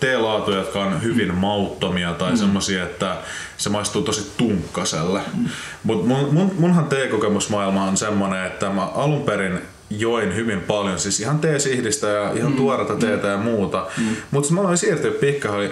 teelaatuja, 0.00 0.58
jotka 0.58 0.80
on 0.80 1.02
hyvin 1.02 1.34
mauttomia 1.34 2.12
tai 2.12 2.30
mm. 2.30 2.36
semmosia, 2.36 2.82
että 2.82 3.16
se 3.56 3.70
maistuu 3.70 4.02
tosi 4.02 4.32
tunkkaselle. 4.36 5.20
Mm. 5.34 5.48
Mutta 5.84 6.06
mun, 6.06 6.34
mun, 6.34 6.54
munhan 6.58 6.84
teekokemusmaailma 6.84 7.84
on 7.84 7.96
semmonen, 7.96 8.46
että 8.46 8.70
mä 8.70 8.86
alun 8.86 9.22
perin 9.22 9.60
join 9.90 10.34
hyvin 10.34 10.60
paljon, 10.60 10.98
siis 10.98 11.20
ihan 11.20 11.38
teesihdistä 11.38 12.06
ja 12.06 12.32
ihan 12.32 12.50
mm. 12.50 12.56
tuoretta 12.56 12.94
teetä 12.94 13.26
ja 13.26 13.36
muuta. 13.36 13.86
Mm. 13.98 14.16
Mutta 14.30 14.52
mä 14.52 14.60
aloin 14.60 14.78
siirtyä 14.78 15.10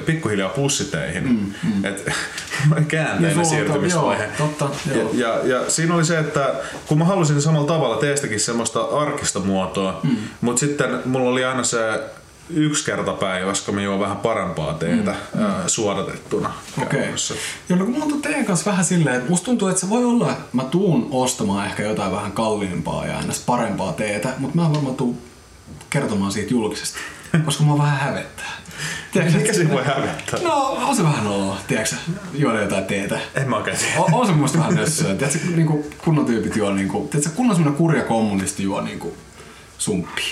pikkuhiljaa 0.06 0.48
pussiteihin. 0.48 1.28
Mm. 1.28 1.52
Mm. 1.74 1.84
Et, 1.84 2.06
käänteinen 2.88 3.36
niin, 3.36 3.46
siirtymisvaihe. 3.46 4.24
Joo, 4.24 4.32
totta, 4.38 4.68
joo. 4.94 5.10
Ja, 5.12 5.28
ja, 5.28 5.46
ja, 5.46 5.70
siinä 5.70 5.94
oli 5.94 6.04
se, 6.04 6.18
että 6.18 6.54
kun 6.86 6.98
mä 6.98 7.04
halusin 7.04 7.42
samalla 7.42 7.66
tavalla 7.66 7.96
teestäkin 7.96 8.40
semmoista 8.40 8.80
arkista 8.80 9.40
muotoa, 9.40 10.00
mm. 10.02 10.16
mutta 10.40 10.60
sitten 10.60 11.00
mulla 11.04 11.30
oli 11.30 11.44
aina 11.44 11.62
se 11.62 12.00
yksi 12.50 12.84
kerta 12.84 13.12
päivässä, 13.12 13.64
kun 13.66 13.74
mä 13.74 13.82
juon 13.82 14.00
vähän 14.00 14.16
parempaa 14.16 14.74
teetä 14.74 15.14
mm. 15.34 15.42
ää, 15.42 15.68
suodatettuna. 15.68 16.52
Okei. 16.82 17.00
Okay. 17.00 17.12
Joo, 17.68 17.78
no 17.78 17.84
kun 17.84 17.94
mulla 17.94 18.14
on 18.14 18.22
teen 18.22 18.44
kanssa 18.44 18.70
vähän 18.70 18.84
silleen, 18.84 19.16
että 19.16 19.30
musta 19.30 19.44
tuntuu, 19.44 19.68
että 19.68 19.80
se 19.80 19.90
voi 19.90 20.04
olla, 20.04 20.30
että 20.30 20.44
mä 20.52 20.64
tuun 20.64 21.08
ostamaan 21.10 21.66
ehkä 21.66 21.82
jotain 21.82 22.12
vähän 22.12 22.32
kalliimpaa 22.32 23.06
ja 23.06 23.18
aina 23.18 23.32
parempaa 23.46 23.92
teetä, 23.92 24.32
mutta 24.38 24.56
mä 24.56 24.66
en 24.66 24.72
varmaan 24.72 24.96
tuu 24.96 25.22
kertomaan 25.90 26.32
siitä 26.32 26.54
julkisesti, 26.54 26.98
koska 27.44 27.64
mua 27.64 27.78
vähän 27.78 27.98
hävettää. 27.98 28.58
Tiedätkö, 29.12 29.38
Mikä 29.38 29.52
siinä 29.52 29.72
voi 29.72 29.84
hävettää? 29.84 30.40
No, 30.42 30.78
on 30.88 30.96
se 30.96 31.02
vähän 31.02 31.24
noloa, 31.24 31.56
tiedätkö, 31.68 31.96
juoda 32.34 32.60
jotain 32.60 32.84
teetä. 32.84 33.20
En 33.34 33.50
mä 33.50 33.56
oikein 33.56 33.76
tiedä. 33.76 34.00
On, 34.00 34.14
on 34.14 34.26
se 34.26 34.32
mun 34.32 34.48
vähän 34.58 34.74
nössöä. 34.74 35.14
Tiedätkö, 35.14 35.38
niinku, 35.56 35.86
kunnon 36.04 36.26
tyypit 36.26 36.56
juo, 36.56 36.72
niinku, 36.72 37.08
tiedätkö, 37.10 37.36
kunnon 37.36 37.56
semmonen 37.56 37.78
kurja 37.78 38.04
kommunisti 38.04 38.62
juo 38.62 38.80
niinku, 38.80 39.16
sumppi. 39.78 40.22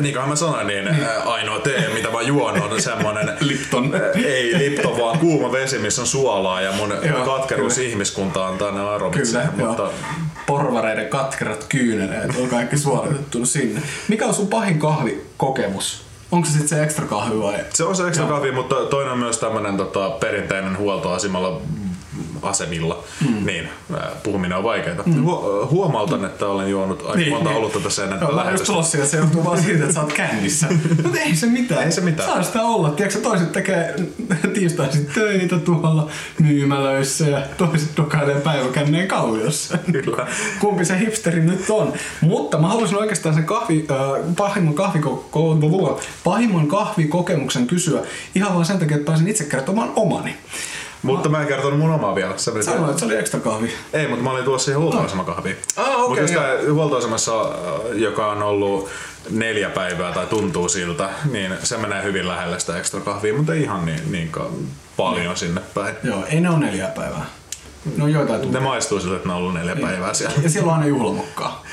Niin 0.00 0.14
kuin 0.14 0.28
mä 0.28 0.36
sanoin, 0.36 0.66
niin, 0.66 0.84
niin. 0.84 1.06
ainoa 1.24 1.60
tee, 1.60 1.88
mitä 1.94 2.10
mä 2.10 2.22
juon, 2.22 2.62
on 2.62 2.82
semmonen... 2.82 3.32
Lipton. 3.40 3.94
Ei 4.24 4.58
Lipton, 4.58 4.98
vaan 4.98 5.18
kuuma 5.18 5.52
vesi, 5.52 5.78
missä 5.78 6.02
on 6.02 6.06
suolaa 6.06 6.60
ja 6.60 6.72
mun 6.72 6.94
joo, 7.02 7.24
katkeruus 7.24 7.74
kyllä. 7.74 7.88
ihmiskuntaan 7.88 8.58
tänne 8.58 8.80
aromitsee. 8.80 9.48
Kyllä, 9.56 9.68
mutta... 9.68 9.82
Joo. 9.82 9.92
Porvareiden 10.46 11.08
katkerat 11.08 11.64
kyyneleet 11.68 12.36
on 12.42 12.48
kaikki 12.48 12.78
suoritettu 12.78 13.46
sinne. 13.46 13.82
Mikä 14.08 14.26
on 14.26 14.34
sun 14.34 14.48
pahin 14.48 14.78
kahvikokemus? 14.78 16.02
Onko 16.32 16.46
se 16.46 16.52
sitten 16.52 16.68
se 16.68 16.82
ekstra 16.82 17.06
kahvi 17.06 17.40
vai? 17.40 17.54
Se 17.74 17.84
on 17.84 17.96
se 17.96 18.08
ekstra 18.08 18.26
kahvi, 18.26 18.52
mutta 18.52 18.74
toinen 18.74 19.12
on 19.12 19.18
myös 19.18 19.38
tämmönen 19.38 19.76
tota, 19.76 20.10
perinteinen 20.10 20.78
huoltoasemalla 20.78 21.60
asemilla, 22.42 23.04
mm. 23.28 23.46
niin 23.46 23.68
puhuminen 24.22 24.58
on 24.58 24.64
vaikeaa. 24.64 25.02
Mm. 25.06 25.24
Hu- 25.26 25.66
huomautan, 25.70 26.24
että 26.24 26.46
olen 26.46 26.70
juonut 26.70 27.02
aika 27.02 27.18
niin, 27.18 27.32
monta 27.32 27.48
niin. 27.48 27.58
olutta 27.58 27.80
tässä 27.80 28.04
ennen 28.04 28.20
no, 28.20 28.36
lähetystä. 28.36 28.72
Just 28.72 28.94
että 28.94 29.06
se 29.06 29.16
johtuu 29.16 29.44
vaan 29.44 29.62
siitä, 29.62 29.82
että 29.82 29.94
sä 29.94 30.00
oot 30.00 30.12
kännissä. 30.12 30.66
Mutta 31.02 31.20
ei 31.20 31.36
se 31.36 31.46
mitään. 31.46 31.84
Ei 31.84 31.92
se 31.92 32.00
mitään. 32.00 32.28
Saa 32.28 32.42
sitä 32.42 32.62
olla. 32.62 32.90
Tiedätkö, 32.90 33.20
toiset 33.20 33.52
tekee 33.52 33.94
tiistaisin 34.54 35.06
töitä 35.14 35.58
tuolla 35.58 36.10
myymälöissä 36.38 37.24
ja 37.24 37.42
toiset 37.56 37.96
dokailee 37.96 38.40
päiväkänneen 38.40 39.08
kalliossa. 39.08 39.78
Kyllä. 39.92 40.26
Kumpi 40.60 40.84
se 40.84 40.98
hipsteri 40.98 41.40
nyt 41.40 41.70
on. 41.70 41.92
Mutta 42.20 42.58
mä 42.58 42.68
haluaisin 42.68 42.98
oikeastaan 42.98 43.34
sen 43.34 43.44
kahvi, 43.44 43.86
äh, 43.90 44.34
pahimman, 44.36 44.74
kahviko- 44.74 46.00
pahimman 46.24 46.68
kahvikokemuksen 46.68 47.66
kysyä 47.66 48.00
ihan 48.34 48.54
vaan 48.54 48.64
sen 48.64 48.78
takia, 48.78 48.96
että 48.96 49.06
pääsin 49.10 49.28
itse 49.28 49.44
kertomaan 49.44 49.92
omani. 49.96 50.36
Mutta 51.02 51.28
mä 51.28 51.40
en 51.40 51.46
kertonut 51.46 51.78
mun 51.78 51.90
omaa 51.90 52.14
vielä. 52.14 52.32
Se 52.36 52.50
oli 52.50 52.62
Sanoin, 52.62 52.90
että 52.90 52.98
se 52.98 53.04
oli 53.04 53.16
ekstra 53.16 53.40
kahvi. 53.40 53.72
Ei, 53.92 54.08
mutta 54.08 54.24
mä 54.24 54.30
olin 54.30 54.44
tuossa 54.44 54.64
siihen 54.64 54.80
huoltoasemakahviin. 54.80 55.56
Ah, 55.76 56.02
okei. 56.02 56.24
Okay, 56.24 56.36
mutta 56.36 56.72
huoltoasemassa, 56.72 57.40
äh, 57.42 57.50
joka 57.94 58.26
on 58.26 58.42
ollut 58.42 58.88
neljä 59.30 59.70
päivää 59.70 60.12
tai 60.12 60.26
tuntuu 60.26 60.68
siltä, 60.68 61.10
niin 61.32 61.54
se 61.62 61.76
menee 61.76 62.02
hyvin 62.02 62.28
lähelle 62.28 62.60
sitä 62.60 62.78
ekstra 62.78 63.00
kahvia, 63.00 63.34
mutta 63.34 63.54
ei 63.54 63.62
ihan 63.62 63.86
niin, 63.86 64.12
niin 64.12 64.32
paljon 64.96 65.26
no. 65.26 65.36
sinne 65.36 65.60
päin. 65.74 65.94
Joo, 66.02 66.24
ei 66.26 66.40
ne 66.40 66.50
ole 66.50 66.58
neljä 66.58 66.86
päivää. 66.86 67.26
No 67.96 68.08
joitain 68.08 68.40
tunteja. 68.40 68.60
Ne 68.60 68.68
maistuu 68.68 69.00
sille, 69.00 69.16
että 69.16 69.28
ne 69.28 69.34
on 69.34 69.40
ollut 69.40 69.54
neljä 69.54 69.76
päivää 69.76 70.14
siellä. 70.14 70.36
Ja 70.42 70.50
siellä 70.50 70.68
on 70.68 70.74
aina 70.74 70.86
juhlamokkaa. 70.86 71.64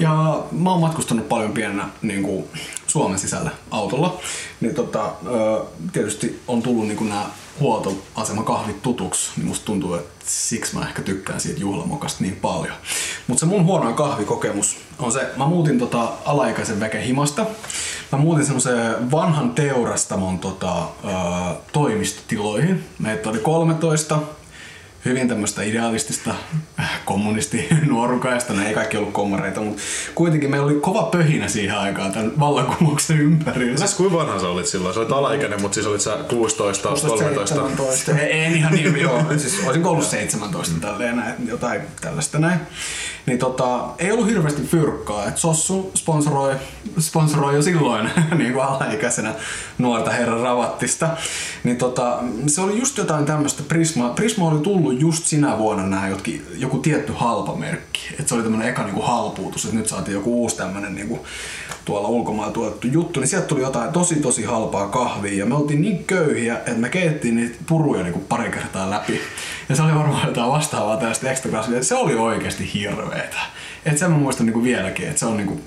Ja 0.00 0.44
mä 0.52 0.70
oon 0.70 0.80
matkustanut 0.80 1.28
paljon 1.28 1.52
pienenä 1.52 1.88
niin 2.02 2.22
kuin 2.22 2.48
Suomen 2.96 3.18
sisällä 3.18 3.50
autolla. 3.70 4.20
Niin 4.60 4.74
tota, 4.74 5.12
tietysti 5.92 6.40
on 6.48 6.62
tullut 6.62 6.88
niin 6.88 7.08
nämä 7.08 7.26
huoltoasema 7.60 8.42
kahvit 8.42 8.82
tutuksi, 8.82 9.30
niin 9.36 9.46
musta 9.46 9.64
tuntuu, 9.64 9.94
että 9.94 10.24
siksi 10.24 10.76
mä 10.76 10.88
ehkä 10.88 11.02
tykkään 11.02 11.40
siitä 11.40 11.60
juhlamokasta 11.60 12.24
niin 12.24 12.36
paljon. 12.36 12.74
Mutta 13.26 13.40
se 13.40 13.46
mun 13.46 13.64
huonoin 13.64 13.94
kahvikokemus 13.94 14.76
on 14.98 15.12
se, 15.12 15.30
mä 15.36 15.46
muutin 15.46 15.78
tota 15.78 16.12
alaikäisen 16.24 16.80
väke 16.80 17.06
himasta. 17.06 17.46
Mä 18.12 18.18
muutin 18.18 18.44
semmoiseen 18.44 19.10
vanhan 19.10 19.50
teurastamon 19.50 20.38
tota, 20.38 20.82
ö, 20.82 20.86
toimistotiloihin. 21.72 22.84
Meitä 22.98 23.30
oli 23.30 23.38
13 23.38 24.18
hyvin 25.04 25.28
tämmöistä 25.28 25.62
idealistista 25.62 26.34
kommunisti 27.04 27.68
nuorukaista. 27.86 28.52
Ne 28.52 28.68
ei 28.68 28.74
kaikki 28.74 28.96
ollut 28.96 29.12
kommareita, 29.12 29.60
mutta 29.60 29.82
kuitenkin 30.14 30.50
meillä 30.50 30.66
oli 30.66 30.80
kova 30.80 31.02
pöhinä 31.02 31.48
siihen 31.48 31.78
aikaan 31.78 32.12
tämän 32.12 32.32
vallankumouksen 32.40 33.20
ympärillä. 33.20 33.78
Siis 33.78 33.94
kuinka 33.94 34.16
vanha 34.16 34.40
sä 34.40 34.48
olit 34.48 34.66
silloin? 34.66 34.94
Sä 34.94 35.00
olit 35.00 35.12
alaikäinen, 35.12 35.62
mutta 35.62 35.74
siis 35.74 35.86
olit 35.86 36.00
sä 36.00 36.18
16, 36.28 36.88
13? 36.88 37.54
17. 37.54 38.12
En 38.18 38.54
ihan 38.56 38.72
niin, 38.72 39.00
joo. 39.00 39.22
Siis 39.36 39.62
olisin 39.66 39.86
ollut 39.86 40.04
17 40.04 40.74
tälleen 40.80 41.16
näin, 41.16 41.34
jotain 41.48 41.80
tällaista 42.00 42.38
näin. 42.38 42.60
Niin 43.26 43.38
tota, 43.38 43.88
ei 43.98 44.12
ollut 44.12 44.26
hirveästi 44.26 44.62
fyrkkaa. 44.62 45.26
Et 45.26 45.36
Sossu 45.36 45.90
sponsoroi, 45.94 46.54
sponsoroi 46.98 47.54
jo 47.54 47.62
silloin 47.62 48.10
niin 48.38 48.52
kuin 48.52 48.64
alaikäisenä 48.64 49.34
nuorta 49.78 50.10
herran 50.10 50.40
ravattista. 50.40 51.08
Niin 51.64 51.76
tota, 51.76 52.18
se 52.46 52.60
oli 52.60 52.78
just 52.78 52.98
jotain 52.98 53.24
tämmöistä 53.24 53.62
Prisma. 53.68 54.08
Prisma 54.08 54.48
oli 54.48 54.60
tullut 54.60 54.95
just 55.00 55.24
sinä 55.24 55.58
vuonna 55.58 55.86
nämä 55.86 56.08
jotkin, 56.08 56.46
joku 56.58 56.78
tietty 56.78 57.12
halpamerkki. 57.16 58.00
Et 58.20 58.28
se 58.28 58.34
oli 58.34 58.42
tämmöinen 58.42 58.68
eka 58.68 58.84
niinku 58.84 59.02
halpuutus, 59.02 59.64
että 59.64 59.76
nyt 59.76 59.88
saatiin 59.88 60.14
joku 60.14 60.42
uusi 60.42 60.56
tämmöinen 60.56 60.94
niinku, 60.94 61.26
tuolla 61.84 62.08
ulkomailla 62.08 62.52
tuotettu 62.52 62.86
juttu, 62.86 63.20
niin 63.20 63.28
sieltä 63.28 63.46
tuli 63.46 63.60
jotain 63.60 63.92
tosi 63.92 64.16
tosi 64.16 64.44
halpaa 64.44 64.88
kahvia 64.88 65.38
ja 65.38 65.46
me 65.46 65.54
oltiin 65.54 65.80
niin 65.80 66.04
köyhiä, 66.04 66.56
että 66.56 66.72
me 66.72 66.88
keittiin 66.88 67.36
niitä 67.36 67.56
puruja 67.66 68.02
niinku 68.02 68.20
pari 68.28 68.50
kertaa 68.50 68.90
läpi. 68.90 69.20
Ja 69.68 69.76
se 69.76 69.82
oli 69.82 69.94
varmaan 69.94 70.28
jotain 70.28 70.52
vastaavaa 70.52 70.96
tästä 70.96 71.30
ekstra. 71.30 71.64
Se 71.80 71.94
oli 71.94 72.14
oikeasti 72.14 72.70
hirveetä. 72.74 73.38
Et 73.86 73.98
sen 73.98 74.10
mä 74.10 74.16
muistan 74.16 74.46
niinku 74.46 74.62
vieläkin, 74.62 75.08
että 75.08 75.20
se 75.20 75.26
on 75.26 75.36
niinku 75.36 75.60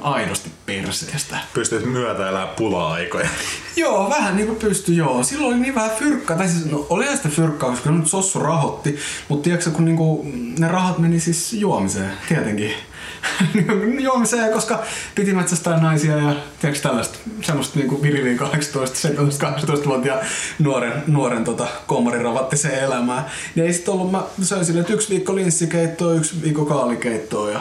aidosti 0.00 0.50
perseestä. 0.66 1.38
Pystyt 1.54 1.92
myötä 1.92 2.28
elää 2.28 2.46
pula-aikoja. 2.46 3.28
joo, 3.76 4.10
vähän 4.10 4.36
niinku 4.36 4.54
pysty 4.54 4.92
joo. 4.92 5.22
Silloin 5.22 5.52
oli 5.54 5.60
niin 5.60 5.74
vähän 5.74 5.90
fyrkkaa, 5.98 6.36
tai 6.36 6.48
siis 6.48 6.64
no, 6.64 6.86
oli 6.90 7.16
sitä 7.16 7.28
fyrkkaa, 7.28 7.70
koska 7.70 7.90
nyt 7.90 8.06
Sossu 8.06 8.38
rahotti, 8.38 8.98
mutta 9.28 9.44
tiedätkö, 9.44 9.70
kun 9.70 9.84
niinku, 9.84 10.26
ne 10.58 10.68
rahat 10.68 10.98
meni 10.98 11.20
siis 11.20 11.52
juomiseen, 11.52 12.12
tietenkin. 12.28 12.74
juomiseen, 14.00 14.52
koska 14.52 14.82
piti 15.14 15.34
metsästää 15.34 15.80
naisia 15.80 16.16
ja 16.16 16.36
tiedätkö 16.60 16.88
tällaista 16.88 17.18
semmoista 17.42 17.78
niinku 17.78 18.02
viriliin 18.02 18.38
18, 18.38 18.98
17, 18.98 19.46
18 19.46 19.88
vuotia 19.88 20.16
nuoren, 20.58 21.02
nuoren 21.06 21.44
tota, 21.44 21.66
komarin 21.86 22.22
ravattiseen 22.22 22.84
elämään. 22.84 23.24
Niin 23.54 23.66
ei 23.66 23.72
sit 23.72 23.88
ollut, 23.88 24.10
mä 24.10 24.22
söin 24.42 24.64
silleen, 24.64 24.80
että 24.80 24.94
yksi 24.94 25.10
viikko 25.10 25.34
linssikeittoa, 25.34 26.14
yksi 26.14 26.42
viikko 26.42 26.64
kaalikeittoa 26.64 27.50
ja 27.50 27.60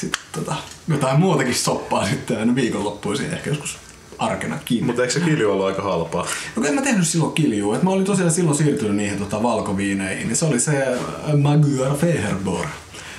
sitten 0.00 0.22
tota, 0.32 0.54
jotain 0.88 1.20
muutakin 1.20 1.54
soppaa 1.54 2.08
sitten 2.08 2.38
aina 2.38 2.54
viikonloppuisin 2.54 3.32
ehkä 3.32 3.50
joskus 3.50 3.78
arkena 4.18 4.58
kiinni. 4.64 4.86
Mutta 4.86 5.02
eikö 5.02 5.14
se 5.14 5.20
kilju 5.20 5.52
ollut 5.52 5.66
aika 5.66 5.82
halpaa? 5.82 6.26
No 6.56 6.66
en 6.66 6.74
mä 6.74 6.82
tehnyt 6.82 7.08
silloin 7.08 7.32
kiljua. 7.32 7.76
Et 7.76 7.82
mä 7.82 7.90
olin 7.90 8.04
tosiaan 8.04 8.30
silloin 8.30 8.56
siirtynyt 8.56 8.96
niihin 8.96 9.18
tota, 9.18 9.42
valkoviineihin. 9.42 10.26
Niin 10.26 10.36
se 10.36 10.44
oli 10.44 10.60
se 10.60 10.86
äh, 10.86 11.34
Magyar 11.36 11.96
Feherbor. 11.96 12.66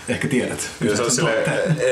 Ehkä 0.10 0.28
tiedät. 0.28 0.70
Kyllä 0.80 0.96
se 0.96 1.02
on 1.02 1.12
sille 1.12 1.44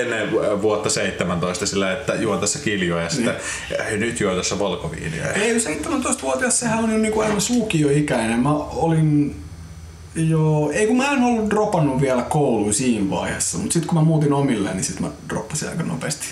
ennen 0.02 0.32
vuotta 0.62 0.90
17 0.90 1.66
sillä, 1.66 1.94
että 1.94 2.16
juon 2.16 2.40
tässä 2.40 2.60
kiljua 2.60 3.02
ja 3.02 3.10
sitten 3.10 3.36
niin. 3.90 4.00
nyt 4.00 4.20
juon 4.20 4.38
tässä 4.38 4.60
valkoviiniä. 4.60 5.32
Ei, 5.32 5.58
17-vuotias 5.58 6.60
sehän 6.60 6.84
on 6.84 6.92
jo 6.92 6.98
niin 6.98 7.14
kuin 7.14 7.28
aina 7.28 7.40
lukioikäinen. 7.50 8.40
Mä 8.40 8.54
olin 8.54 9.36
Joo, 10.16 10.72
ei 10.72 10.88
kun 10.88 10.98
mä 10.98 11.12
en 11.12 11.24
ollut 11.24 11.50
dropannut 11.50 12.02
vielä 12.02 12.22
kouluun 12.22 12.74
siinä 12.74 13.10
vaiheessa, 13.10 13.58
mutta 13.58 13.74
sitten 13.74 13.88
kun 13.88 13.98
mä 13.98 14.04
muutin 14.04 14.34
omilleen, 14.34 14.76
niin 14.76 14.84
sitten 14.84 15.06
mä 15.06 15.12
droppasin 15.30 15.70
aika 15.70 15.84
nopeasti, 15.84 16.26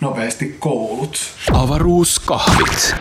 nopeasti 0.00 0.56
koulut. 0.58 1.20
Avaruuskahvit. 1.52 2.94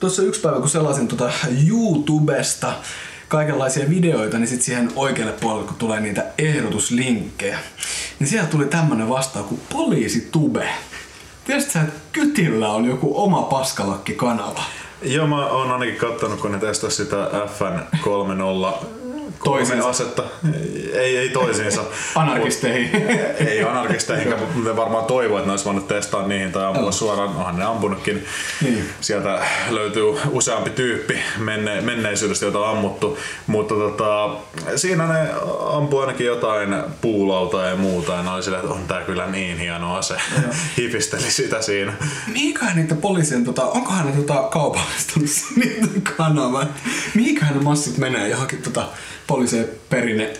Tuossa 0.00 0.22
yksi 0.22 0.40
päivä, 0.40 0.60
kun 0.60 0.68
sellaisin 0.68 1.08
tuota 1.08 1.30
YouTubesta 1.68 2.72
kaikenlaisia 3.28 3.90
videoita, 3.90 4.38
niin 4.38 4.48
sitten 4.48 4.64
siihen 4.64 4.92
oikealle 4.96 5.32
puolelle, 5.32 5.66
kun 5.66 5.76
tulee 5.76 6.00
niitä 6.00 6.24
ehdotuslinkkejä, 6.38 7.58
niin 8.18 8.28
siellä 8.28 8.48
tuli 8.48 8.66
tämmönen 8.66 9.08
vastaan 9.08 9.44
kuin 9.44 9.60
poliisitube. 9.72 10.68
Tiedätkö 11.44 11.70
sä, 11.70 11.80
että 11.80 12.00
Kytillä 12.12 12.68
on 12.68 12.84
joku 12.84 13.22
oma 13.22 13.42
paskalakki-kanava? 13.42 14.62
Joo, 15.02 15.26
mä 15.26 15.46
oon 15.46 15.70
ainakin 15.70 15.96
kattonut, 15.96 16.40
kun 16.40 16.52
ne 16.52 16.58
testasi 16.58 16.96
sitä 16.96 17.16
FN30 17.46 18.97
toisiinsa. 19.50 19.82
Kolme 19.82 19.90
asetta. 19.90 20.22
Ei, 20.92 21.16
ei 21.16 21.28
toisiinsa. 21.28 21.84
anarkisteihin. 22.14 22.90
Mut, 22.92 23.48
ei 23.48 23.62
anarkisteihin, 23.62 24.34
mutta 24.54 24.76
varmaan 24.76 25.04
toivoa, 25.04 25.38
että 25.38 25.46
ne 25.46 25.52
olisi 25.52 25.64
voinut 25.64 25.88
testaa 25.88 26.26
niihin 26.26 26.52
tai 26.52 26.64
ampua 26.64 26.92
suoraan. 26.92 27.28
Onhan 27.28 27.58
ne 27.58 27.64
ampunutkin. 27.64 28.24
Niin. 28.62 28.88
Sieltä 29.00 29.38
löytyy 29.70 30.04
useampi 30.30 30.70
tyyppi 30.70 31.18
menne, 31.38 31.80
menneisyydestä, 31.80 32.46
jota 32.46 32.58
on 32.58 32.76
ammuttu. 32.76 33.18
Mutta 33.46 33.74
tota, 33.74 34.30
siinä 34.76 35.06
ne 35.06 35.28
ampuu 35.70 36.00
ainakin 36.00 36.26
jotain 36.26 36.76
puulauta 37.00 37.62
ja 37.62 37.76
muuta. 37.76 38.12
Ja 38.12 38.22
ne 38.22 38.30
oli 38.30 38.42
sille, 38.42 38.58
että 38.58 38.70
on 38.70 38.88
tää 38.88 39.00
kyllä 39.00 39.26
niin 39.26 39.58
hieno 39.58 39.96
ase. 39.96 40.14
Hifisteli 40.78 41.30
sitä 41.30 41.62
siinä. 41.62 41.92
Mikähän 42.26 42.76
niitä 42.76 42.94
poliisien, 42.94 43.44
tota, 43.44 43.62
onkohan 43.64 44.06
ne 44.06 44.12
tota, 44.12 44.42
kaupallistunut 44.42 45.28
niitä 45.56 45.86
kanavan? 46.16 46.68
Mikähän 47.14 47.56
ne 47.56 47.62
massit 47.62 47.98
menee 47.98 48.28
johonkin 48.28 48.62
tota, 48.62 48.88
poliisien 49.28 49.68
perinne 49.90 50.32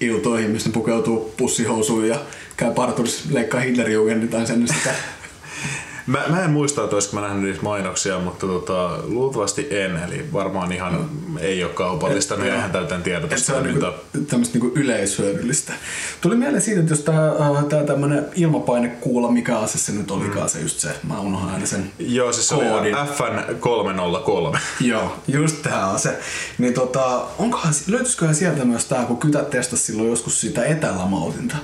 iltoihin, 0.00 0.50
missä 0.50 0.68
ne 0.68 0.72
pukeutuu 0.72 1.34
pussihousuun 1.36 2.08
ja 2.08 2.20
käy 2.56 2.74
parturissa 2.74 3.24
leikkaa 3.30 3.60
Hitlerjugendin 3.60 4.28
tai 4.28 4.46
sen 4.46 4.68
sitä. 4.68 4.94
Mä, 6.06 6.24
mä 6.28 6.44
en 6.44 6.50
muista, 6.50 6.84
että 6.84 6.96
olisiko 6.96 7.16
mä 7.16 7.22
nähnyt 7.22 7.44
niitä 7.44 7.62
mainoksia, 7.62 8.18
mutta 8.18 8.46
tota, 8.46 8.98
luultavasti 9.06 9.66
en. 9.70 9.96
Eli 9.96 10.28
varmaan 10.32 10.72
ihan 10.72 11.10
ei 11.40 11.64
ole 11.64 11.72
kaupallista, 11.72 12.34
Et- 12.34 12.40
niin 12.40 12.54
ihan 12.54 12.70
täyteen 12.70 13.02
Et 13.30 13.38
se 13.38 13.52
on 13.52 13.62
niinku, 13.62 13.86
tämmöistä 14.28 14.58
niinku 14.58 14.78
yleishyödyllistä. 14.78 15.72
Tuli 16.20 16.36
mieleen 16.36 16.62
siitä, 16.62 16.80
että 16.80 16.92
jos 16.92 17.00
tää, 17.00 17.28
äh, 17.28 17.64
tää 17.68 17.84
tämmönen 17.84 18.26
ilmapainekuula, 18.34 19.30
mikä 19.30 19.58
ase 19.58 19.78
se 19.78 19.92
nyt 19.92 20.10
olikaan 20.10 20.48
se 20.48 20.60
just 20.60 20.78
se, 20.78 20.88
mä 21.08 21.20
unohan 21.20 21.54
aina 21.54 21.66
sen 21.66 21.92
Joo, 21.98 22.32
siis 22.32 22.48
se 22.48 22.54
oli 22.54 22.64
koodin. 22.64 22.94
FN303. 22.94 24.58
Joo, 24.80 25.16
just 25.28 25.62
tää 25.62 25.86
on 25.86 25.98
se. 25.98 26.18
Niin 26.58 26.74
tota, 26.74 27.22
onkohan, 27.38 27.74
löytyisiköhän 27.86 28.34
sieltä 28.34 28.64
myös 28.64 28.84
tää, 28.84 29.04
kun 29.04 29.18
kytät 29.18 29.50
testasi 29.50 29.82
silloin 29.84 30.10
joskus 30.10 30.40
sitä 30.40 30.64
etälamautinta. 30.64 31.56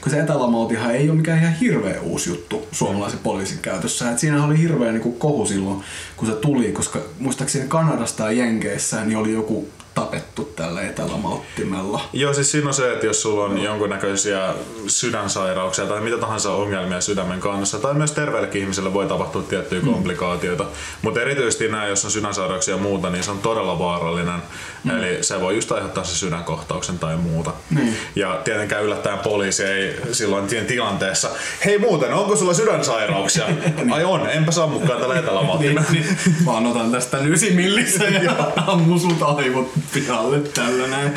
Kun 0.00 0.12
se 0.12 0.20
etälamautinhan 0.20 0.94
ei 0.94 1.10
ole 1.10 1.16
mikään 1.18 1.38
ihan 1.38 1.52
hirveä 1.52 2.00
uusi 2.00 2.30
juttu 2.30 2.68
suomalaisen 2.72 3.20
poliisin 3.22 3.58
käytössä. 3.58 3.87
Et 4.12 4.18
siinä 4.18 4.44
oli 4.44 4.58
hirveä 4.58 4.92
niin 4.92 5.12
kohu 5.18 5.46
silloin, 5.46 5.84
kun 6.16 6.28
se 6.28 6.34
tuli, 6.34 6.72
koska 6.72 6.98
muistaakseni 7.18 7.68
Kanadasta 7.68 8.24
ja 8.24 8.32
Jenkeissä 8.32 9.04
niin 9.04 9.18
oli 9.18 9.32
joku 9.32 9.68
tapettu 10.00 10.52
tällä 10.56 10.82
etälamauttimella. 10.82 12.00
Joo, 12.12 12.34
siis 12.34 12.50
siinä 12.50 12.68
on 12.68 12.74
se, 12.74 12.92
että 12.92 13.06
jos 13.06 13.22
sulla 13.22 13.44
on 13.44 13.62
jonkunnäköisiä 13.62 14.54
sydänsairauksia 14.86 15.86
tai 15.86 16.00
mitä 16.00 16.18
tahansa 16.18 16.52
ongelmia 16.52 17.00
sydämen 17.00 17.40
kanssa, 17.40 17.78
tai 17.78 17.94
myös 17.94 18.12
terveellekin 18.12 18.62
ihmiselle 18.62 18.92
voi 18.92 19.06
tapahtua 19.06 19.42
tiettyjä 19.42 19.80
komplikaatioita, 19.80 20.64
mutta 21.02 21.20
erityisesti 21.20 21.68
nämä, 21.68 21.86
jos 21.86 22.04
on 22.04 22.10
sydänsairauksia 22.10 22.74
ja 22.74 22.80
muuta, 22.80 23.10
niin 23.10 23.24
se 23.24 23.30
on 23.30 23.38
todella 23.38 23.78
vaarallinen. 23.78 24.42
Eli 24.98 25.22
se 25.22 25.40
voi 25.40 25.54
just 25.54 25.72
aiheuttaa 25.72 26.04
se 26.04 26.16
sydänkohtauksen 26.16 26.98
tai 26.98 27.16
muuta. 27.16 27.52
Niin. 27.70 27.96
Ja 28.16 28.40
tietenkään 28.44 28.84
yllättäen 28.84 29.18
poliisi 29.18 29.64
ei 29.64 29.96
silloin 30.12 30.48
siinä 30.48 30.66
tilanteessa, 30.66 31.28
hei 31.64 31.78
muuten, 31.78 32.14
onko 32.14 32.36
sulla 32.36 32.54
sydänsairauksia? 32.54 33.44
Ai 33.94 34.04
on, 34.04 34.30
enpä 34.30 34.52
saa 34.52 34.66
mukaan 34.66 35.00
tällä 35.00 35.18
etälamautimella. 35.20 35.82
Niin, 35.90 36.06
niin. 36.26 36.46
Vaan 36.46 36.66
otan 36.66 36.92
tästä 36.92 37.18
ysimillisen 37.18 38.24
ja 38.24 38.52
ammun 38.66 39.00
sut 39.00 39.22
aivot 39.22 39.72
pihalle 39.94 40.38
tällä 40.38 40.86
näin. 40.86 41.12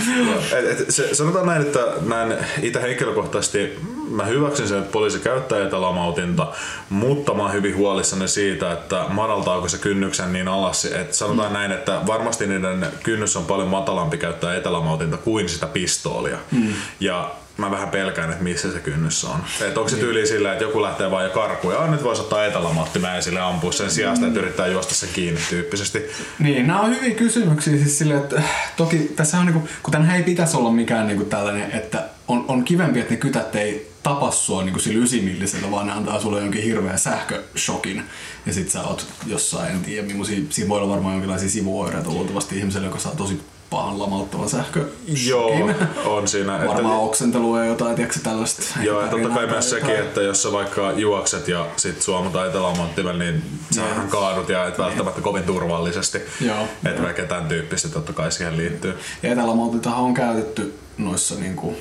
Et, 0.60 0.81
et, 0.81 0.86
se, 0.89 1.15
sanotaan 1.15 1.45
näin, 1.45 1.62
että 1.62 1.79
näin 2.01 2.34
itse 2.62 2.81
henkilökohtaisesti 2.81 3.79
mä 4.10 4.25
hyväksyn 4.25 4.67
sen, 4.67 4.77
että 4.79 4.91
poliisi 4.91 5.19
käyttää 5.19 5.63
etälamautinta, 5.63 6.47
mutta 6.89 7.34
mä 7.34 7.43
oon 7.43 7.53
hyvin 7.53 7.77
huolissani 7.77 8.27
siitä, 8.27 8.71
että 8.71 9.05
madaltaako 9.10 9.69
se 9.69 9.77
kynnyksen 9.77 10.34
niin 10.34 10.47
alas, 10.47 10.86
että 10.86 11.15
sanotaan 11.15 11.49
mm. 11.49 11.53
näin, 11.53 11.71
että 11.71 12.01
varmasti 12.07 12.47
niiden 12.47 12.88
kynnys 13.03 13.38
on 13.38 13.45
paljon 13.45 13.67
matalampi 13.67 14.17
käyttää 14.17 14.55
etälamautinta 14.55 15.17
kuin 15.17 15.49
sitä 15.49 15.67
pistoolia. 15.67 16.38
Mm. 16.51 16.73
Ja 16.99 17.31
mä 17.62 17.71
vähän 17.71 17.89
pelkään, 17.89 18.32
että 18.32 18.43
missä 18.43 18.71
se 18.71 18.80
kynnys 18.80 19.26
on. 19.26 19.43
Että 19.62 19.80
onko 19.80 19.89
se 19.89 19.95
tyyli 19.95 20.28
sillä, 20.28 20.52
että 20.52 20.63
joku 20.63 20.82
lähtee 20.82 21.12
vaan 21.12 21.24
jo 21.24 21.30
karkuun 21.30 21.74
ja 21.74 21.88
nyt 21.88 22.04
voisi 22.04 22.21
ottaa 22.21 22.45
etälamautti 22.45 23.02
ja 23.15 23.21
sille 23.21 23.39
ampua 23.39 23.71
sen 23.71 23.91
sijasta, 23.91 24.28
että 24.28 24.39
yrittää 24.39 24.67
juosta 24.67 24.95
sen 24.95 25.10
kiinni 25.13 25.41
tyyppisesti. 25.50 26.02
Niin, 26.39 26.67
nämä 26.67 26.82
on 26.82 26.89
hyviä 26.89 27.15
kysymyksiä 27.15 27.78
siis 27.78 27.97
sille, 27.97 28.13
että 28.13 28.38
äh, 28.38 28.74
toki 28.78 28.97
tässä 29.15 29.39
on 29.39 29.45
niinku, 29.45 29.67
kun 29.84 29.91
tämän 29.91 30.12
ei 30.12 30.24
pitäisi 30.24 30.58
olla 30.58 30.71
mikään 30.71 31.08
niinku 31.08 31.26
tällainen, 31.26 31.71
että 31.71 32.04
on, 32.28 32.45
on 32.47 32.63
kivempi, 32.63 33.00
että 33.00 33.13
ne 33.13 33.17
kytät 33.17 33.56
ei 33.56 33.91
tapa 34.04 34.32
sua 34.32 34.63
niinku 34.63 34.80
sillä 34.80 35.04
ysimillisellä, 35.04 35.71
vaan 35.71 35.88
ne 35.88 35.93
antaa 35.93 36.21
sulle 36.21 36.39
jonkin 36.39 36.63
hirveän 36.63 37.00
sähköshokin. 37.00 38.04
Ja 38.45 38.54
sit 38.54 38.69
sä 38.69 38.84
oot 38.84 39.08
jossain, 39.26 39.71
en 39.71 39.82
tiedä 39.82 40.08
siinä 40.50 40.69
voi 40.69 40.78
olla 40.80 40.89
varmaan 40.89 41.13
jonkinlaisia 41.13 41.50
sivuoireita 41.50 42.10
luultavasti 42.10 42.58
ihmiselle, 42.58 42.88
joka 42.88 43.00
saa 43.00 43.15
tosi 43.15 43.41
pahan 43.71 43.99
lamauttavan 43.99 44.49
sähköshokin. 44.49 45.27
Joo, 45.27 45.69
on 46.05 46.27
siinä. 46.27 46.55
että- 46.55 46.67
Varmaan 46.67 46.99
oksentelua 46.99 47.60
ja 47.60 47.65
jotain, 47.65 47.95
tiedätkö 47.95 48.19
tällaista. 48.23 48.63
Joo, 48.81 49.01
ja 49.01 49.07
totta 49.07 49.29
kai 49.29 49.47
myös 49.47 49.69
sekin, 49.69 49.89
jotain. 49.89 50.07
että 50.07 50.21
jos 50.21 50.43
sä 50.43 50.51
vaikka 50.51 50.91
juokset 50.91 51.47
ja 51.47 51.67
sit 51.77 52.01
suomutaan 52.01 52.47
etelämonttimella, 52.49 53.19
niin 53.19 53.43
sähän 53.71 54.07
kaadut 54.07 54.49
ja 54.49 54.65
et 54.67 54.77
välttämättä 54.77 55.21
kovin 55.21 55.43
turvallisesti. 55.43 56.19
Joo. 56.41 56.67
Et 56.86 57.01
vaikka 57.03 57.23
tämän 57.23 57.47
tyyppistä 57.47 57.89
totta 57.89 58.13
kai 58.13 58.31
siihen 58.31 58.57
liittyy. 58.57 58.93
Ja 59.23 59.31
etälamautintahan 59.31 59.99
on 60.03 60.13
käytetty 60.13 60.79
noissa 60.97 61.36
niinku 61.36 61.75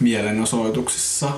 mielenosoituksissa 0.00 1.28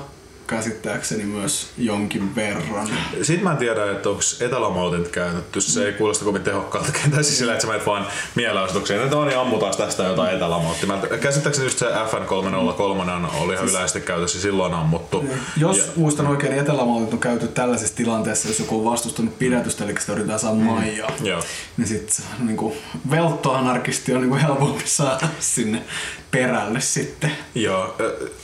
käsittääkseni 0.51 1.23
myös 1.23 1.71
jonkin 1.77 2.35
verran. 2.35 2.89
Sitten 3.21 3.43
mä 3.43 3.51
en 3.51 3.57
tiedä, 3.57 3.91
että 3.91 4.09
onko 4.09 4.21
etälamautit 4.39 5.07
käytetty. 5.07 5.61
Se 5.61 5.85
ei 5.85 5.93
kuulosta 5.93 6.25
kovin 6.25 6.43
tehokkaalta. 6.43 6.91
Tai 7.11 7.23
siis 7.23 7.37
sillä, 7.37 7.53
että 7.53 7.61
sä 7.61 7.67
menet 7.71 7.85
vaan 7.85 8.07
mielenosoitukseen. 8.35 9.03
Että 9.03 9.17
on 9.17 9.27
niin 9.27 9.39
ammutaan 9.39 9.77
tästä 9.77 10.03
jotain 10.03 10.35
etälamauttimelta. 10.35 11.07
Käsittääkseni 11.17 11.65
just 11.65 11.79
se 11.79 11.85
FN303 11.85 13.41
oli 13.41 13.53
ihan 13.53 13.67
yleisesti 13.69 14.01
käytössä 14.01 14.41
silloin 14.41 14.73
ammuttu. 14.73 15.25
Jos 15.57 15.77
Ja- 15.77 15.83
muistan 15.95 16.27
oikein, 16.27 16.51
niin 16.51 16.61
etälamautit 16.63 17.13
on 17.13 17.19
käyty 17.19 17.47
tällaisessa 17.47 17.95
tilanteessa, 17.95 18.47
jos 18.47 18.59
joku 18.59 18.79
on 18.79 18.91
vastustanut 18.91 19.39
pidätystä, 19.39 19.83
eli 19.83 19.95
sitä 19.99 20.11
yritetään 20.11 20.39
saada 20.39 20.55
maijaa. 20.55 21.11
Joo. 21.23 21.41
Niin 21.77 21.87
sit 21.87 22.21
niinku, 22.39 22.75
velttoanarkisti 23.11 24.13
on 24.13 24.21
niinku 24.21 24.37
helpompi 24.41 24.83
saada 24.85 25.27
sinne 25.39 25.81
perälle 26.31 26.81
sitten. 26.81 27.31
Joo, 27.55 27.95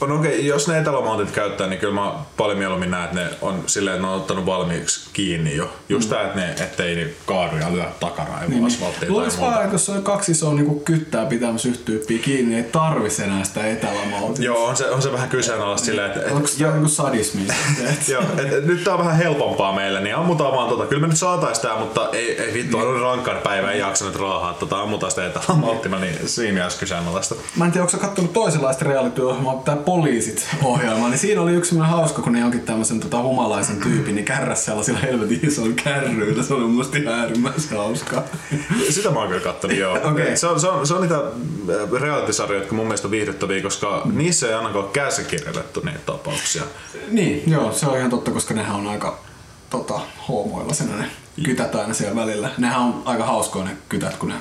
on 0.01 0.11
okei, 0.11 0.45
jos 0.45 0.67
ne 0.67 0.77
etälamautit 0.77 1.31
käyttää, 1.31 1.67
niin 1.67 1.79
kyllä 1.79 1.93
mä 1.93 2.11
paljon 2.37 2.57
mieluummin 2.57 2.91
näen, 2.91 3.03
että 3.03 3.15
ne 3.15 3.29
on 3.41 3.63
silleen, 3.65 3.95
että 3.95 4.07
ne 4.07 4.13
on 4.13 4.17
ottanut 4.19 4.45
valmiiksi 4.45 5.09
kiinni 5.13 5.55
jo. 5.55 5.73
Just 5.89 6.09
mm. 6.09 6.15
tää, 6.15 6.25
että 6.25 6.39
ne, 6.39 6.51
ettei 6.51 6.95
ne 6.95 7.07
kaadu 7.25 7.57
ja 7.57 7.73
lyö 7.73 7.85
takaraivoa 7.99 8.47
niin, 8.47 8.65
asfalttiin 8.65 8.99
tai 8.99 9.09
Luulis 9.09 9.37
muuta. 9.37 9.51
vaan, 9.51 9.63
että 9.63 9.75
jos 9.75 9.89
on 9.89 10.03
kaksi 10.03 10.31
isoa 10.31 10.53
niinku 10.53 10.79
kyttää 10.79 11.25
pitämässä 11.25 11.69
yhtä 11.69 11.85
tyyppiä 11.85 12.19
kiinni, 12.19 12.55
niin 12.55 12.65
ei 12.65 12.71
tarvisi 12.71 13.23
enää 13.23 13.43
sitä 13.43 13.67
etälamautinta. 13.67 14.41
Joo, 14.41 14.65
on 14.65 14.77
se, 14.77 14.89
on 14.89 15.01
se 15.01 15.11
vähän 15.11 15.29
kyseenalaista 15.29 15.85
silleen, 15.85 16.11
että... 16.11 16.35
Onko 16.35 16.47
se 16.47 16.71
niinku 16.71 16.89
sadismia? 16.89 17.53
joo, 18.07 18.23
et, 18.37 18.53
et, 18.53 18.65
nyt 18.65 18.83
tää 18.83 18.93
on 18.93 18.99
vähän 18.99 19.17
helpompaa 19.17 19.73
meille, 19.73 20.01
niin 20.01 20.15
ammutaan 20.15 20.53
vaan 20.53 20.69
tota. 20.69 20.85
Kyllä 20.85 21.01
me 21.01 21.07
nyt 21.07 21.17
saatais 21.17 21.59
tää, 21.59 21.79
mutta 21.79 22.09
ei, 22.13 22.41
ei 22.41 22.53
vittu, 22.53 22.77
on 22.77 23.01
rankkaan 23.01 23.37
päivä, 23.37 23.71
ei 23.71 23.79
jaksa 23.79 24.05
nyt 24.05 24.15
raahaa. 24.15 24.53
Tota, 24.53 24.81
ammutaan 24.81 25.11
sitä 25.11 25.25
etälamauttimella, 25.25 26.05
niin 26.05 26.29
siinä 26.29 26.53
mielessä 26.53 26.79
kyseenalaista. 26.79 27.35
Mä 27.55 27.65
en 27.65 27.71
tiedä, 27.77 27.87
onko 27.93 28.07
kattonut 28.07 28.33
toisenlaista 28.33 28.85
reality-ohjelmaa, 28.85 29.61
tää 29.65 29.75
Poliisit 29.75 30.47
ohjelma, 30.63 31.09
niin 31.09 31.17
siinä 31.17 31.41
oli 31.41 31.51
yksi 31.51 31.69
semmoinen 31.69 31.95
hauska, 31.97 32.21
kun 32.21 32.33
ne 32.33 32.39
jonkin 32.39 32.61
tämmöisen 32.61 32.99
tota, 32.99 33.21
humalaisen 33.21 33.77
tyypin, 33.77 34.15
niin 34.15 34.25
kärräs 34.25 34.65
sellaisilla 34.65 34.99
helvetin 34.99 35.39
isoilla 35.43 35.75
kärryillä. 35.83 36.43
Se 36.43 36.53
oli 36.53 36.63
mun 36.63 36.71
mielestä 36.71 36.97
ihan 36.97 37.19
äärimmäisen 37.19 37.77
hauskaa. 37.77 38.23
Sitä 38.89 39.11
mä 39.11 39.19
oon 39.19 39.27
kyllä 39.27 39.41
kattonut, 39.41 39.77
joo. 39.77 39.97
Okei. 40.11 40.37
se, 40.37 40.47
on, 40.47 40.59
se, 40.59 40.67
on, 40.67 40.87
se 40.87 40.93
on 40.93 41.01
niitä 41.01 41.15
äh, 41.15 42.01
reality-sarjoja, 42.01 42.61
jotka 42.61 42.75
mun 42.75 42.85
mielestä 42.85 43.07
on 43.07 43.11
viihdyttäviä, 43.11 43.61
koska 43.61 44.01
niissä 44.13 44.47
ei 44.47 44.53
ainakaan 44.53 44.85
ole 44.85 44.91
käsikirjoitettu 44.93 45.79
niitä 45.79 45.99
tapauksia. 46.05 46.63
Niin, 47.11 47.43
joo, 47.47 47.71
se 47.71 47.85
on 47.85 47.97
ihan 47.97 48.09
totta, 48.09 48.31
koska 48.31 48.53
nehän 48.53 48.75
on 48.75 48.87
aika 48.87 49.19
tota, 49.69 49.99
hoomoilla 50.27 50.73
sen 50.73 50.99
ne 50.99 51.05
kytät 51.43 51.75
aina 51.75 51.93
siellä 51.93 52.15
välillä. 52.15 52.49
Nehän 52.57 52.79
on 52.79 53.01
aika 53.05 53.25
hauskoja 53.25 53.65
ne 53.65 53.77
kytät, 53.89 54.15
kun 54.17 54.29
ne 54.29 54.35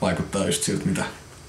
vaikuttaa 0.00 0.46
just 0.46 0.62
siltä, 0.62 0.86
mitä 0.86 1.04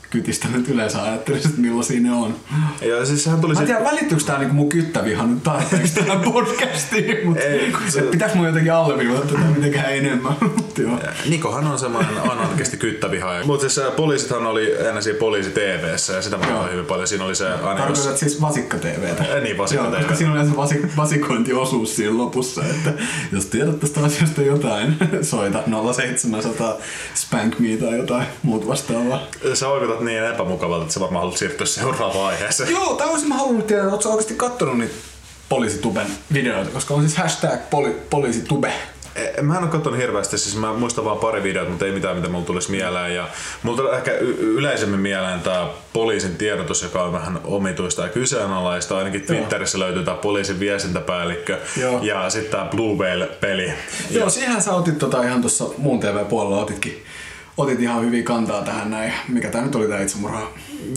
kytistä 0.09 0.47
nyt 0.53 0.67
yleensä 0.69 1.03
ajattelisi, 1.03 1.47
että 1.47 1.61
millaisia 1.61 1.99
ne 2.01 2.11
on. 2.11 2.35
Ja 2.81 3.05
siis 3.05 3.23
sehän 3.23 3.41
tuli 3.41 3.53
Mä 3.53 3.59
en 3.61 3.67
sit- 3.67 3.75
tiedä, 3.75 3.89
välittyykö 3.91 4.23
tää 4.23 4.37
niinku 4.39 4.55
mun 4.55 4.69
kyttäviha 4.69 5.25
nyt 5.25 5.43
tarpeeksi 5.43 5.93
tähän 5.93 6.19
podcastiin, 6.33 7.27
mutta 7.27 7.43
Ei, 7.43 7.73
se- 7.89 8.01
pitäis 8.01 8.33
mun 8.33 8.45
jotenkin 8.47 8.73
alleviivata 8.73 9.25
tätä 9.25 9.39
mitenkään 9.55 9.93
enemmän. 9.95 10.33
Joo. 10.77 10.99
Nikohan 11.29 11.67
on 11.67 11.79
semmoinen 11.79 12.17
anarkisti 12.31 12.77
kyttävihaaja. 12.77 13.45
Mutta 13.45 13.69
siis 13.69 13.87
poliisithan 13.95 14.45
oli 14.47 14.87
ennen 14.87 15.03
siinä 15.03 15.19
poliisi 15.19 15.49
TVssä 15.49 16.13
ja 16.13 16.21
sitä 16.21 16.37
mä 16.37 16.45
katsoin 16.45 16.71
hyvin 16.71 16.85
paljon. 16.85 17.07
Siinä 17.07 17.25
oli 17.25 17.35
se 17.35 17.47
aina 17.53 17.69
jos... 17.69 17.79
Tarkoitat 17.99 18.17
siis 18.17 18.41
vasikka 18.41 18.77
TVtä. 18.77 19.23
Äh, 19.35 19.41
niin, 19.43 19.57
Vasikka 19.57 19.83
Joo, 19.83 19.91
TV. 19.93 19.97
koska 19.97 20.15
siinä 20.15 20.33
on 20.33 20.47
se 20.49 20.55
vasik- 20.55 20.97
vasikointiosuus 20.97 21.95
siinä 21.95 22.17
lopussa, 22.17 22.61
että 22.65 22.93
jos 23.31 23.45
tiedät 23.45 23.79
tästä 23.79 23.99
asiasta 24.03 24.41
jotain, 24.41 24.97
soita 25.21 25.63
0700 25.93 26.75
spank 27.15 27.59
me 27.59 27.77
tai 27.77 27.97
jotain 27.97 28.25
muut 28.43 28.67
vastaavaa. 28.67 29.21
Sä 29.53 29.67
vaikutat 29.99 30.05
niin 30.05 30.33
epämukavalta, 30.35 30.81
että 30.83 30.93
sä 30.93 30.99
varmaan 30.99 31.21
haluat 31.21 31.37
siirtyä 31.37 31.65
seuraavaan 31.65 32.27
aiheeseen. 32.27 32.71
Joo, 32.71 32.93
tai 32.93 33.09
olisin 33.09 33.29
mä 33.29 33.35
halunnut 33.35 33.67
tietää, 33.67 33.85
ootko 33.85 34.01
sä 34.01 34.09
oikeasti 34.09 34.33
kattonut 34.33 34.77
niitä 34.77 34.93
poliisituben 35.49 36.07
videoita, 36.33 36.71
koska 36.71 36.93
on 36.93 37.01
siis 37.01 37.17
hashtag 37.17 37.59
poli- 37.69 37.95
poliisitube. 38.09 38.73
e- 39.15 39.41
mä 39.41 39.57
en 39.57 39.63
ole 39.63 39.71
katsonut 39.71 39.99
hirveästi, 39.99 40.37
siis 40.37 40.55
mä 40.55 40.73
muistan 40.73 41.05
vaan 41.05 41.17
pari 41.17 41.43
videota, 41.43 41.69
mutta 41.69 41.85
ei 41.85 41.91
mitään, 41.91 42.15
mitä 42.15 42.29
mulla 42.29 42.45
tulisi 42.45 42.71
mieleen. 42.71 43.15
Ja 43.15 43.27
mulla 43.63 43.77
tulee 43.77 43.97
ehkä 43.97 44.11
y- 44.11 44.35
yleisemmin 44.39 44.99
mieleen 44.99 45.39
tämä 45.39 45.67
poliisin 45.93 46.35
tiedotus, 46.37 46.83
joka 46.83 47.03
on 47.03 47.13
vähän 47.13 47.39
omituista 47.43 48.01
ja 48.01 48.09
kyseenalaista. 48.09 48.97
Ainakin 48.97 49.21
Twitterissä 49.21 49.79
löytyy 49.79 50.03
tämä 50.03 50.17
poliisin 50.17 50.59
viestintäpäällikkö 50.59 51.57
Joo. 51.77 51.99
ja 52.03 52.29
sitten 52.29 52.51
tämä 52.51 52.65
Blue 52.71 52.95
Whale-peli. 53.05 53.73
Joo, 54.11 54.29
siihen 54.29 54.61
sä 54.61 54.73
otit 54.73 54.97
tota 54.97 55.23
ihan 55.23 55.41
tuossa 55.41 55.65
muun 55.77 55.99
TV-puolella 55.99 56.61
otitkin, 56.61 57.03
otit 57.59 57.81
ihan 57.81 58.05
hyvin 58.05 58.23
kantaa 58.23 58.63
tähän 58.63 58.91
näin. 58.91 59.13
Mikä 59.27 59.49
tää 59.49 59.61
nyt 59.61 59.75
oli 59.75 59.87
tää 59.87 60.01
itsemurha? 60.01 60.47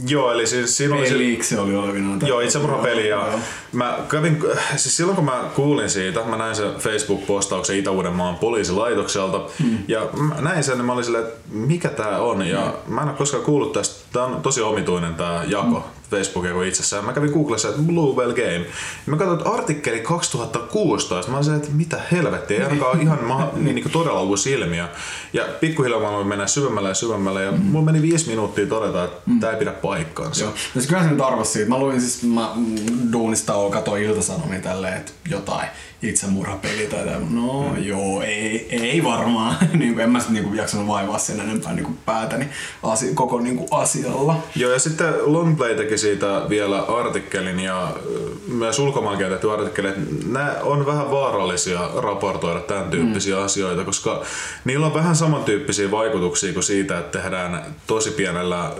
Joo, 0.08 0.32
eli 0.32 0.46
siis 0.46 0.76
siinä 0.76 0.94
oli... 0.94 1.38
se 1.42 1.60
oli 1.60 1.76
olevinaan. 1.76 2.20
Joo, 2.26 2.40
itsemurhapeli 2.40 3.08
ja 3.08 3.16
Joo. 3.16 3.38
mä 3.72 3.98
kävin, 4.08 4.38
siis 4.76 4.96
silloin 4.96 5.16
kun 5.16 5.24
mä 5.24 5.50
kuulin 5.54 5.90
siitä, 5.90 6.24
mä 6.24 6.36
näin 6.36 6.56
sen 6.56 6.74
Facebook-postauksen 6.78 7.76
Itä-Uudenmaan 7.76 8.36
poliisilaitokselta 8.36 9.40
mm. 9.64 9.78
ja 9.88 10.08
mä 10.12 10.40
näin 10.40 10.64
sen 10.64 10.78
ja 10.78 10.84
mä 10.84 10.92
olin 10.92 11.04
silleen, 11.04 11.24
että 11.24 11.38
mikä 11.50 11.88
tää 11.88 12.18
on 12.18 12.46
ja 12.46 12.74
mä 12.86 13.00
en 13.00 13.08
ole 13.08 13.16
koskaan 13.16 13.44
kuullut 13.44 13.72
tästä, 13.72 14.04
tää 14.12 14.24
on 14.24 14.42
tosi 14.42 14.60
omituinen 14.60 15.14
tää 15.14 15.44
jako 15.44 15.78
mm. 15.78 16.01
Facebookia 16.16 16.52
kuin 16.52 16.68
itsessään. 16.68 17.04
Mä 17.04 17.12
kävin 17.12 17.30
Googlessa, 17.30 17.68
että 17.68 17.82
Blue 17.82 18.14
Whale 18.14 18.34
Game. 18.34 18.52
Ja 18.56 18.66
mä 19.06 19.16
katsoin, 19.16 19.38
että 19.38 19.50
artikkeli 19.50 20.00
2016. 20.00 21.30
Mä 21.30 21.36
olin 21.36 21.44
silleen, 21.44 21.62
että 21.62 21.76
mitä 21.76 22.00
helvettiä, 22.12 22.56
ei 22.56 22.64
ainakaan 22.64 23.02
ihan 23.02 23.24
maha, 23.24 23.50
niin, 23.54 23.74
niin 23.74 23.82
kuin 23.82 23.92
todella 23.92 24.22
uusi 24.22 24.52
ilmiö. 24.52 24.88
Ja 25.32 25.44
pikkuhiljaa 25.60 26.00
mä 26.00 26.08
aloin 26.08 26.26
mennä 26.26 26.46
syvemmälle 26.46 26.88
ja 26.88 26.94
syvemmälle 26.94 27.42
ja 27.42 27.52
mm. 27.52 27.58
mulla 27.58 27.84
meni 27.84 28.02
viisi 28.02 28.28
minuuttia 28.28 28.66
todeta, 28.66 29.04
että 29.04 29.20
mm. 29.26 29.40
tää 29.40 29.50
ei 29.50 29.58
pidä 29.58 29.72
paikkaansa. 29.72 30.44
Joo. 30.44 30.50
No 30.50 30.56
siis 30.72 30.86
kyllä 30.86 31.02
se 31.02 31.10
nyt 31.10 31.20
arvasi 31.20 31.52
siitä. 31.52 31.68
Mä 31.68 31.78
luin 31.78 32.00
siis, 32.00 32.22
mä 32.22 32.54
duunista 33.12 33.52
katsoin 33.70 34.02
iltasanomia 34.02 34.60
tälleen, 34.60 34.96
että 34.96 35.12
jotain 35.30 35.68
itsemurhapeli 36.02 36.86
tai 36.86 37.04
tämmöinen. 37.04 37.34
No 37.34 37.62
mm. 37.62 37.84
joo, 37.84 38.22
ei, 38.22 38.68
ei 38.70 39.04
varmaan. 39.04 39.56
niin 39.78 39.94
kuin, 39.94 40.04
en 40.04 40.10
mä 40.10 40.20
sit 40.20 40.30
niin 40.30 40.56
jaksanut 40.56 40.86
vaivaa 40.86 41.18
sen 41.18 41.40
enempää 41.40 41.72
niin 41.72 41.84
kuin 41.84 41.98
päätäni 42.06 42.48
asi, 42.82 43.14
koko 43.14 43.40
niin 43.40 43.56
kuin 43.56 43.68
asialla. 43.70 44.36
Joo, 44.56 44.72
ja 44.72 44.78
sitten 44.78 45.14
Longplay 45.24 45.74
teki 45.74 45.98
siitä 45.98 46.42
vielä 46.48 46.78
artikkelin 46.78 47.60
ja 47.60 47.92
myös 48.48 48.78
ulkomaankin 48.78 49.26
on 49.26 49.32
tehty 49.32 49.50
artikkeli, 49.50 49.88
että 49.88 50.00
nämä 50.26 50.54
on 50.62 50.86
vähän 50.86 51.10
vaarallisia 51.10 51.90
raportoida 51.96 52.60
tämän 52.60 52.90
tyyppisiä 52.90 53.36
mm. 53.36 53.44
asioita, 53.44 53.84
koska 53.84 54.22
niillä 54.64 54.86
on 54.86 54.94
vähän 54.94 55.16
samantyyppisiä 55.16 55.90
vaikutuksia 55.90 56.52
kuin 56.52 56.62
siitä, 56.62 56.98
että 56.98 57.18
tehdään 57.18 57.64
tosi 57.86 58.10
pienellä 58.10 58.72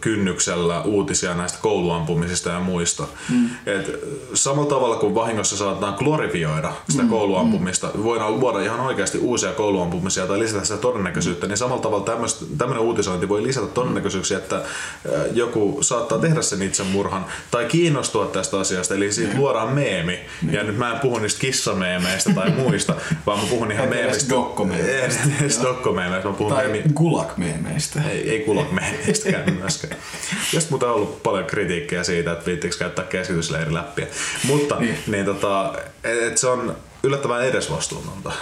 kynnyksellä 0.00 0.82
uutisia 0.82 1.34
näistä 1.34 1.58
kouluampumisista 1.62 2.50
ja 2.50 2.60
muista. 2.60 3.06
Mm. 3.30 3.50
Et 3.66 4.00
samalla 4.34 4.68
tavalla 4.68 4.96
kuin 4.96 5.14
vahingossa 5.14 5.56
saatetaan 5.56 5.94
glorifioida 5.98 6.65
sitä 6.88 7.02
mm. 7.02 7.08
kouluampumista, 7.08 7.90
voidaan 8.02 8.40
luoda 8.40 8.60
ihan 8.60 8.80
oikeasti 8.80 9.18
uusia 9.18 9.52
kouluampumisia 9.52 10.26
tai 10.26 10.38
lisätä 10.38 10.64
sitä 10.64 10.78
todennäköisyyttä, 10.78 11.46
niin 11.46 11.56
samalla 11.56 11.82
tavalla 11.82 12.04
tämmöinen 12.58 12.84
uutisointi 12.84 13.28
voi 13.28 13.42
lisätä 13.42 13.66
todennäköisyyksiä, 13.66 14.38
että 14.38 14.62
joku 15.32 15.78
saattaa 15.80 16.18
tehdä 16.18 16.42
sen 16.42 16.62
itsemurhan 16.62 17.26
tai 17.50 17.64
kiinnostua 17.64 18.26
tästä 18.26 18.60
asiasta, 18.60 18.94
eli 18.94 19.12
siitä 19.12 19.36
luodaan 19.36 19.68
meemi. 19.68 20.18
Ja 20.50 20.62
nyt 20.62 20.78
mä 20.78 20.92
en 20.92 21.00
puhu 21.00 21.18
niistä 21.18 21.40
kissameemeistä 21.40 22.32
tai 22.34 22.50
muista, 22.60 22.94
vaan 23.26 23.40
mä 23.40 23.46
puhun 23.50 23.72
ihan 23.72 23.88
meemistä. 23.88 24.34
dokkomeemeistä, 24.34 26.24
mä 26.24 26.32
puhun 26.32 26.52
Tai 26.52 26.68
meemi... 26.68 26.82
gulak-meemeistä. 26.94 28.02
Ei, 28.10 28.30
ei 28.30 28.40
kuulla 28.40 28.66
meistäkään 28.70 29.52
myöskään. 29.54 29.96
Josta 30.52 30.70
muuten 30.70 30.88
on 30.88 30.94
ollut 30.94 31.22
paljon 31.22 31.44
kritiikkiä 31.44 32.04
siitä, 32.04 32.32
että 32.32 32.46
viittikö 32.46 32.76
käyttää 32.78 33.04
keskitysleiriläppiä. 33.04 34.06
Mutta 34.44 34.76
niin. 34.80 34.98
Niin, 35.06 35.24
tota, 35.24 35.74
et, 36.06 36.22
et 36.22 36.38
se 36.38 36.46
on 36.46 36.76
yllättävän 37.02 37.44
edesvastuutonta 37.44 38.32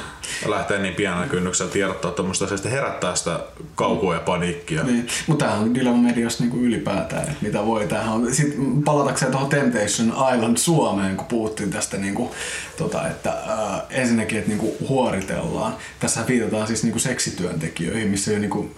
lähteä 0.46 0.78
niin 0.78 0.94
pienellä 0.94 1.26
kynnyksellä 1.26 1.72
tiedottaa 1.72 2.10
tuommoista 2.10 2.44
asiasta 2.44 2.68
herättää 2.68 3.14
sitä 3.14 3.40
kaukua 3.74 4.14
ja 4.14 4.20
paniikkia. 4.20 4.82
Niin. 4.82 5.06
Mutta 5.26 5.44
tämähän 5.44 5.64
on 5.64 5.74
Dilemma 5.74 6.02
Mediassa 6.02 6.42
niinku 6.42 6.58
ylipäätään, 6.58 7.22
että 7.22 7.36
mitä 7.40 7.66
voi. 7.66 7.86
Tämähän 7.86 8.14
on, 8.14 8.34
sit 8.34 8.54
palatakseen 8.84 9.32
tuohon 9.32 9.50
Temptation 9.50 10.08
Island 10.08 10.56
Suomeen, 10.56 11.16
kun 11.16 11.26
puhuttiin 11.26 11.70
tästä, 11.70 11.96
niinku, 11.96 12.34
tota, 12.76 13.08
että 13.08 13.30
äh, 13.30 13.82
ensinnäkin, 13.90 14.38
että 14.38 14.50
niinku 14.50 14.76
huoritellaan. 14.88 15.76
Tässä 16.00 16.26
viitataan 16.28 16.66
siis 16.66 16.82
niinku 16.82 16.98
seksityöntekijöihin, 16.98 18.08
missä 18.08 18.30
ei 18.30 18.34
ole, 18.34 18.40
niinku, 18.40 18.70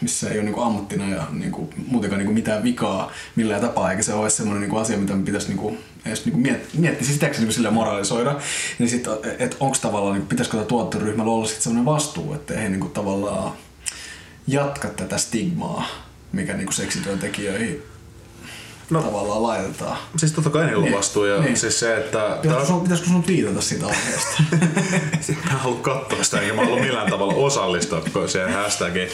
missä 0.00 0.28
ei 0.30 0.36
ole 0.36 0.44
niinku 0.44 0.60
ammattina 0.60 1.14
ja 1.14 1.26
niinku, 1.30 1.70
muutenkaan 1.86 2.18
niinku 2.18 2.34
mitään 2.34 2.62
vikaa 2.62 3.12
millään 3.36 3.60
tapaa, 3.60 3.90
eikä 3.90 4.02
se 4.02 4.14
ole 4.14 4.30
semmoinen 4.30 4.60
niinku 4.60 4.76
asia, 4.76 4.98
mitä 4.98 5.14
me 5.14 5.24
pitäisi 5.24 5.48
niinku, 5.48 5.76
edes 6.06 6.24
niinku 6.24 6.40
miet, 6.40 6.68
miettiä, 6.74 7.04
siis 7.04 7.14
sitäkö 7.14 7.34
se 7.34 7.40
niinku 7.40 7.52
silleen 7.52 7.74
moralisoida, 7.74 8.40
niin 8.78 8.90
sitten, 8.90 9.12
että 9.38 9.56
onko 9.60 9.76
tavallaan, 9.80 10.14
niinku, 10.14 10.28
pitäisikö 10.28 10.56
tämä 10.56 10.66
tuottoryhmällä 10.66 11.32
olla 11.32 11.46
sitten 11.46 11.62
semmoinen 11.62 11.84
vastuu, 11.84 12.34
että 12.34 12.58
he 12.58 12.68
niinku 12.68 12.88
tavallaan 12.88 13.52
jatka 14.46 14.88
tätä 14.88 15.18
stigmaa, 15.18 15.86
mikä 16.32 16.56
niinku 16.56 16.72
seksityöntekijöihin 16.72 17.82
no. 18.90 19.02
Tavallaan 19.02 19.42
laitetaan. 19.42 19.96
Siis 20.16 20.32
totta 20.32 20.50
kai 20.50 20.64
niillä 20.64 20.78
on 20.78 20.84
Niin. 20.84 20.96
vastuu 20.96 21.24
ja 21.24 21.40
Niin. 21.40 21.56
siis 21.56 21.80
se, 21.80 21.96
että... 21.96 22.38
Pitäisikö 22.42 22.60
on- 22.60 22.66
sun, 22.66 22.80
pitäisikö 22.82 23.08
sun 23.10 23.26
viitata 23.26 23.60
siitä 23.60 23.86
aiheesta? 23.86 24.42
Mä 25.44 25.50
en 25.50 25.58
halua 25.58 25.78
katsoa 25.82 26.22
sitä, 26.24 26.40
enkä 26.40 26.54
mä 26.54 26.64
halua 26.64 26.80
millään 26.80 27.10
tavalla 27.10 27.34
osallistua 27.34 28.02
siihen 28.28 28.52
hashtagiin. 28.52 29.08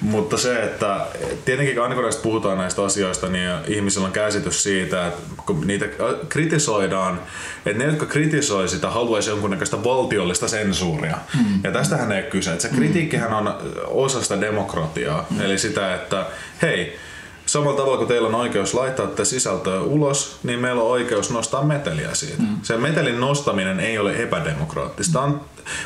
Mutta 0.00 0.36
se, 0.36 0.62
että 0.62 1.06
tietenkin 1.44 1.82
aina 1.82 1.94
kun 1.94 2.04
puhutaan 2.22 2.58
näistä 2.58 2.84
asioista, 2.84 3.28
niin 3.28 3.50
ihmisillä 3.68 4.06
on 4.06 4.12
käsitys 4.12 4.62
siitä, 4.62 5.06
että 5.06 5.22
kun 5.46 5.66
niitä 5.66 5.86
kritisoidaan, 6.28 7.20
että 7.66 7.78
ne, 7.84 7.90
jotka 7.90 8.06
kritisoi 8.06 8.68
sitä, 8.68 8.90
haluaisi 8.90 9.30
jonkunnäköistä 9.30 9.84
valtiollista 9.84 10.48
sensuuria. 10.48 11.16
Mm. 11.36 11.60
Ja 11.64 11.72
tästähän 11.72 12.12
ei 12.12 12.22
ole 12.22 12.30
kyse. 12.30 12.50
Että 12.50 12.62
se 12.68 12.74
kritiikkihän 12.74 13.34
on 13.34 13.54
osa 13.86 14.22
sitä 14.22 14.40
demokratiaa. 14.40 15.26
Mm. 15.30 15.40
Eli 15.40 15.58
sitä, 15.58 15.94
että 15.94 16.26
hei, 16.62 16.98
Samalla 17.46 17.76
tavalla 17.76 17.96
kuin 17.96 18.08
teillä 18.08 18.28
on 18.28 18.34
oikeus 18.34 18.74
laittaa 18.74 19.06
tätä 19.06 19.24
sisältöä 19.24 19.80
ulos, 19.80 20.38
niin 20.42 20.58
meillä 20.58 20.82
on 20.82 20.90
oikeus 20.90 21.30
nostaa 21.30 21.64
meteliä 21.64 22.14
siitä. 22.14 22.42
Mm. 22.42 22.56
Se 22.62 22.76
metelin 22.76 23.20
nostaminen 23.20 23.80
ei 23.80 23.98
ole 23.98 24.22
epädemokraattista. 24.22 25.20
On, 25.20 25.40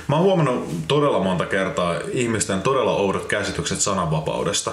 mä 0.08 0.16
oon 0.16 0.24
huomannut 0.24 0.88
todella 0.88 1.18
monta 1.18 1.46
kertaa 1.46 1.94
ihmisten 2.12 2.62
todella 2.62 2.92
oudot 2.92 3.26
käsitykset 3.26 3.80
sananvapaudesta. 3.80 4.72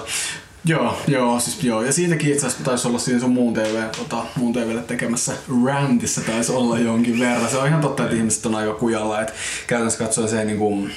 joo, 0.64 0.98
joo, 1.08 1.40
siis 1.40 1.64
joo. 1.64 1.82
Ja 1.82 1.92
siitäkin 1.92 2.32
itse 2.32 2.46
asiassa 2.46 2.64
taisi 2.64 2.88
olla 2.88 2.98
siinä 2.98 3.20
sun 3.20 3.30
muun, 3.30 3.54
TV, 3.54 3.82
tota, 3.98 4.24
muun 4.36 4.52
TVlle 4.52 4.82
tekemässä 4.82 5.32
rantissa 5.64 6.20
taisi 6.20 6.52
olla 6.52 6.78
jonkin 6.78 7.18
verran. 7.18 7.50
Se 7.50 7.58
on 7.58 7.66
ihan 7.68 7.80
totta, 7.80 8.04
että 8.04 8.16
ihmiset 8.16 8.46
on 8.46 8.54
aika 8.54 8.74
kujalla. 8.74 9.20
Että 9.20 9.32
käytännössä 9.66 10.04
katsoen 10.04 10.28
se 10.28 10.44
niinku, 10.44 10.88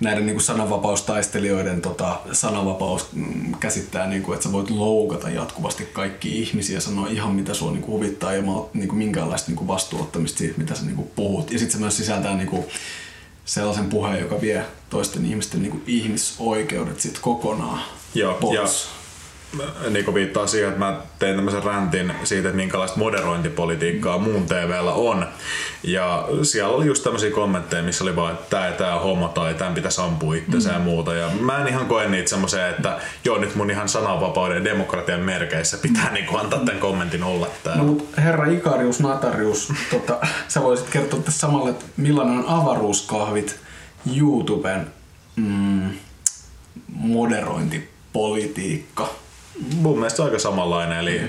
näiden 0.00 0.26
niinku 0.26 0.40
sananvapaustaistelijoiden 0.40 1.82
tota, 1.82 2.20
sananvapaus 2.32 3.06
mm, 3.12 3.54
käsittää, 3.60 4.06
niinku, 4.06 4.32
että 4.32 4.44
sä 4.44 4.52
voit 4.52 4.70
loukata 4.70 5.30
jatkuvasti 5.30 5.84
kaikki 5.84 6.42
ihmisiä 6.42 6.76
ja 6.76 6.80
sanoa 6.80 7.08
ihan 7.08 7.34
mitä 7.34 7.54
sua 7.54 7.70
niinku, 7.70 7.92
huvittaa 7.92 8.32
ilman 8.32 8.64
niinku, 8.74 8.94
minkäänlaista 8.94 9.50
niinku, 9.50 9.66
vastuuttamista 9.66 10.38
siitä, 10.38 10.58
mitä 10.58 10.74
sä 10.74 10.84
niinku, 10.84 11.10
puhut. 11.16 11.52
Ja 11.52 11.58
sitten 11.58 11.72
se 11.72 11.78
myös 11.78 11.96
sisältää 11.96 12.36
niinku, 12.36 12.66
sellaisen 13.44 13.86
puheen, 13.86 14.20
joka 14.20 14.40
vie 14.40 14.64
toisten 14.90 15.26
ihmisten 15.26 15.62
niinku, 15.62 15.80
ihmisoikeudet 15.86 17.00
sit 17.00 17.18
kokonaan 17.18 17.80
Joo, 18.14 18.34
pois. 18.34 18.88
Niko 19.90 20.14
viittaa 20.14 20.46
siihen, 20.46 20.68
että 20.68 20.78
mä 20.78 21.00
tein 21.18 21.36
tämmöisen 21.36 21.62
räntin 21.62 22.12
siitä, 22.24 22.48
että 22.48 22.56
minkälaista 22.56 22.98
moderointipolitiikkaa 22.98 24.18
muun 24.18 24.46
TVllä 24.46 24.92
on. 24.92 25.26
Ja 25.82 26.28
siellä 26.42 26.74
oli 26.74 26.86
just 26.86 27.04
tämmöisiä 27.04 27.30
kommentteja, 27.30 27.82
missä 27.82 28.04
oli 28.04 28.16
vaan, 28.16 28.32
että 28.32 28.56
tää 28.56 28.66
ja 28.66 28.72
tää 28.72 28.94
on 28.94 29.02
homo 29.02 29.28
tai 29.28 29.54
tämän 29.54 29.74
pitäisi 29.74 30.00
ampua 30.00 30.34
itsensä 30.34 30.72
ja 30.72 30.78
muuta. 30.78 31.14
Ja 31.14 31.30
mä 31.40 31.58
en 31.58 31.68
ihan 31.68 31.86
koe 31.86 32.08
niitä 32.08 32.30
semmoiseen, 32.30 32.70
että 32.70 32.98
joo 33.24 33.38
nyt 33.38 33.54
mun 33.54 33.70
ihan 33.70 33.88
sananvapauden 33.88 34.58
ja 34.58 34.64
demokratian 34.64 35.20
merkeissä 35.20 35.78
pitää 35.78 36.12
niinku 36.12 36.36
antaa 36.36 36.58
tämän 36.58 36.80
kommentin 36.80 37.22
olla 37.22 37.46
täällä. 37.64 37.82
No 37.82 37.88
mut 37.88 38.08
herra 38.16 38.50
Ikarius 38.50 39.00
Natarius, 39.00 39.72
tota, 39.90 40.18
sä 40.48 40.62
voisit 40.62 40.90
kertoa 40.90 41.20
tässä 41.20 41.40
samalla, 41.40 41.70
että 41.70 41.84
millainen 41.96 42.38
on 42.38 42.44
avaruuskahvit 42.46 43.56
YouTuben 44.16 44.86
mm, 45.36 45.90
moderointipolitiikka? 46.88 49.25
Mun 49.74 49.98
mielestä 49.98 50.24
aika 50.24 50.38
samanlainen, 50.38 50.98
eli 50.98 51.20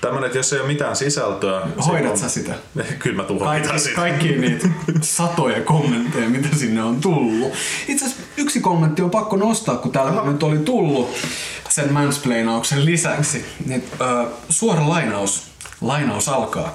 tämmönen, 0.00 0.26
että 0.26 0.38
jos 0.38 0.52
ei 0.52 0.60
ole 0.60 0.68
mitään 0.68 0.96
sisältöä... 0.96 1.60
Hoidat 1.86 2.16
sä 2.16 2.28
sitä? 2.28 2.54
Kyllä 2.98 3.16
mä 3.16 3.24
tuun 3.24 3.38
Kaikki, 3.38 3.78
sitä. 3.78 3.94
kaikki 3.96 4.28
niitä 4.28 4.68
satoja 5.00 5.60
kommentteja, 5.60 6.28
mitä 6.28 6.48
sinne 6.56 6.82
on 6.82 7.00
tullut. 7.00 7.52
Itse 7.88 8.04
asiassa 8.04 8.22
yksi 8.36 8.60
kommentti 8.60 9.02
on 9.02 9.10
pakko 9.10 9.36
nostaa, 9.36 9.76
kun 9.76 9.92
täällä 9.92 10.32
nyt 10.32 10.42
oli 10.42 10.58
tullut 10.58 11.10
sen 11.68 11.92
mansplainauksen 11.92 12.84
lisäksi. 12.84 13.44
Niin, 13.66 13.84
äh, 14.00 14.26
suora 14.48 14.88
lainaus. 14.88 15.52
Lainaus 15.80 16.28
alkaa. 16.28 16.74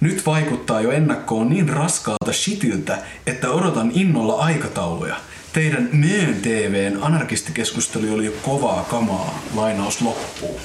Nyt 0.00 0.26
vaikuttaa 0.26 0.80
jo 0.80 0.90
ennakkoon 0.90 1.48
niin 1.48 1.68
raskaalta 1.68 2.32
shitiltä, 2.32 2.98
että 3.26 3.50
odotan 3.50 3.90
innolla 3.94 4.34
aikatauluja. 4.34 5.16
Teidän 5.58 5.88
Möön 5.92 6.34
TVn 6.42 6.98
anarkistikeskustelu 7.02 8.14
oli 8.14 8.26
jo 8.26 8.32
kovaa 8.42 8.86
kamaa. 8.90 9.42
Lainaus 9.54 10.00
loppuu. 10.00 10.60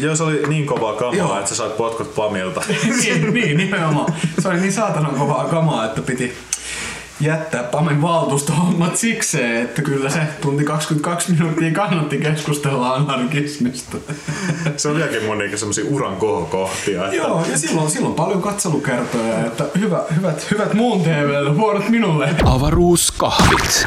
Joo, 0.00 0.16
se 0.16 0.22
oli 0.22 0.42
niin 0.48 0.66
kovaa 0.66 0.94
kamaa, 0.94 1.14
Joo. 1.14 1.38
että 1.38 1.48
sä 1.48 1.56
sait 1.56 1.76
potkut 1.76 2.14
Pamilta. 2.14 2.62
niin, 3.02 3.34
niin, 3.34 3.56
nimenomaan. 3.56 4.14
Se 4.38 4.48
oli 4.48 4.60
niin 4.60 4.72
saatanan 4.72 5.14
kovaa 5.14 5.44
kamaa, 5.44 5.84
että 5.84 6.02
piti 6.02 6.32
jättää 7.20 7.62
Pamen 7.62 8.02
valtuustohommat 8.02 8.96
sikseen, 8.96 9.62
että 9.62 9.82
kyllä 9.82 10.10
se 10.10 10.20
tunti 10.40 10.64
22 10.64 11.32
minuuttia 11.32 11.72
kannatti 11.72 12.18
keskustella 12.18 12.94
anarkismista. 12.94 13.96
Se 14.76 14.88
on 14.88 14.96
vieläkin 14.96 15.24
mun 15.24 15.38
niinku 15.38 15.58
semmosia 15.58 15.84
uran 15.88 16.16
kohokohtia. 16.16 17.04
Että... 17.04 17.16
Joo, 17.16 17.44
ja 17.50 17.58
silloin, 17.58 17.90
silloin 17.90 18.14
paljon 18.14 18.42
katselukertoja, 18.42 19.46
että 19.46 19.64
hyvä, 19.78 20.04
hyvät, 20.16 20.50
hyvät 20.50 20.74
muun 20.74 21.00
TV, 21.00 21.56
vuorot 21.56 21.88
minulle. 21.88 22.28
Avaruuskahvit. 22.44 23.86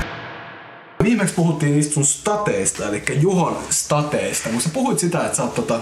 Viimeksi 1.04 1.34
puhuttiin 1.34 1.72
niistä 1.72 1.93
sun 1.93 2.06
stateista, 2.06 2.88
eli 2.88 3.04
Juhon 3.20 3.58
stateista, 3.70 4.50
mutta 4.50 4.68
sä 4.68 4.74
puhuit 4.74 5.00
sitä, 5.00 5.26
että 5.26 5.38
sä 5.38 5.43
oot 5.43 5.56
tota, 5.56 5.80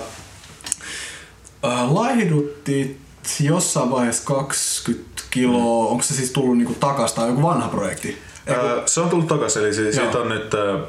äh, 1.66 1.92
laihduttit 1.92 2.98
jossain 3.40 3.92
vaiheessa 3.92 4.24
20 4.26 5.24
kiloa, 5.32 5.86
mm. 5.86 5.92
onko 5.92 6.04
se 6.04 6.14
siis 6.14 6.32
tullut 6.32 6.58
niinku 6.58 6.74
takas 6.74 7.14
tai 7.14 7.28
joku 7.30 7.42
vanha 7.42 7.68
projekti? 7.68 8.18
Ää, 8.48 8.58
se 8.86 9.02
on 9.02 9.10
tullut 9.10 9.28
takaisin, 9.28 9.62
eli 9.62 9.74
si- 9.74 9.94
siitä 9.94 10.20
on 10.20 10.30
nyt 10.30 10.54
ää, 10.54 10.80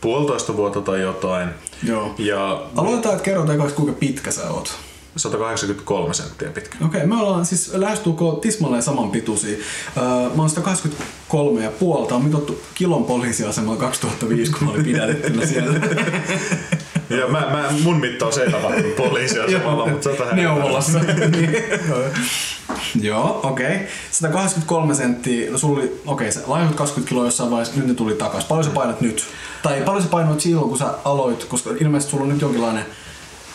puolitoista 0.00 0.56
vuotta 0.56 0.80
tai 0.80 1.00
jotain. 1.00 1.48
Joo. 1.82 2.14
Ja 2.18 2.62
Aloitetaan, 2.76 3.14
että 3.14 3.24
kerrotaan 3.24 3.72
kuinka 3.72 3.92
pitkä 3.92 4.30
sä 4.30 4.50
oot. 4.50 4.78
183 5.16 6.14
senttiä 6.14 6.48
pitkä. 6.48 6.76
Okei, 6.84 7.06
me 7.06 7.16
ollaan 7.22 7.46
siis 7.46 7.70
lähestulkoon 7.74 8.40
tismalleen 8.40 8.82
saman 8.82 9.10
pituisia. 9.10 9.58
Öö, 9.96 10.04
mä 10.04 10.42
oon 10.42 10.50
183 10.50 11.64
ja 11.64 11.70
puoli. 11.70 12.08
Tää 12.08 12.16
on 12.16 12.24
mitottu 12.24 12.62
kilon 12.74 13.04
poliisiasemalla 13.04 13.80
2005, 13.80 14.52
kun 14.52 14.64
mä 14.64 14.70
olin 14.70 14.84
pidätettynä 14.84 15.46
siellä. 15.46 15.80
Ja 17.10 17.28
mä, 17.28 17.40
mä, 17.40 17.72
mun 17.82 18.00
mittaus 18.00 18.38
ei 18.38 18.50
tapahtunut 18.50 18.96
poliisiasemalla, 18.96 19.86
mutta 19.90 20.02
se 20.02 20.08
on 20.08 20.16
tähän. 20.16 20.36
Neuvolassa. 20.36 20.98
Niin. 21.30 21.56
Joo, 23.00 23.40
okei. 23.42 23.74
Okay. 23.74 23.86
183 24.10 24.94
senttiä, 24.94 25.50
no 25.50 25.58
sulla 25.58 25.78
oli, 25.78 25.86
okei, 26.06 26.28
okay, 26.28 26.32
sä 26.32 26.40
laihut 26.46 26.76
20 26.76 27.08
kiloa 27.08 27.24
jossain 27.24 27.50
vaiheessa, 27.50 27.76
nyt 27.76 27.86
ne 27.86 27.94
tuli 27.94 28.14
takas. 28.14 28.44
Paljon 28.44 28.64
sä 28.64 28.70
painat 28.70 29.00
nyt? 29.00 29.24
Tai 29.62 29.82
paljon 29.84 30.02
sä 30.02 30.08
painoit 30.08 30.40
silloin, 30.40 30.68
kun 30.68 30.78
sä 30.78 30.94
aloit, 31.04 31.44
koska 31.44 31.70
ilmeisesti 31.80 32.10
sulla 32.10 32.24
on 32.24 32.28
nyt 32.28 32.40
jonkinlainen 32.40 32.84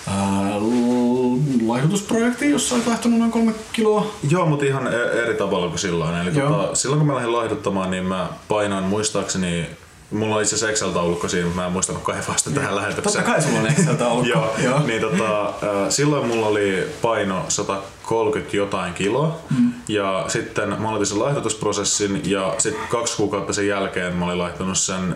ää, 0.07 0.57
l- 0.59 1.69
laihdutusprojekti, 1.69 2.49
jossa 2.51 2.75
olet 2.75 2.87
laihtunut 2.87 3.19
noin 3.19 3.31
kolme 3.31 3.53
kiloa. 3.73 4.11
Joo, 4.29 4.45
mutta 4.45 4.65
ihan 4.65 4.87
e- 4.87 5.21
eri 5.21 5.33
tavalla 5.33 5.67
kuin 5.67 5.79
silloin. 5.79 6.15
Eli 6.15 6.37
Joo. 6.39 6.49
tota, 6.49 6.75
silloin 6.75 6.99
kun 6.99 7.07
mä 7.07 7.15
lähdin 7.15 7.33
laihduttamaan, 7.33 7.91
niin 7.91 8.05
mä 8.05 8.29
painoin 8.47 8.83
muistaakseni 8.83 9.67
Mulla 10.11 10.35
on 10.35 10.41
itse 10.41 10.55
asiassa 10.55 10.71
Excel-taulukko 10.85 11.27
siinä, 11.29 11.45
mutta 11.45 11.61
mä 11.61 11.65
en 11.65 11.71
muistanut 11.71 12.03
kaivaa 12.03 12.37
sitä 12.37 12.49
tähän 12.49 12.75
lähetykseen. 12.75 13.03
Totta 13.25 13.31
kai 13.31 13.41
sulla 13.41 13.59
on 13.59 13.67
Excel-taulukko. 13.67 14.29
Joo, 14.33 14.55
Joo. 14.63 14.79
niin 14.79 15.01
tota, 15.01 15.45
äh, 15.45 15.53
silloin 15.89 16.27
mulla 16.27 16.45
oli 16.47 16.87
paino 17.01 17.45
130 17.47 18.57
jotain 18.57 18.93
kiloa 18.93 19.39
mm. 19.59 19.73
ja 19.87 20.25
sitten 20.27 20.69
mä 20.81 20.89
aloitin 20.89 21.05
sen 21.05 21.19
laihdutusprosessin 21.19 22.21
ja 22.25 22.55
sitten 22.57 22.87
kaksi 22.89 23.17
kuukautta 23.17 23.53
sen 23.53 23.67
jälkeen 23.67 24.15
mä 24.15 24.25
olin 24.25 24.37
laihtunut 24.37 24.77
sen 24.77 25.15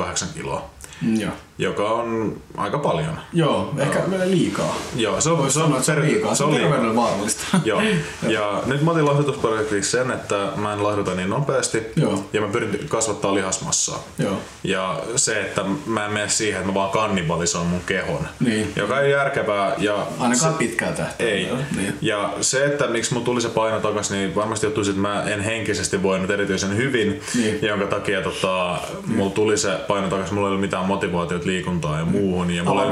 19,8 0.00 0.26
kiloa, 0.34 0.70
Joo. 1.18 1.32
joka 1.58 1.82
on 1.82 2.36
aika 2.56 2.78
paljon. 2.78 3.18
Joo, 3.32 3.74
ehkä 3.78 4.02
vielä 4.10 4.30
liikaa. 4.30 4.76
Joo, 4.96 5.20
se 5.20 5.30
on, 5.30 5.38
Voisi 5.38 5.54
sanoa, 5.54 5.70
että 5.78 5.82
se 5.86 5.92
on 5.92 6.02
liikaa. 6.02 6.34
Se 6.34 6.44
on 6.44 6.54
liikaa. 6.54 6.94
vaarallista. 6.96 7.42
Joo. 7.64 7.82
Ja 8.28 8.62
nyt 8.66 8.82
mä 8.82 8.90
otin 8.90 9.04
laihdutusprojektiksi 9.06 9.90
sen, 9.90 10.10
että 10.10 10.48
mä 10.56 10.72
en 10.72 10.82
laihduta 10.82 11.14
niin 11.14 11.30
nopeasti 11.30 11.82
Joo. 11.96 12.24
ja 12.32 12.40
mä 12.40 12.48
pyrin 12.48 12.86
kasvattaa 12.88 13.34
lihasmassaa. 13.34 13.98
Joo. 14.18 14.38
Ja 14.64 15.00
se, 15.16 15.40
että 15.40 15.64
mä 15.86 16.04
en 16.06 16.12
mene 16.12 16.28
siihen, 16.28 16.60
että 16.60 16.68
mä 16.68 16.74
vaan 16.74 16.90
kannibalisoin 16.90 17.66
mun 17.66 17.80
kehon, 17.86 18.28
Niin. 18.40 18.72
joka 18.76 19.00
ei 19.00 19.10
järkevää. 19.10 19.74
Ja 19.78 19.94
Ainakaan 20.18 20.52
se, 20.52 20.58
pitkään 20.58 20.94
tähtäimellä. 20.94 21.58
ei. 21.58 21.76
Niin. 21.76 21.94
Ja 22.00 22.32
se, 22.40 22.64
että 22.64 22.86
miksi 22.86 23.14
mun 23.14 23.24
tuli 23.24 23.40
se 23.40 23.48
paino 23.48 23.80
takas, 23.80 24.10
niin 24.10 24.34
varmasti 24.34 24.66
johtuu 24.66 24.84
siitä, 24.84 24.98
että 24.98 25.08
mä 25.08 25.22
en 25.34 25.40
henkisesti 25.40 26.02
voinut 26.02 26.30
erityisen 26.30 26.76
hyvin, 26.76 27.20
Niin. 27.34 27.58
jonka 27.62 27.86
takia 27.86 28.22
tota, 28.22 28.78
mulla 29.06 29.30
tuli 29.30 29.56
se 29.58 29.70
paino 29.88 30.08
takas. 30.08 30.32
Mulla 30.32 30.46
ei 30.46 30.50
ollut 30.50 30.60
mitään 30.60 30.84
motivaatiota 30.92 31.46
liikuntaa 31.46 31.98
ja 31.98 32.04
muuhun. 32.04 32.50
Ja 32.50 32.64
mulla 32.64 32.84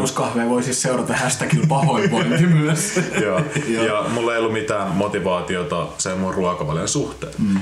ei 0.43 0.49
voi 0.49 0.63
siis 0.63 0.83
seurata 0.83 1.17
hashtagilla 1.17 1.67
pahoinvointi 1.69 2.47
myös. 2.63 3.01
Joo. 3.23 3.41
Joo. 3.75 3.85
ja 3.85 4.05
mulla 4.09 4.33
ei 4.33 4.39
ollut 4.39 4.53
mitään 4.53 4.89
motivaatiota 4.89 5.87
sen 5.99 6.19
mun 6.19 6.35
ruokavalion 6.35 6.89
suhteen. 6.89 7.33
Mm. 7.39 7.61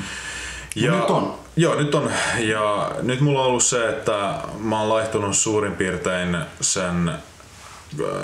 Ja, 0.77 0.93
nyt 0.93 1.11
on. 1.11 1.35
Joo, 1.57 1.75
nyt 1.75 1.95
on. 1.95 2.11
Ja 2.39 2.91
nyt 3.03 3.21
mulla 3.21 3.41
on 3.41 3.47
ollut 3.47 3.65
se, 3.65 3.89
että 3.89 4.35
mä 4.59 4.81
oon 4.81 4.89
laihtunut 4.89 5.37
suurin 5.37 5.73
piirtein 5.73 6.37
sen 6.61 7.09
äh, 7.09 7.17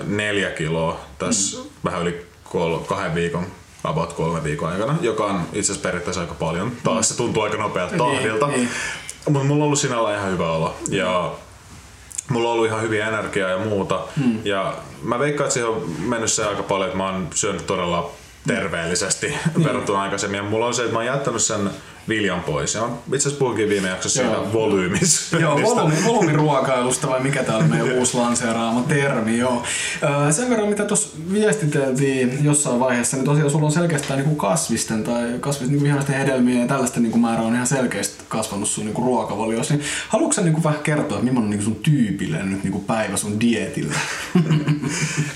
neljä 0.07 0.51
kiloa 0.51 1.01
tässä 1.19 1.59
mm. 1.59 1.65
vähän 1.85 2.03
yli 2.03 2.27
kol- 2.45 2.79
kahden 2.79 3.15
viikon 3.15 3.47
about 3.85 4.13
kolme 4.13 4.45
viikon 4.45 4.73
aikana, 4.73 4.97
joka 5.01 5.25
on 5.25 5.41
itse 5.53 5.73
asiassa 5.73 5.83
periaatteessa 5.89 6.21
aika 6.21 6.35
paljon. 6.35 6.73
Taas 6.85 7.09
se 7.09 7.17
tuntuu 7.17 7.43
aika 7.43 7.57
nopealta 7.57 7.97
Niin, 7.97 8.15
tahdilta. 8.17 8.47
niin. 8.47 8.69
Mutta 9.29 9.47
mulla 9.47 9.63
on 9.63 9.67
ollut 9.67 9.79
sinällä 9.79 10.17
ihan 10.17 10.31
hyvä 10.33 10.53
olo. 10.53 10.77
Ja 10.89 11.33
mulla 12.29 12.49
on 12.49 12.53
ollut 12.55 12.67
ihan 12.67 12.83
hyviä 12.83 13.09
energiaa 13.09 13.51
ja 13.51 13.59
muuta. 13.59 14.01
Hmm. 14.17 14.39
Ja 14.45 14.75
mä 15.03 15.19
veikkaan, 15.19 15.47
että 15.47 15.55
siihen 15.55 15.71
on 15.71 15.91
mennyt 15.99 16.33
se 16.33 16.45
aika 16.45 16.63
paljon, 16.63 16.87
että 16.87 16.97
mä 16.99 17.11
oon 17.11 17.29
syönyt 17.35 17.67
todella 17.67 18.11
terveellisesti 18.47 19.27
Niin. 19.27 19.65
verrattuna 19.65 20.03
aikaisemmin. 20.03 20.37
Ja 20.39 20.43
mulla 20.43 20.67
on 20.67 20.75
se, 20.75 20.83
että 20.83 20.93
mä 20.93 20.99
oon 20.99 21.07
jättänyt 21.07 21.43
sen 21.43 21.71
viljan 22.09 22.41
pois. 22.41 22.75
Ja 22.75 22.89
itse 23.07 23.17
asiassa 23.17 23.39
puhuinkin 23.39 23.69
viime 23.69 23.89
jaksossa 23.89 24.23
Joo. 24.23 24.35
siitä 24.35 24.53
volyymis. 24.53 25.33
Joo, 25.41 25.63
volyymi, 25.63 26.05
volyymiruokailusta 26.07 27.09
vai 27.09 27.21
mikä 27.21 27.43
tää 27.43 27.57
on 27.57 27.71
meidän 27.71 27.93
uusi 27.99 28.17
lanseeraama 28.17 28.83
termi, 28.83 29.39
joo. 29.39 29.63
Sen 30.31 30.51
verran 30.51 30.69
mitä 30.69 30.85
tuossa 30.85 31.09
viestiteltiin 31.33 32.45
jossain 32.45 32.81
vaiheessa, 32.81 33.17
niin 33.17 33.25
tosiaan 33.25 33.51
sulla 33.51 33.67
on 33.67 33.73
selkeästi 33.73 34.13
niinku 34.13 34.35
kasvisten 34.35 35.05
tai 35.05 35.35
kasvisten 35.41 35.69
niinku 35.69 35.87
ihanisten 35.87 36.17
hedelmien 36.17 36.61
ja 36.61 36.67
tällaisten 36.67 37.03
niinku 37.03 37.19
määrä 37.19 37.43
on 37.43 37.55
ihan 37.55 37.67
selkeästi 37.67 38.25
kasvanut 38.29 38.69
sun 38.69 38.85
niinku 38.85 39.03
ruokavaliossa. 39.03 39.75
Niin 39.75 39.87
haluatko 40.09 40.33
sä 40.33 40.43
niinku 40.43 40.65
vähän 40.65 40.81
kertoa, 40.83 41.19
että 41.19 41.25
millainen 41.25 41.45
on 41.45 41.51
niinku 41.51 41.65
sun 41.65 41.77
tyypillinen 41.77 42.51
nyt 42.51 42.63
niinku 42.63 42.81
päivä 42.81 43.17
sun 43.17 43.41
dietillä? 43.41 43.95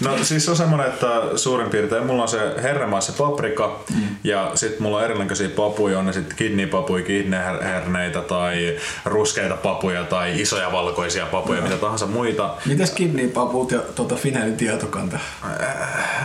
No 0.04 0.24
siis 0.24 0.44
se 0.44 0.50
on 0.50 0.56
semmonen, 0.56 0.86
että 0.86 1.06
suurin 1.36 1.70
piirtein 1.70 2.06
mulla 2.06 2.22
on 2.22 2.28
se 2.28 2.38
herremaa 2.62 3.00
se 3.00 3.12
paprika 3.12 3.80
mm. 3.94 4.02
ja 4.24 4.52
sitten 4.54 4.82
mulla 4.82 4.96
on 4.96 5.04
erinäköisiä 5.04 5.48
papuja, 5.48 5.98
on 5.98 6.06
ne 6.06 6.12
sitten 6.12 6.36
kidneypapuja, 6.58 7.04
kidneyherneitä 7.04 8.20
tai 8.20 8.76
ruskeita 9.04 9.56
papuja 9.56 10.04
tai 10.04 10.40
isoja 10.40 10.72
valkoisia 10.72 11.26
papuja, 11.26 11.62
mitä 11.62 11.76
tahansa 11.76 12.06
muita. 12.06 12.54
Mites 12.66 12.90
kidneypaput 12.90 13.70
ja 13.70 13.78
tota 13.78 14.14
Finelin 14.14 14.56
tietokanta? 14.56 15.18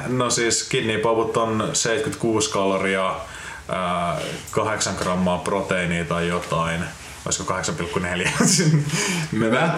No 0.08 0.30
siis 0.30 0.64
kidneypaput 0.64 1.38
on 1.38 1.70
76 1.74 2.52
kaloria, 2.52 3.16
ää, 3.70 4.18
8 4.52 4.96
grammaa 4.96 5.38
proteiinia 5.38 6.06
tai 6.06 6.28
jotain. 6.28 6.84
Olisiko 7.26 7.54
8,4? 7.54 8.30
Hyvä. 9.32 9.74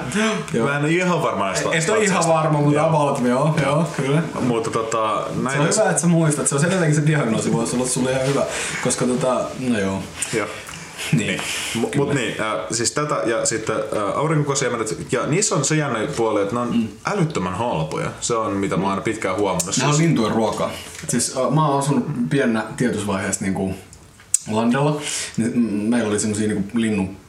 Joo. 0.53 0.67
Mä 0.67 0.75
en 0.77 0.83
ole 0.83 0.91
ihan 0.91 1.21
varma 1.21 1.45
näistä 1.45 1.69
Et 1.71 1.89
ole 1.89 2.03
ihan 2.03 2.27
varma, 2.27 2.59
mutta 2.59 2.75
Joo. 2.75 2.87
about, 2.87 3.25
joo, 3.25 3.55
joo, 3.61 3.89
kyllä. 3.97 4.23
Mutta 4.41 4.71
tota, 4.71 5.23
Se 5.29 5.41
näin 5.41 5.59
on 5.59 5.67
hyvä, 5.67 5.89
että 5.89 6.01
sä 6.01 6.07
muistat. 6.07 6.47
Se 6.47 6.55
on 6.55 6.65
edelleenkin 6.65 7.01
se 7.01 7.07
diagnoosi 7.07 7.53
voisi 7.53 7.75
olla 7.75 7.87
sulle 7.87 8.11
ihan 8.11 8.27
hyvä. 8.27 8.45
Koska 8.83 9.05
tota, 9.05 9.41
no 9.59 9.79
joo. 9.79 10.03
Joo. 10.33 10.47
Niin. 11.17 11.41
M- 11.75 11.97
mut 11.97 12.13
niin, 12.13 12.41
äh, 12.41 12.65
siis 12.71 12.91
tätä 12.91 13.15
ja 13.25 13.45
sitten 13.45 13.75
äh, 13.75 14.17
aurinkokosiemenet, 14.17 15.11
ja 15.11 15.25
niissä 15.25 15.55
on 15.55 15.65
se 15.65 15.75
jännä 15.75 15.99
puoli, 16.17 16.41
että 16.41 16.55
ne 16.55 16.61
on 16.61 16.77
mm. 16.77 16.87
älyttömän 17.05 17.53
halpoja. 17.53 18.11
Se 18.21 18.35
on 18.35 18.53
mitä 18.53 18.77
mä 18.77 18.83
oon 18.83 18.91
aina 18.91 19.01
pitkään 19.01 19.35
huomannut. 19.35 19.77
Nämä 19.77 19.89
on 19.89 19.95
Siis, 19.95 20.07
lintujen 20.07 20.31
ruokaa. 20.35 20.71
Siis 21.07 21.37
äh, 21.37 21.53
mä 21.53 21.67
oon 21.67 21.79
asunut 21.79 22.05
pienä 22.29 22.63
tietysvaiheessa 22.77 23.45
niinku 23.45 23.73
Landella. 24.51 25.01
Niin, 25.37 25.51
mm, 25.57 25.61
meillä 25.63 26.09
oli 26.09 26.19
semmosia 26.19 26.47
niinku 26.47 26.79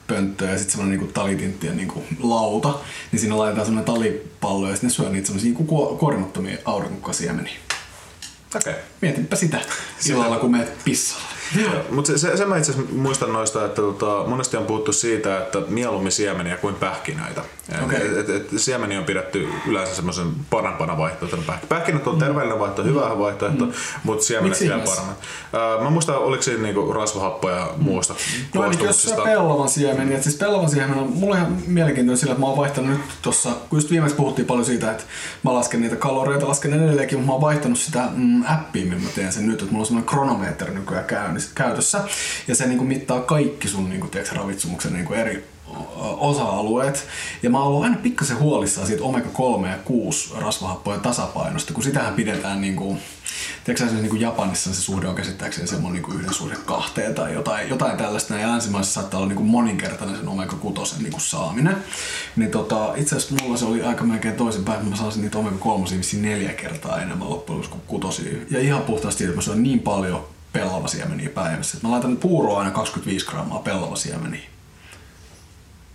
linnunpönttöjä 0.09 0.51
ja 0.51 0.59
sitten 0.59 0.73
semmoinen 0.73 0.99
niinku 0.99 1.13
talitinttien 1.13 1.77
niinku 1.77 2.05
lauta. 2.23 2.75
Niin 3.13 3.21
siinä 3.21 3.39
laitetaan 3.39 3.67
semmoinen 3.67 3.95
talipallo 3.95 4.69
ja 4.69 4.75
sitten 4.75 4.89
ne 4.89 4.95
syö 4.95 5.09
niitä 5.09 5.27
semmosia 5.27 5.49
niinku 5.49 5.65
kuo- 5.65 5.97
kuorimattomia 5.99 6.57
aurinkokosiemeniä. 6.65 7.57
Okei. 8.57 8.75
Mietinpä 9.01 9.37
sitä 9.37 9.61
illalla, 10.07 10.39
kun 10.39 10.51
meet 10.51 10.85
pissalla. 10.85 11.36
Mutta 11.91 12.13
se, 12.13 12.19
se, 12.19 12.37
se 12.37 12.47
mä 12.47 12.57
itse 12.57 12.73
muistan 12.93 13.33
noista, 13.33 13.65
että 13.65 13.83
tota, 13.83 14.25
monesti 14.27 14.57
on 14.57 14.67
puhuttu 14.67 14.93
siitä, 14.93 15.39
että 15.39 15.59
mieluummin 15.69 16.13
siemeniä 16.13 16.57
kuin 16.57 16.75
pähkinöitä. 16.75 17.43
Okei. 17.85 18.07
Et, 18.07 18.17
et, 18.17 18.29
et, 18.29 18.49
siemeniä 18.57 18.99
on 18.99 19.05
pidetty 19.05 19.49
yleensä 19.67 19.95
semmoisen 19.95 20.27
parempana 20.51 20.99
vaihtoehtona. 20.99 21.43
Pähk- 21.49 21.67
Pähkinät 21.69 22.07
on 22.07 22.19
terveellinen 22.19 22.59
vaihtoehto, 22.59 22.93
hyvä 22.93 23.19
vaihtoehto, 23.19 23.65
mm. 23.65 23.73
mutta 24.05 24.25
siemenet 24.25 24.61
vielä 24.61 24.79
paremmat. 24.79 25.17
Ää, 25.53 25.83
mä 25.83 25.91
muistan, 25.91 26.19
oliko 26.19 26.43
siinä 26.43 26.63
niinku 26.63 26.93
rasvahappoja 26.93 27.57
ja 27.57 27.71
muusta 27.77 28.15
No 28.55 28.63
ainakin 28.63 28.87
jos 28.87 29.03
syö 29.03 29.17
pellavan 29.25 29.69
siemeniä. 29.69 30.17
Et 30.17 30.23
Siis 30.23 30.37
pellavan 30.37 30.71
siemen 30.71 30.99
on 30.99 31.13
mulle 31.13 31.37
ihan 31.37 31.57
mielenkiintoinen 31.67 32.19
sillä, 32.19 32.33
että 32.33 32.41
mä 32.41 32.47
oon 32.47 32.57
vaihtanut 32.57 32.91
nyt 32.91 33.01
tossa, 33.23 33.51
kun 33.69 33.77
just 33.77 33.91
viimeksi 33.91 34.17
puhuttiin 34.17 34.47
paljon 34.47 34.65
siitä, 34.65 34.91
että 34.91 35.05
mä 35.43 35.55
lasken 35.55 35.81
niitä 35.81 35.97
kaloreita, 35.97 36.49
lasken 36.49 36.73
edelleenkin, 36.73 37.19
mutta 37.19 37.27
mä 37.27 37.33
oon 37.33 37.43
vaihtanut 37.43 37.79
sitä 37.79 38.09
mm, 38.15 38.45
appia, 38.47 38.85
millä 38.85 39.03
mä 39.03 39.09
teen 39.15 39.33
sen 39.33 39.47
nyt, 39.47 39.61
että 39.61 39.73
mulla 39.73 39.83
on 39.83 39.87
semmoinen 39.87 40.09
kronometri 40.09 40.75
nykyään 40.75 41.05
käynnissä, 41.05 41.36
käytössä, 41.55 42.05
ja 42.49 42.55
se 42.55 42.67
niinku 42.67 42.85
mittaa 42.85 43.21
kaikki 43.21 43.69
sun 43.69 43.91
niinku, 43.91 44.07
tiedätkö, 44.07 44.37
ravitsumuksen 44.37 44.93
niinku 44.93 45.15
eri 45.15 45.57
osa-alueet. 46.19 47.07
Ja 47.43 47.51
mä 47.51 47.59
oon 47.59 47.67
ollut 47.67 47.85
aina 47.85 47.97
pikkasen 47.97 48.39
huolissaan 48.39 48.87
siitä 48.87 49.03
omega-3 49.03 49.67
ja 49.67 49.79
6 49.85 50.35
rasvahappojen 50.39 51.01
tasapainosta, 51.01 51.75
kun 51.75 51.83
sitähän 51.83 52.15
pidetään 52.15 52.61
niin 52.61 52.77
kuin, 52.77 52.99
tiedätkö 53.65 53.95
niin 53.95 54.09
kuin 54.09 54.21
Japanissa 54.21 54.75
se 54.75 54.83
suhde 54.83 55.09
on 55.09 55.15
käsittääkseni 55.15 55.67
semmoinen 55.67 55.93
niin 55.93 56.03
kuin 56.03 56.19
yhden 56.19 56.35
suhde 56.35 56.57
kahteen 56.65 57.15
tai 57.15 57.35
jotain, 57.35 57.69
jotain 57.69 57.97
tällaista. 57.97 58.35
Ja 58.35 58.49
länsimaissa 58.49 58.93
saattaa 58.93 59.19
olla 59.19 59.29
niin 59.29 59.37
kuin 59.37 59.49
moninkertainen 59.49 60.17
sen 60.17 60.29
omega-6 60.29 60.99
niin 60.99 61.13
kuin 61.13 61.21
saaminen. 61.21 61.77
Niin 62.37 62.51
tota, 62.51 62.93
itse 62.97 63.17
asiassa 63.17 63.35
mulla 63.43 63.57
se 63.57 63.65
oli 63.65 63.83
aika 63.83 64.05
melkein 64.05 64.35
toisinpäin, 64.35 64.79
että 64.79 64.91
mä 64.91 64.97
saisin 64.97 65.23
niitä 65.23 65.39
omega-3 65.39 65.99
vissiin 65.99 66.23
neljä 66.23 66.53
kertaa 66.53 67.03
enemmän 67.03 67.31
loppujen 67.31 67.57
lopuksi 67.57 67.71
kuin 67.71 67.83
kutosia. 67.87 68.39
Ja 68.51 68.61
ihan 68.61 68.83
puhtaasti, 68.83 69.25
että 69.25 69.37
mä 69.37 69.43
syön 69.43 69.63
niin 69.63 69.81
paljon 69.81 70.36
pellavasiemeniä 70.59 71.29
päivässä. 71.29 71.79
Mä 71.83 71.91
laitan 71.91 72.17
puuroa 72.17 72.59
aina 72.59 72.71
25 72.71 73.27
grammaa 73.27 73.59
pellavasiemeniä. 73.59 74.49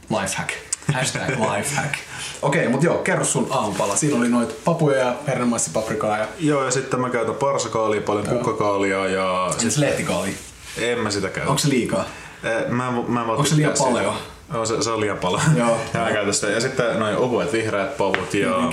Lifehack. 0.10 0.52
Hashtag 0.94 1.30
lifehack. 1.56 1.94
Okei, 2.42 2.62
okay, 2.62 2.72
mutta 2.72 2.86
joo, 2.86 2.98
kerro 2.98 3.26
sun 3.26 3.48
aamupala. 3.52 3.96
Siinä 3.96 4.18
oli 4.18 4.30
noit 4.30 4.64
papuja 4.64 4.98
ja 4.98 5.16
hernemaisipaprikaa 5.28 6.18
ja... 6.18 6.28
Joo, 6.40 6.66
ja 6.66 6.72
sitten 6.72 7.02
mä 7.02 7.10
käytän 7.10 7.36
parsakaalia, 7.36 8.02
paljon 8.02 8.28
kukkakaalia 8.28 9.08
ja... 9.08 9.54
Siis 9.58 9.78
lehtikaalia. 9.78 10.34
En 10.78 11.00
mä 11.00 11.12
sitä 11.12 11.30
käytä. 11.30 11.50
Onko 11.50 11.60
se 11.60 11.70
liikaa? 11.70 12.06
Eh, 12.44 12.70
Mä, 12.70 12.92
mä 13.08 13.22
en 13.22 13.30
Onko 13.30 13.46
se 13.46 13.56
liian 13.56 13.74
paljon? 13.80 14.16
Joo, 14.54 14.66
se, 14.66 14.84
se 14.84 14.90
on 14.90 15.02
liian 15.02 15.18
paljon. 15.18 15.42
Joo. 15.58 15.78
sitä. 16.32 16.48
Ja 16.48 16.62
sitten 16.62 17.00
noin 17.00 17.18
ohuet 17.18 17.54
vihreät 17.54 17.98
pavut. 17.98 18.34
Ja 18.34 18.72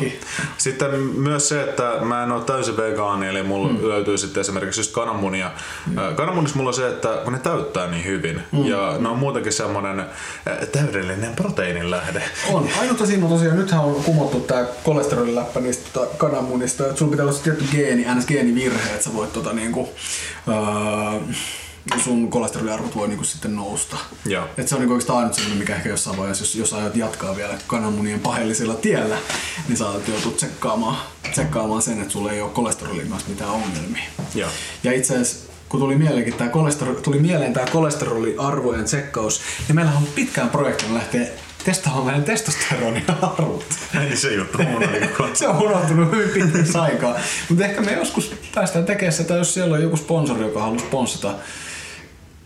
sitten 0.58 1.00
myös 1.00 1.48
se, 1.48 1.62
että 1.62 1.96
mä 2.02 2.22
en 2.22 2.32
ole 2.32 2.44
täysin 2.44 2.76
vegaani, 2.76 3.26
eli 3.26 3.42
mulla 3.42 3.68
mm. 3.68 3.88
löytyy 3.88 4.18
sitten 4.18 4.40
esimerkiksi 4.40 4.80
just 4.80 4.92
kananmunia. 4.92 5.50
Mm. 5.86 6.16
Kananmunissa 6.16 6.56
mulla 6.56 6.70
on 6.70 6.74
se, 6.74 6.88
että 6.88 7.08
kun 7.24 7.32
ne 7.32 7.38
täyttää 7.38 7.90
niin 7.90 8.04
hyvin, 8.04 8.42
mm. 8.52 8.66
ja 8.66 8.94
ne 8.98 9.08
on 9.08 9.18
muutenkin 9.18 9.52
semmoinen 9.52 10.06
täydellinen 10.72 11.36
proteiinin 11.36 11.90
lähde. 11.90 12.22
On. 12.52 12.68
Ainut 12.80 13.06
siinä 13.06 13.24
on 13.24 13.30
tosiaan, 13.30 13.56
nythän 13.56 13.80
on 13.80 13.94
kumottu 13.94 14.40
tää 14.40 14.66
kolesteroliläppä 14.84 15.60
niistä 15.60 15.88
tota, 15.92 16.16
kananmunista, 16.16 16.84
että 16.84 16.98
sulla 16.98 17.10
pitää 17.10 17.24
olla 17.24 17.36
se 17.36 17.42
tietty 17.42 17.64
geeni, 17.72 18.06
ns. 18.14 18.26
geenivirhe, 18.26 18.90
että 18.90 19.04
sä 19.04 19.14
voit 19.14 19.32
tota 19.32 19.52
niinku, 19.52 19.88
öö, 20.48 20.54
sun 22.04 22.30
kolesteroliarvot 22.30 22.96
voi 22.96 23.08
niinku 23.08 23.24
sitten 23.24 23.56
nousta. 23.56 23.96
Joo. 24.26 24.44
Et 24.58 24.68
se 24.68 24.74
on 24.74 24.80
niinku 24.80 24.94
oikeastaan 24.94 25.18
ainut 25.18 25.34
sellainen, 25.34 25.58
mikä 25.58 25.74
ehkä 25.76 25.88
jossain 25.88 26.16
vaiheessa, 26.16 26.42
jos, 26.42 26.54
jos 26.54 26.72
aiot 26.72 26.96
jatkaa 26.96 27.36
vielä 27.36 27.54
kananmunien 27.66 28.20
paheellisella 28.20 28.74
tiellä, 28.74 29.16
niin 29.68 29.76
saatat 29.76 30.08
joutua 30.08 30.32
tsekkaamaan, 30.32 30.96
tsekkaamaan 31.32 31.82
sen, 31.82 32.00
että 32.00 32.12
sulla 32.12 32.32
ei 32.32 32.40
ole 32.40 32.50
kolesterolin 32.50 33.08
kanssa 33.08 33.30
mitään 33.30 33.50
ongelmia. 33.50 34.04
Joo. 34.34 34.50
Ja 34.84 34.92
itse 34.92 35.14
asiassa 35.14 35.48
kun 35.68 35.80
tuli 35.80 35.96
mieleenkin 35.96 36.34
tää 36.34 36.48
kolesterol, 36.48 36.94
tuli 36.94 37.18
mieleen 37.18 37.52
tämä 37.52 37.66
kolesteroliarvojen 37.66 38.84
tsekkaus, 38.84 39.40
niin 39.68 39.76
meillä 39.76 39.92
on 39.96 40.06
pitkään 40.14 40.50
projektina 40.50 40.94
lähteä 40.94 41.26
testaamaan 41.64 42.06
meidän 42.06 42.24
testosteroniarvot. 42.24 43.64
Ei 44.00 44.16
se 44.16 44.34
juttu. 44.34 44.58
Niinku- 44.58 45.24
Se 45.34 45.48
on 45.48 45.62
unohtunut 45.62 46.10
hyvin 46.10 46.28
pitkäksi 46.28 46.78
aikaa. 46.78 47.14
Mutta 47.48 47.64
ehkä 47.64 47.80
me 47.80 47.92
joskus 47.92 48.34
päästään 48.54 48.84
tekemään 48.84 49.12
sitä, 49.12 49.34
jos 49.34 49.54
siellä 49.54 49.74
on 49.76 49.82
joku 49.82 49.96
sponsori, 49.96 50.40
joka 50.44 50.60
haluaa 50.60 50.78
sponsata 50.78 51.34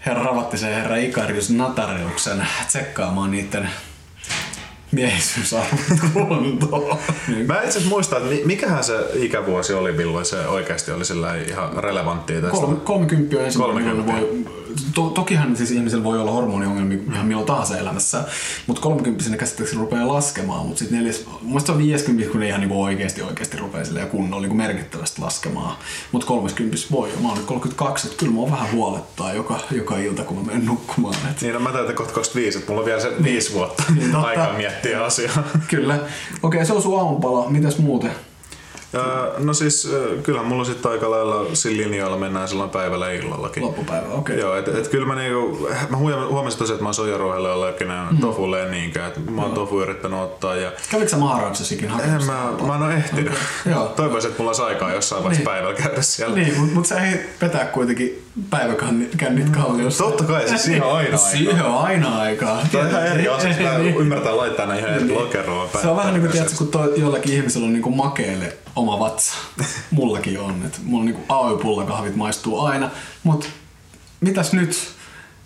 herra 0.06 0.22
Ravattisen 0.22 0.74
herra 0.74 0.96
Ikarius 0.96 1.50
Natariuksen 1.50 2.46
tsekkaamaan 2.66 3.30
niiden 3.30 3.70
miehisyysarvot 4.92 5.80
kuntoon. 6.12 6.98
Niin. 7.28 7.46
Mä 7.46 7.62
itse 7.62 7.80
muistan, 7.88 8.18
että 8.22 8.34
mi- 8.34 8.42
mikähän 8.44 8.84
se 8.84 8.94
ikävuosi 9.14 9.74
oli, 9.74 9.92
milloin 9.92 10.24
se 10.24 10.46
oikeasti 10.46 10.90
oli 10.90 11.04
sillä 11.04 11.34
ihan 11.36 11.72
relevanttia 11.76 12.40
tästä. 12.40 12.56
Kolme, 12.56 12.76
30 12.76 13.36
on 13.36 13.44
ensimmäinen, 13.44 13.84
30. 13.84 14.12
milloin 14.12 14.44
voi, 14.44 14.52
to, 14.94 15.10
tokihan 15.10 15.56
siis 15.56 15.70
ihmisellä 15.70 16.04
voi 16.04 16.20
olla 16.20 16.30
hormoniongelmia 16.30 16.98
ihan 17.14 17.26
milloin 17.26 17.46
tahansa 17.46 17.78
elämässä, 17.78 18.24
mutta 18.66 18.82
30 18.82 19.24
sinne 19.24 19.38
käsittääkseni 19.38 19.80
rupeaa 19.80 20.08
laskemaan, 20.08 20.66
mutta 20.66 20.78
sitten 20.78 20.98
neljäs, 20.98 21.24
mun 21.26 21.38
mielestä 21.42 21.66
se 21.66 21.72
on 21.72 21.78
50, 21.78 22.32
kun 22.32 22.40
ne 22.40 22.48
ihan 22.48 22.60
niinku 22.60 22.82
oikeasti 22.82 23.22
oikeasti 23.22 23.56
rupeaa 23.56 23.84
silleen 23.84 24.08
kunnolla 24.08 24.42
niinku 24.42 24.56
merkittävästi 24.56 25.20
laskemaan, 25.20 25.76
mutta 26.12 26.26
30 26.26 26.76
voi 26.90 27.08
mä 27.22 27.28
oon 27.28 27.36
nyt 27.36 27.46
32, 27.46 28.06
että 28.06 28.18
kyllä 28.18 28.32
mua 28.32 28.50
vähän 28.50 28.72
huolettaa 28.72 29.32
joka, 29.32 29.60
joka 29.70 29.96
ilta, 29.98 30.22
kun 30.22 30.36
mä 30.38 30.42
menen 30.42 30.66
nukkumaan. 30.66 31.14
Et. 31.30 31.40
Niin, 31.40 31.54
no 31.54 31.60
mä 31.60 31.72
täytän 31.72 31.94
kohta 31.94 32.12
25, 32.12 32.58
että 32.58 32.70
mulla 32.70 32.80
on 32.80 32.86
vielä 32.86 33.00
se 33.00 33.12
viisi 33.22 33.54
vuotta 33.54 33.82
Niin, 33.94 34.16
aikaa 34.16 34.52
miettiä 34.52 34.81
asiaa. 35.04 35.42
Kyllä. 35.70 35.98
Okei, 36.42 36.66
se 36.66 36.72
on 36.72 36.82
sun 36.82 36.98
aamupala. 36.98 37.50
Mitäs 37.50 37.78
muuten? 37.78 38.10
Öö, 38.94 39.32
no 39.38 39.54
siis 39.54 39.88
ö, 39.92 40.16
kyllähän 40.22 40.48
mulla 40.48 40.64
sitten 40.64 40.90
aika 40.90 41.10
lailla 41.10 41.46
sillä 41.54 41.82
linjalla 41.82 42.16
mennään 42.16 42.48
silloin 42.48 42.70
päivällä 42.70 43.12
ja 43.12 43.20
illallakin. 43.20 43.62
Loppupäivä, 43.62 44.06
okei. 44.08 44.38
Joo, 44.38 44.56
et, 44.56 44.68
et 44.68 44.88
kyllä 44.88 45.06
mä 45.06 45.14
niinku, 45.14 45.68
mä 45.90 45.96
huomasin 45.96 46.58
tosiaan, 46.58 46.74
että 46.76 46.82
mä 46.84 46.88
oon 46.88 46.94
sojaruohelle 46.94 47.50
allerginen, 47.50 48.06
mm. 48.10 48.18
tofulle 48.18 48.62
en 48.62 48.70
niinkään, 48.70 49.08
että 49.08 49.30
mä 49.30 49.42
oon 49.42 49.52
tofu 49.52 49.80
yrittänyt 49.82 50.20
ottaa 50.20 50.56
ja 50.56 50.72
Kävikö 50.90 51.08
sä 51.10 51.16
Maharajasikin 51.16 51.84
en 51.84 51.90
hakemassa? 51.90 52.32
mä, 52.32 52.66
mä 52.66 52.74
en 52.76 52.82
oo 52.82 52.90
ehtinyt. 52.90 53.32
Joo. 53.70 53.86
Toivoisin, 53.86 54.30
että 54.30 54.42
mulla 54.42 54.50
olisi 54.50 54.62
aikaa 54.62 54.92
jossain 54.94 55.24
vaiheessa 55.24 55.50
Niin. 55.50 55.62
päivällä 55.62 55.82
käydä 55.82 56.02
siellä. 56.02 56.36
Niin, 56.36 56.58
mutta 56.60 56.74
mut 56.74 56.86
sä 56.86 56.96
ehdit 57.00 57.20
vetää 57.42 57.64
kuitenkin 57.64 58.24
päiväkännit 58.50 59.50
kalliossa. 59.50 60.04
Totta 60.04 60.24
kai, 60.24 60.48
siis 60.48 60.62
siihen 60.62 60.82
on 60.84 60.96
aina 60.96 61.06
aikaa. 61.08 61.30
Siihen 61.30 61.64
on 61.64 61.78
aina 61.84 62.18
aikaa. 62.20 62.66
Tämä 62.72 62.84
on 62.84 62.90
ihan 62.90 63.06
eri 63.06 63.28
asia, 63.28 63.72
mä 63.72 63.78
Niin. 63.78 63.96
ymmärtää 63.96 64.36
laittaa 64.36 64.66
näin 64.66 64.78
ihan 64.80 64.94
eri 64.94 65.14
lokeroon. 65.14 65.68
Se 65.82 65.88
on 65.88 65.96
vähän 65.96 66.12
niin 66.14 66.20
kuin, 66.20 66.32
tiedätkö, 66.32 66.56
kun 66.58 66.68
toi, 66.68 66.92
jollakin 66.96 67.34
ihmisellä 67.34 67.66
on 67.66 67.72
niin 67.72 67.82
kuin 67.82 67.96
makeelle 67.96 68.56
oma 68.76 68.98
vatsa. 68.98 69.34
Mullakin 69.90 70.40
on. 70.40 70.62
Et 70.66 70.80
mulla 70.84 71.04
niin 71.04 71.16
AY-pullakahvit 71.28 72.16
maistuu 72.16 72.60
aina. 72.60 72.90
Mutta 73.22 73.46
mitäs 74.20 74.52
nyt, 74.52 74.76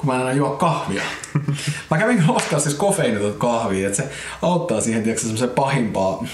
kun 0.07 0.15
mä 0.15 0.21
en 0.21 0.27
enää 0.27 0.37
juo 0.37 0.51
kahvia? 0.51 1.03
Mä 1.91 1.99
kävin 1.99 2.31
ostaa 2.31 2.61
siis 2.61 2.75
kofeiinitonta 2.75 3.39
kahvia, 3.39 3.87
että 3.87 3.97
se 3.97 4.09
auttaa 4.43 4.81
siihen, 4.81 5.03
tiedätkö, 5.03 5.23
semmoiseen 5.23 5.51
pahimpaa. 5.51 6.17
Kun, 6.17 6.29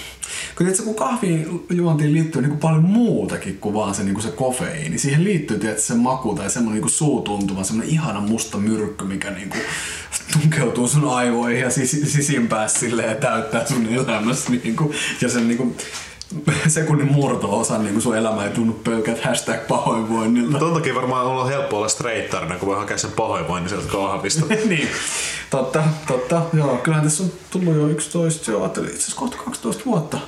tiedätkö, 0.57 0.83
kun 0.83 0.95
kahviin 0.95 1.64
juontiin 1.70 2.12
liittyy 2.12 2.43
niin 2.43 2.51
kuin 2.51 2.61
paljon 2.61 2.85
muutakin 2.85 3.59
kuin 3.59 3.75
vaan 3.75 3.95
se, 3.95 4.05
niin 4.05 4.14
kuin 4.14 4.25
se 4.25 4.31
kofeiini. 4.31 4.99
Siihen 4.99 5.25
liittyy 5.25 5.59
tiedätkö, 5.59 5.83
se 5.83 5.95
maku 5.95 6.35
tai 6.35 6.51
semmoinen 6.51 6.75
niin 6.75 6.83
kuin 6.83 6.93
suutuntuma, 6.93 7.64
semmoinen 7.64 7.95
ihana 7.95 8.20
musta 8.20 8.59
myrkky, 8.59 9.05
mikä 9.05 9.31
niin 9.31 9.49
kuin 9.49 9.62
tunkeutuu 10.33 10.89
sun 10.89 11.09
aivoihin 11.09 11.61
ja 11.61 11.68
sis- 11.68 12.07
sisimpää 12.07 12.68
silleen 12.68 13.09
ja 13.09 13.14
täyttää 13.14 13.66
sun 13.66 13.87
elämässä. 13.87 14.51
Niin 14.51 14.77
kuin, 14.77 14.93
ja 15.20 15.29
sen 15.29 15.49
niin 15.49 15.59
kuin, 15.59 15.77
sekunnin 16.68 17.12
murto-osa 17.12 17.78
niin 17.78 18.01
sun 18.01 18.16
elämä 18.16 18.45
ei 18.45 18.51
tunnu 18.51 18.72
pelkät 18.72 19.24
hashtag 19.24 19.66
pahoinvoinnilta. 19.68 20.59
Ton 20.59 20.74
takia 20.74 20.95
varmaan 20.95 21.26
on 21.26 21.49
helppo 21.49 21.76
olla 21.76 21.89
streittarina, 21.89 22.59
kun 22.59 22.68
voi 22.68 22.76
hakea 22.76 22.99
sen 22.99 23.12
pahoinvoinnin 23.12 23.68
sieltä 23.68 23.93
kahvista. 23.93 24.47
niin, 24.68 24.89
totta, 25.51 25.85
totta. 26.07 26.43
Joo, 26.53 26.76
kyllähän 26.76 27.05
tässä 27.05 27.22
on 27.22 27.33
tullut 27.51 27.74
jo 27.74 27.89
11, 27.89 28.51
joo, 28.51 28.61
ajattelin 28.61 28.89
itse 28.89 29.01
asiassa 29.01 29.20
kohta 29.20 29.37
12 29.37 29.85
vuotta. 29.85 30.18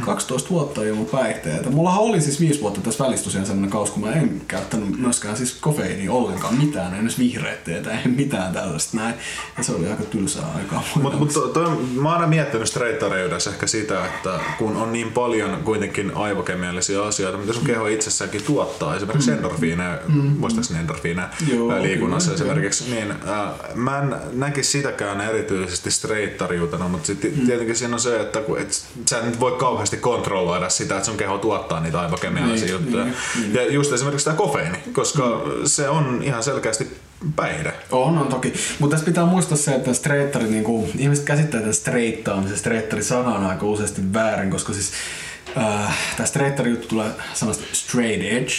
12 0.00 0.50
vuotta 0.50 0.82
ilman 0.82 1.06
päihteitä. 1.06 1.70
Mullahan 1.70 2.00
oli 2.00 2.20
siis 2.20 2.40
5 2.40 2.60
vuotta 2.60 2.80
tässä 2.80 3.04
välissä 3.04 3.24
tosiaan 3.24 3.46
sellainen 3.46 3.70
kausi, 3.70 3.92
kun 3.92 4.02
mä 4.02 4.12
en 4.12 4.42
käyttänyt 4.48 4.98
myöskään 4.98 5.36
siis 5.36 5.52
kofeiinia 5.60 6.12
ollenkaan 6.12 6.54
mitään, 6.54 6.94
en 6.94 7.00
edes 7.00 7.18
vihreät 7.18 7.64
teetä, 7.64 7.90
en 7.90 8.10
mitään 8.10 8.52
tällaista 8.52 8.96
näin. 8.96 9.14
Ja 9.58 9.64
se 9.64 9.72
oli 9.72 9.88
aika 9.88 10.02
tylsää 10.02 10.44
aikaa. 10.56 10.84
Mutta 11.02 11.18
mut 11.18 11.32
to, 11.32 11.40
toi, 11.48 11.76
mä 11.94 12.08
oon 12.08 12.14
aina 12.14 12.26
miettinyt 12.26 12.68
streittareudessa 12.68 13.50
ehkä 13.50 13.66
sitä, 13.66 14.06
että 14.06 14.40
kun 14.58 14.76
on 14.76 14.92
niin 14.92 15.12
paljon 15.12 15.58
kuitenkin 15.64 16.12
aivokemiallisia 16.14 17.02
asioita, 17.02 17.38
mitä 17.38 17.52
sun 17.52 17.64
keho 17.64 17.86
itsessäänkin 17.86 18.42
tuottaa, 18.42 18.96
esimerkiksi 18.96 19.30
endorfiineja, 19.30 19.98
mm. 20.08 20.14
muistaakseni 20.14 20.80
endorfiineja 20.80 21.28
Joo, 21.52 21.72
ää, 21.72 21.82
liikunnassa 21.82 22.30
kyllä, 22.30 22.44
esimerkiksi, 22.44 22.90
niin 22.90 23.14
ää, 23.26 23.54
mä 23.74 23.98
en 23.98 24.16
näkisi 24.32 24.70
sitäkään 24.70 25.20
erityisesti 25.20 25.90
streittariutena, 25.90 26.88
mutta 26.88 27.06
sitten 27.06 27.30
Mm. 27.40 27.46
tietenkin 27.46 27.76
siinä 27.76 27.94
on 27.94 28.00
se, 28.00 28.20
että 28.20 28.40
kun, 28.40 28.58
et, 28.58 28.84
sä 29.10 29.18
et 29.18 29.24
nyt 29.24 29.40
voi 29.40 29.52
kauheasti 29.80 29.96
kontrolloida 29.96 30.68
sitä, 30.68 30.94
että 30.94 31.06
sun 31.06 31.16
keho 31.16 31.38
tuottaa 31.38 31.80
niitä 31.80 32.00
aivokemiallisia 32.00 32.66
Niin, 32.66 32.72
juttuja. 32.84 33.04
niin, 33.04 33.14
niin. 33.40 33.54
Ja 33.54 33.72
just 33.72 33.92
esimerkiksi 33.92 34.24
tämä 34.24 34.36
kofeiini, 34.36 34.78
koska 34.92 35.42
se 35.64 35.88
on 35.88 36.20
ihan 36.22 36.42
selkeästi 36.42 36.96
päihde. 37.36 37.72
On, 37.90 38.18
on 38.18 38.26
toki. 38.26 38.52
Mutta 38.78 38.94
tässä 38.94 39.06
pitää 39.06 39.24
muistaa 39.26 39.56
se, 39.58 39.74
että 39.74 39.94
streittari, 39.94 40.44
niin 40.44 40.64
kuin, 40.64 40.90
ihmiset 40.98 41.24
käsittää 41.24 41.60
tämän 41.60 41.74
streittaamisen, 41.74 42.58
streittari 42.58 43.02
sana 43.02 43.34
on 43.34 43.46
aika 43.46 43.66
useasti 43.66 44.02
väärin, 44.12 44.50
koska 44.50 44.72
siis 44.72 44.92
äh, 45.56 45.96
tämä 46.16 46.26
streittari 46.26 46.70
juttu 46.70 46.88
tulee 46.88 47.10
sanasta 47.34 47.64
straight 47.72 48.22
edge. 48.24 48.52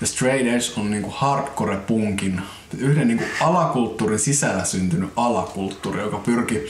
Ja 0.00 0.06
straight 0.06 0.46
edge 0.46 0.64
on 0.80 0.90
niinku 0.90 1.10
hardcore 1.16 1.76
punkin, 1.76 2.40
yhden 2.78 3.08
niinku 3.08 3.24
alakulttuurin 3.40 4.18
sisällä 4.18 4.64
syntynyt 4.64 5.10
alakulttuuri, 5.16 6.00
joka 6.00 6.16
pyrki 6.18 6.60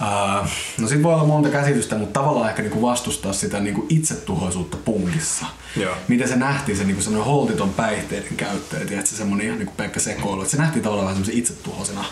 Uh, 0.00 0.48
no 0.78 0.88
sit 0.88 1.02
voi 1.02 1.14
olla 1.14 1.24
monta 1.24 1.48
käsitystä, 1.48 1.96
mutta 1.98 2.20
tavallaan 2.20 2.48
ehkä 2.48 2.62
niinku 2.62 2.82
vastustaa 2.82 3.32
sitä 3.32 3.60
niinku 3.60 3.86
itsetuhoisuutta 3.88 4.76
punkissa. 4.84 5.46
Joo. 5.76 5.94
Miten 6.08 6.28
se 6.28 6.36
nähtiin, 6.36 6.78
se 6.78 6.84
niinku 6.84 7.02
semmoinen 7.02 7.26
holtiton 7.26 7.74
päihteiden 7.74 8.36
käyttäjä, 8.36 8.86
tiedätkö, 8.86 9.10
semmoinen 9.10 9.46
ihan 9.46 9.58
niinku 9.58 9.74
Pekka 9.76 10.00
sekoilu, 10.00 10.42
että 10.42 10.50
se 10.50 10.56
nähtiin 10.56 10.82
tavallaan 10.82 11.06
vähän 11.06 11.16
semmoisen 11.16 11.38
itsetuhoisena 11.38 12.04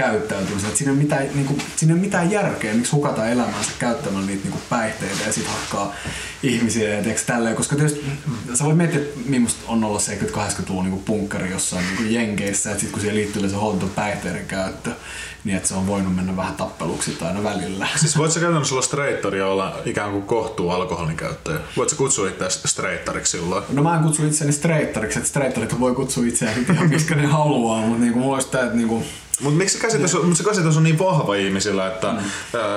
käyttäytymisenä, 0.00 0.68
että 0.68 0.78
siinä 0.78 0.92
ei 0.92 0.96
ole 0.96 1.02
mitään, 1.02 1.28
niinku, 1.34 1.58
siinä 1.76 1.94
ei 1.94 1.98
ole 1.98 2.06
mitään 2.06 2.30
järkeä, 2.30 2.74
miksi 2.74 2.92
hukata 2.92 3.28
elämäänsä 3.28 3.70
käyttämään 3.78 4.26
niitä 4.26 4.42
niinku 4.42 4.60
päihteitä 4.70 5.24
ja 5.26 5.32
sitten 5.32 5.54
hakkaa 5.54 5.94
ihmisiä 6.42 6.94
ja 6.94 7.02
tiedätkö, 7.02 7.26
tälleen, 7.26 7.56
koska 7.56 7.76
tietysti 7.76 8.06
sä 8.54 8.64
voit 8.64 8.76
miettiä, 8.76 9.00
että 9.00 9.20
millaista 9.26 9.62
on 9.68 9.84
olla 9.84 9.98
70-80-luvun 9.98 10.84
niinku 10.84 11.02
punkkari 11.04 11.50
jossain 11.50 11.86
niinku 11.86 12.02
jenkeissä, 12.02 12.70
että 12.70 12.80
sit 12.80 12.90
kun 12.90 13.00
siihen 13.00 13.16
liittyy 13.16 13.48
se 13.48 13.56
holtiton 13.56 13.90
päihteiden 13.90 14.46
käyttö, 14.46 14.90
niin 15.44 15.56
että 15.56 15.68
se 15.68 15.74
on 15.74 15.86
voinut 15.86 16.16
mennä 16.16 16.36
vähän 16.36 16.54
tappeluksi 16.54 17.18
aina 17.20 17.44
välillä. 17.44 17.88
Siis 17.96 18.18
voit 18.18 18.32
sä 18.32 18.40
käytännössä 18.40 18.74
olla 18.74 18.82
straightori 18.82 19.38
ja 19.38 19.46
olla 19.46 19.76
ikään 19.84 20.10
kuin 20.10 20.22
kohtuu 20.22 20.70
alkoholin 20.70 21.16
käyttäjä? 21.16 21.58
Voit 21.76 21.88
sä 21.88 21.96
kutsua 21.96 22.28
itseäsi 22.28 22.68
straighttariksi 22.68 23.38
silloin? 23.38 23.64
No 23.72 23.82
mä 23.82 23.96
en 23.96 24.02
kutsu 24.02 24.26
itseäni 24.26 24.52
straighttariksi, 24.52 25.18
että 25.18 25.28
straighterit 25.28 25.80
voi 25.80 25.94
kutsua 25.94 26.24
itseään 26.26 26.66
ihan 26.72 26.88
miskä 26.94 27.14
ne 27.14 27.26
haluaa, 27.26 27.82
mutta 27.82 28.18
mulla 28.18 28.34
olisi 28.34 28.48
tää, 28.48 28.64
että 28.64 28.76
niinku, 28.76 29.04
Mutta 29.40 29.58
miksi 29.58 29.78
se 29.78 29.82
käsitys, 29.82 30.14
on, 30.14 30.26
mut 30.28 30.36
se 30.36 30.44
käsitys 30.44 30.76
on 30.76 30.82
niin 30.82 30.98
vahva 30.98 31.34
ihmisillä, 31.34 31.86
että 31.86 32.12
mm. 32.12 32.18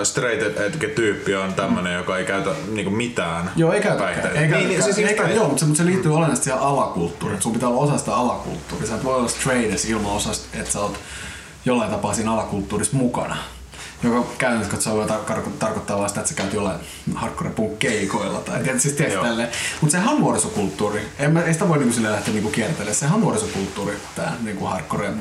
straight 0.04 0.58
edge 0.58 0.88
tyyppi 0.88 1.36
on 1.36 1.54
tämmönen, 1.54 1.94
joka 1.94 2.18
ei 2.18 2.26
käytä 2.26 2.50
niinku 2.72 2.92
mitään 2.92 3.52
Joo, 3.56 3.74
ei 3.74 3.82
päihteitä. 3.82 4.40
Ei 4.40 4.48
niin, 4.48 4.68
niin, 4.68 4.84
siis 4.84 4.98
ei, 4.98 5.04
just 5.04 5.14
ei, 5.14 5.20
näin. 5.20 5.36
joo, 5.36 5.48
mutta 5.48 5.60
se, 5.60 5.66
mutta 5.66 5.84
se 5.84 5.86
liittyy 5.86 6.16
olennaisesti 6.16 6.44
siihen 6.44 6.62
alakulttuuriin. 6.62 7.42
Sun 7.42 7.54
pitää 7.54 7.70
olla 7.70 7.82
osa 7.82 7.98
sitä 7.98 8.16
alakulttuuria. 8.16 8.88
Sä 8.88 8.96
et 8.96 9.04
voi 9.04 9.16
olla 9.16 9.28
straight 9.28 9.90
ilman 9.90 10.12
osa, 10.12 10.32
että 10.54 10.72
sä 10.72 10.80
oot 10.80 11.00
jollain 11.66 11.92
tapaa 11.92 12.14
siinä 12.14 12.34
alakulttuurissa 12.34 12.98
mukana. 12.98 13.38
Joka 14.04 14.28
käytännössä 14.38 14.72
katsoen 14.72 14.96
voi 14.96 15.06
tar- 15.06 15.50
tarkoittaa 15.60 16.00
vasta, 16.00 16.20
että 16.20 16.30
sä 16.30 16.36
käyt 16.36 16.54
jollain 16.54 16.80
hardcore 17.16 17.52
keikoilla 17.80 18.40
tai 18.40 18.64
tiedät, 18.64 18.82
siis 18.82 18.94
tiedät 18.94 19.14
Joo. 19.14 19.24
tälleen. 19.24 19.50
Mutta 19.82 19.92
sehän 19.92 20.10
on 20.10 20.22
nuorisokulttuuri. 20.22 21.02
En 21.20 21.32
mä, 21.32 21.42
ei 21.42 21.54
sitä 21.54 21.68
voi 21.70 21.78
niinku 21.78 21.94
silleen 21.94 22.14
lähteä 22.14 22.34
niinku 22.34 22.50
kiertelemään. 22.50 22.96
Sehän 22.96 23.16
on 23.16 23.22
nuorisokulttuuri, 23.22 23.98
tää 24.16 24.36
niinku 24.42 24.66
hardcore. 24.66 25.14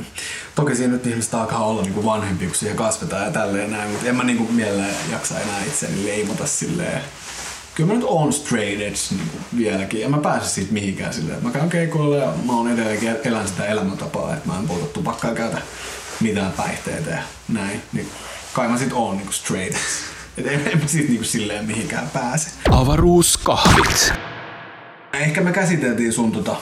Toki 0.54 0.76
siinä 0.76 0.92
nyt 0.92 1.06
ihmiset 1.06 1.34
alkaa 1.34 1.64
olla 1.64 1.82
niinku 1.82 2.04
vanhempia, 2.04 2.48
kun 2.48 2.56
siihen 2.56 2.76
kasvetaan 2.76 3.24
ja 3.24 3.30
tälleen 3.30 3.70
näin, 3.70 3.90
mutta 3.90 4.06
en 4.08 4.16
mä 4.16 4.24
niinku 4.24 4.52
mielellään 4.52 4.94
jaksa 5.10 5.40
enää 5.40 5.64
itseäni 5.64 6.06
leimata 6.06 6.46
silleen 6.46 7.02
kyllä 7.74 7.88
mä 7.88 7.94
nyt 7.94 8.04
on 8.08 8.32
straight 8.32 8.80
edge 8.80 8.98
niin 9.10 9.30
vieläkin. 9.56 10.04
En 10.04 10.10
mä 10.10 10.18
pääse 10.18 10.48
siitä 10.48 10.72
mihinkään 10.72 11.14
silleen. 11.14 11.44
Mä 11.44 11.50
käyn 11.50 11.70
keikoilla 11.70 12.16
ja 12.16 12.32
mä 12.46 12.52
oon 12.52 12.72
edelleenkin 12.72 13.16
elän 13.24 13.48
sitä 13.48 13.66
elämäntapaa, 13.66 14.34
että 14.34 14.48
mä 14.48 14.58
en 14.58 14.66
polta 14.66 14.86
tupakkaa 14.86 15.34
käytä 15.34 15.58
mitään 16.20 16.52
päihteitä 16.52 17.10
ja 17.10 17.22
näin. 17.48 17.82
Niin 17.92 18.08
kai 18.52 18.68
mä 18.68 18.78
sit 18.78 18.92
oon 18.92 19.16
niinku 19.16 19.32
straight. 19.32 19.76
Et 20.38 20.46
en, 20.46 20.68
en 20.72 20.78
mä 20.78 20.86
siitä 20.86 21.08
niinku 21.08 21.24
silleen 21.24 21.64
mihinkään 21.64 22.10
pääse. 22.10 22.50
Avaruuskahvit. 22.70 24.12
Ehkä 25.12 25.40
me 25.40 25.52
käsiteltiin 25.52 26.12
sun 26.12 26.32
tota 26.32 26.56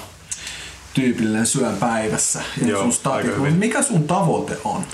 tyypillinen 0.94 1.46
syön 1.46 1.76
päivässä 1.76 2.42
ja 2.62 2.68
Joo, 2.68 2.82
sun 2.82 2.92
stati. 2.92 3.16
aika 3.16 3.28
hyvin. 3.28 3.50
Mut 3.52 3.58
Mikä 3.58 3.82
sun 3.82 4.04
tavoite 4.06 4.56
on? 4.64 4.84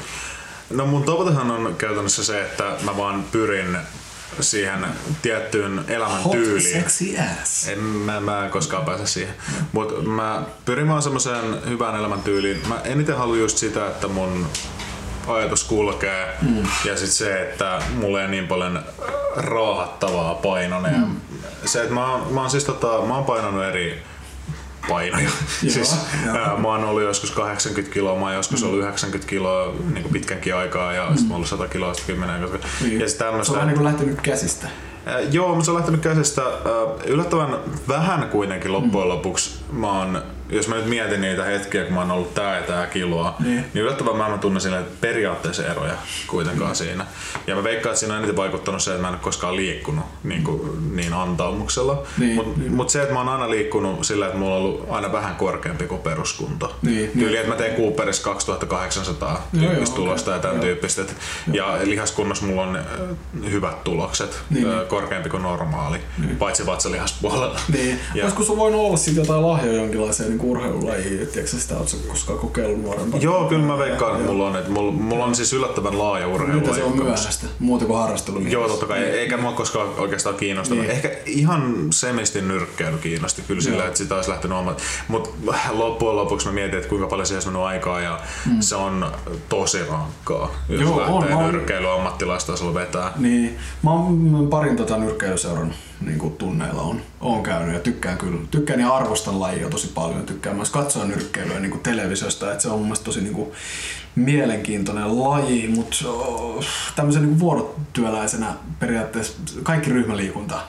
No 0.70 0.86
mun 0.86 1.02
tavoitehan 1.04 1.50
on 1.50 1.74
käytännössä 1.78 2.24
se, 2.24 2.42
että 2.42 2.64
mä 2.82 2.96
vaan 2.96 3.24
pyrin 3.32 3.76
siihen 4.40 4.86
tiettyyn 5.22 5.76
Hot 5.78 5.90
elämäntyyliin. 5.90 6.72
sexy 6.82 7.14
ass. 7.42 7.68
En, 7.68 7.78
mä, 7.78 8.20
mä 8.20 8.44
en 8.44 8.50
koskaan 8.50 8.84
pääse 8.84 9.06
siihen. 9.06 9.34
Mutta 9.72 10.02
mä 10.02 10.42
pyrin 10.64 10.88
vaan 10.88 11.02
semmoiseen 11.02 11.44
hyvään 11.68 11.96
elämäntyyliin. 11.96 12.68
Mä 12.68 12.80
eniten 12.84 13.16
haluan 13.16 13.38
just 13.38 13.58
sitä, 13.58 13.86
että 13.86 14.08
mun 14.08 14.46
ajatus 15.28 15.64
kulkee 15.64 16.36
mm. 16.42 16.62
ja 16.84 16.96
sit 16.96 17.10
se, 17.10 17.42
että 17.42 17.78
mulla 17.94 18.22
ei 18.22 18.28
niin 18.28 18.46
paljon 18.48 18.82
raahattavaa 19.36 20.34
painoa. 20.34 20.80
Mm. 20.80 21.16
Se, 21.64 21.82
että 21.82 21.94
mä, 21.94 22.12
oon- 22.12 22.32
mä 22.32 22.40
oon 22.40 22.50
siis 22.50 22.64
tota, 22.64 22.86
mä 23.08 23.14
oon 23.14 23.24
painanut 23.24 23.64
eri 23.64 24.02
painoja. 24.88 25.30
siis, 25.68 25.96
joo. 26.26 26.36
ää, 26.36 26.56
mä 26.56 26.68
oon 26.68 26.84
ollut 26.84 27.02
joskus 27.02 27.30
80 27.30 27.94
kiloa, 27.94 28.18
mä 28.18 28.26
oon 28.26 28.34
joskus 28.34 28.62
ollut 28.62 28.78
90 28.80 29.28
kiloa 29.30 29.72
niin 29.92 30.02
kuin 30.02 30.12
pitkänkin 30.12 30.54
aikaa 30.54 30.92
ja 30.92 31.06
mm. 31.10 31.16
sit 31.16 31.26
mä 31.28 31.28
oon 31.28 31.36
ollut 31.36 31.48
100 31.48 31.68
kiloa, 31.68 31.94
sitten 31.94 32.14
10 32.16 32.40
koska, 32.40 32.58
Niin. 32.80 33.00
ja 33.00 33.08
sit 33.08 33.18
Se 33.18 33.24
on 33.24 33.30
tämmöstä. 33.30 33.64
niinku 33.64 33.84
lähtenyt 33.84 34.20
käsistä. 34.20 34.66
Äh, 35.08 35.14
Joo, 35.32 35.48
mutta 35.48 35.64
se 35.64 35.70
on 35.70 35.76
lähtenyt 35.76 36.00
käsistä 36.00 36.42
äh, 36.42 36.52
yllättävän 37.06 37.56
vähän 37.88 38.28
kuitenkin 38.28 38.72
loppujen 38.72 39.08
lopuksi. 39.08 39.60
Mä 39.72 39.98
oon, 39.98 40.22
jos 40.50 40.68
mä 40.68 40.74
nyt 40.74 40.86
mietin 40.86 41.20
niitä 41.20 41.44
hetkiä, 41.44 41.84
kun 41.84 41.94
mä 41.94 42.00
oon 42.00 42.10
ollut 42.10 42.34
tää 42.34 42.56
ja 42.56 42.62
tää 42.62 42.86
kiloa, 42.86 43.36
Niin. 43.40 43.64
niin, 43.74 43.84
yllättävän 43.84 44.18
vähän 44.18 44.32
mä 44.32 44.38
tunnen 44.38 44.60
sille 44.60 44.82
periaatteessa 45.00 45.66
eroja 45.66 45.94
kuitenkaan 46.26 46.76
siinä. 46.76 47.06
Ja 47.46 47.54
mä 47.56 47.64
veikkaan, 47.64 47.90
että 47.90 48.00
siinä 48.00 48.14
on 48.14 48.18
eniten 48.18 48.36
vaikuttanut 48.36 48.82
se, 48.82 48.90
että 48.90 49.02
mä 49.02 49.08
en 49.08 49.14
ole 49.14 49.20
koskaan 49.22 49.56
liikkunut 49.56 50.04
niin, 50.28 50.44
kuin, 50.44 50.96
niin 50.96 51.12
antaumuksella. 51.12 52.02
Niin, 52.18 52.34
Mutta 52.34 52.60
niin. 52.60 52.74
mut 52.74 52.90
se, 52.90 53.02
että 53.02 53.14
mä 53.14 53.20
oon 53.20 53.28
aina 53.28 53.50
liikkunut 53.50 54.04
sillä, 54.06 54.26
että 54.26 54.38
mulla 54.38 54.54
on 54.56 54.62
ollut 54.62 54.86
aina 54.90 55.12
vähän 55.12 55.36
korkeampi 55.36 55.84
kuin 55.86 56.00
peruskunto. 56.00 56.74
Niin, 56.82 57.10
Tyyli, 57.10 57.26
niin. 57.26 57.36
että 57.36 57.48
mä 57.48 57.54
teen 57.56 57.76
Cooperissa 57.76 58.22
2800 58.22 59.48
Joo, 59.52 59.62
joo, 59.62 59.70
tyyppistä 59.70 59.94
okei. 59.94 60.04
tulosta 60.04 60.30
ja 60.30 60.38
tämän 60.38 60.56
Joo. 60.56 60.64
tyyppistä. 60.64 61.02
Ja 61.52 61.78
lihaskunnossa 61.84 62.46
mulla 62.46 62.62
on 62.62 62.76
äh, 62.76 62.82
hyvät 63.50 63.84
tulokset, 63.84 64.38
Niin, 64.50 64.68
äh, 64.70 64.76
niin. 64.76 64.86
korkeampi 64.86 65.28
kuin 65.30 65.42
normaali, 65.42 65.98
paitsi 66.38 66.66
vatsalihaspuolella. 66.66 67.60
Niin. 67.72 68.00
Ja- 68.14 68.22
Olisiko 68.24 68.42
sun 68.42 68.56
voinut 68.58 68.80
olla 68.80 68.96
sitten 68.96 69.22
jotain 69.22 69.46
lahjoja 69.46 69.76
jonkinlaiseen 69.78 70.30
niin 70.30 70.40
urheilulajiin? 70.50 71.08
Tiedätkö 71.18 71.46
sä 71.46 71.60
sitä, 71.60 71.76
ootko 71.76 71.96
koskaan 72.08 72.38
kokeillut 72.38 72.82
nuorempana? 72.82 73.22
Joo, 73.22 73.44
kyllä 73.44 73.62
mä 73.66 73.78
veikkaan, 73.78 74.12
että 74.20 74.32
mulla 74.32 74.46
on, 74.46 74.56
että 74.56 74.70
mulla, 74.70 74.92
mulla 74.92 75.24
on 75.24 75.34
siis 75.34 75.52
yllättävän 75.52 75.98
laaja 75.98 76.26
Mitä 76.28 76.38
se 76.38 76.42
urheilulaji. 76.44 76.82
on 76.82 76.96
myöhäistä? 76.96 77.46
Muuta 77.58 77.84
kuin 77.84 77.98
harrastelu. 77.98 78.38
Joo, 78.40 78.68
totta 78.68 78.86
kai. 78.86 78.98
Eikä 78.98 79.36
mua 79.36 79.52
koskaan 79.52 79.88
oikeastaan 80.16 80.36
kiinnostanut. 80.36 80.82
Niin. 80.84 80.90
Ehkä 80.90 81.10
ihan 81.26 81.86
semisti 81.90 82.42
nyrkkeily 82.42 82.98
kiinnosti 82.98 83.42
kyllä 83.48 83.60
sillä, 83.60 83.76
Joo. 83.76 83.86
että 83.86 83.98
sitä 83.98 84.14
olisi 84.14 84.30
lähtenyt 84.30 84.58
omat. 84.58 84.82
Mutta 85.08 85.30
loppujen 85.70 86.16
lopuksi 86.16 86.46
mä 86.46 86.52
mietin, 86.52 86.76
että 86.76 86.88
kuinka 86.88 87.06
paljon 87.06 87.26
siihen 87.26 87.36
olisi 87.36 87.48
mennyt 87.48 87.66
aikaa 87.66 88.00
ja 88.00 88.20
se 88.60 88.74
on 88.76 89.12
tosi 89.48 89.78
rankkaa, 89.90 90.50
jos 90.68 90.80
Mm. 90.80 90.86
Joo, 90.86 91.00
on, 91.00 91.20
lähtee 91.20 91.36
on. 91.36 91.52
nyrkkeily 91.52 91.90
ammattilaistasolla 91.90 92.74
vetää. 92.74 93.12
Niin, 93.16 93.58
mä 93.82 93.90
oon 93.92 94.46
parin 94.50 94.76
tota 94.76 94.98
nyrkkeilyseuran 94.98 95.74
niin 96.00 96.18
kuin 96.18 96.36
tunneilla 96.36 96.82
on, 96.82 97.00
on 97.20 97.42
käynyt 97.42 97.74
ja 97.74 97.80
tykkään 97.80 98.18
kyllä. 98.18 98.38
Tykkään 98.50 98.80
ja 98.80 98.94
arvostan 98.94 99.40
lajia 99.40 99.68
tosi 99.68 99.88
paljon. 99.94 100.26
Tykkään 100.26 100.56
myös 100.56 100.70
katsoa 100.70 101.04
nyrkkeilyä 101.04 101.60
niin 101.60 101.70
kuin 101.70 101.82
televisiosta, 101.82 102.50
että 102.50 102.62
se 102.62 102.68
on 102.68 102.74
mun 102.78 102.82
mielestä 102.86 103.04
tosi 103.04 103.20
niin 103.20 103.34
kuin 103.34 103.52
mielenkiintoinen 104.16 105.20
laji, 105.20 105.68
mutta 105.68 105.96
tämmöisen 106.96 107.22
niin 107.22 107.38
vuorotyöläisenä 107.38 108.54
periaatteessa 108.78 109.32
kaikki 109.62 109.90
ryhmäliikunta 109.90 110.60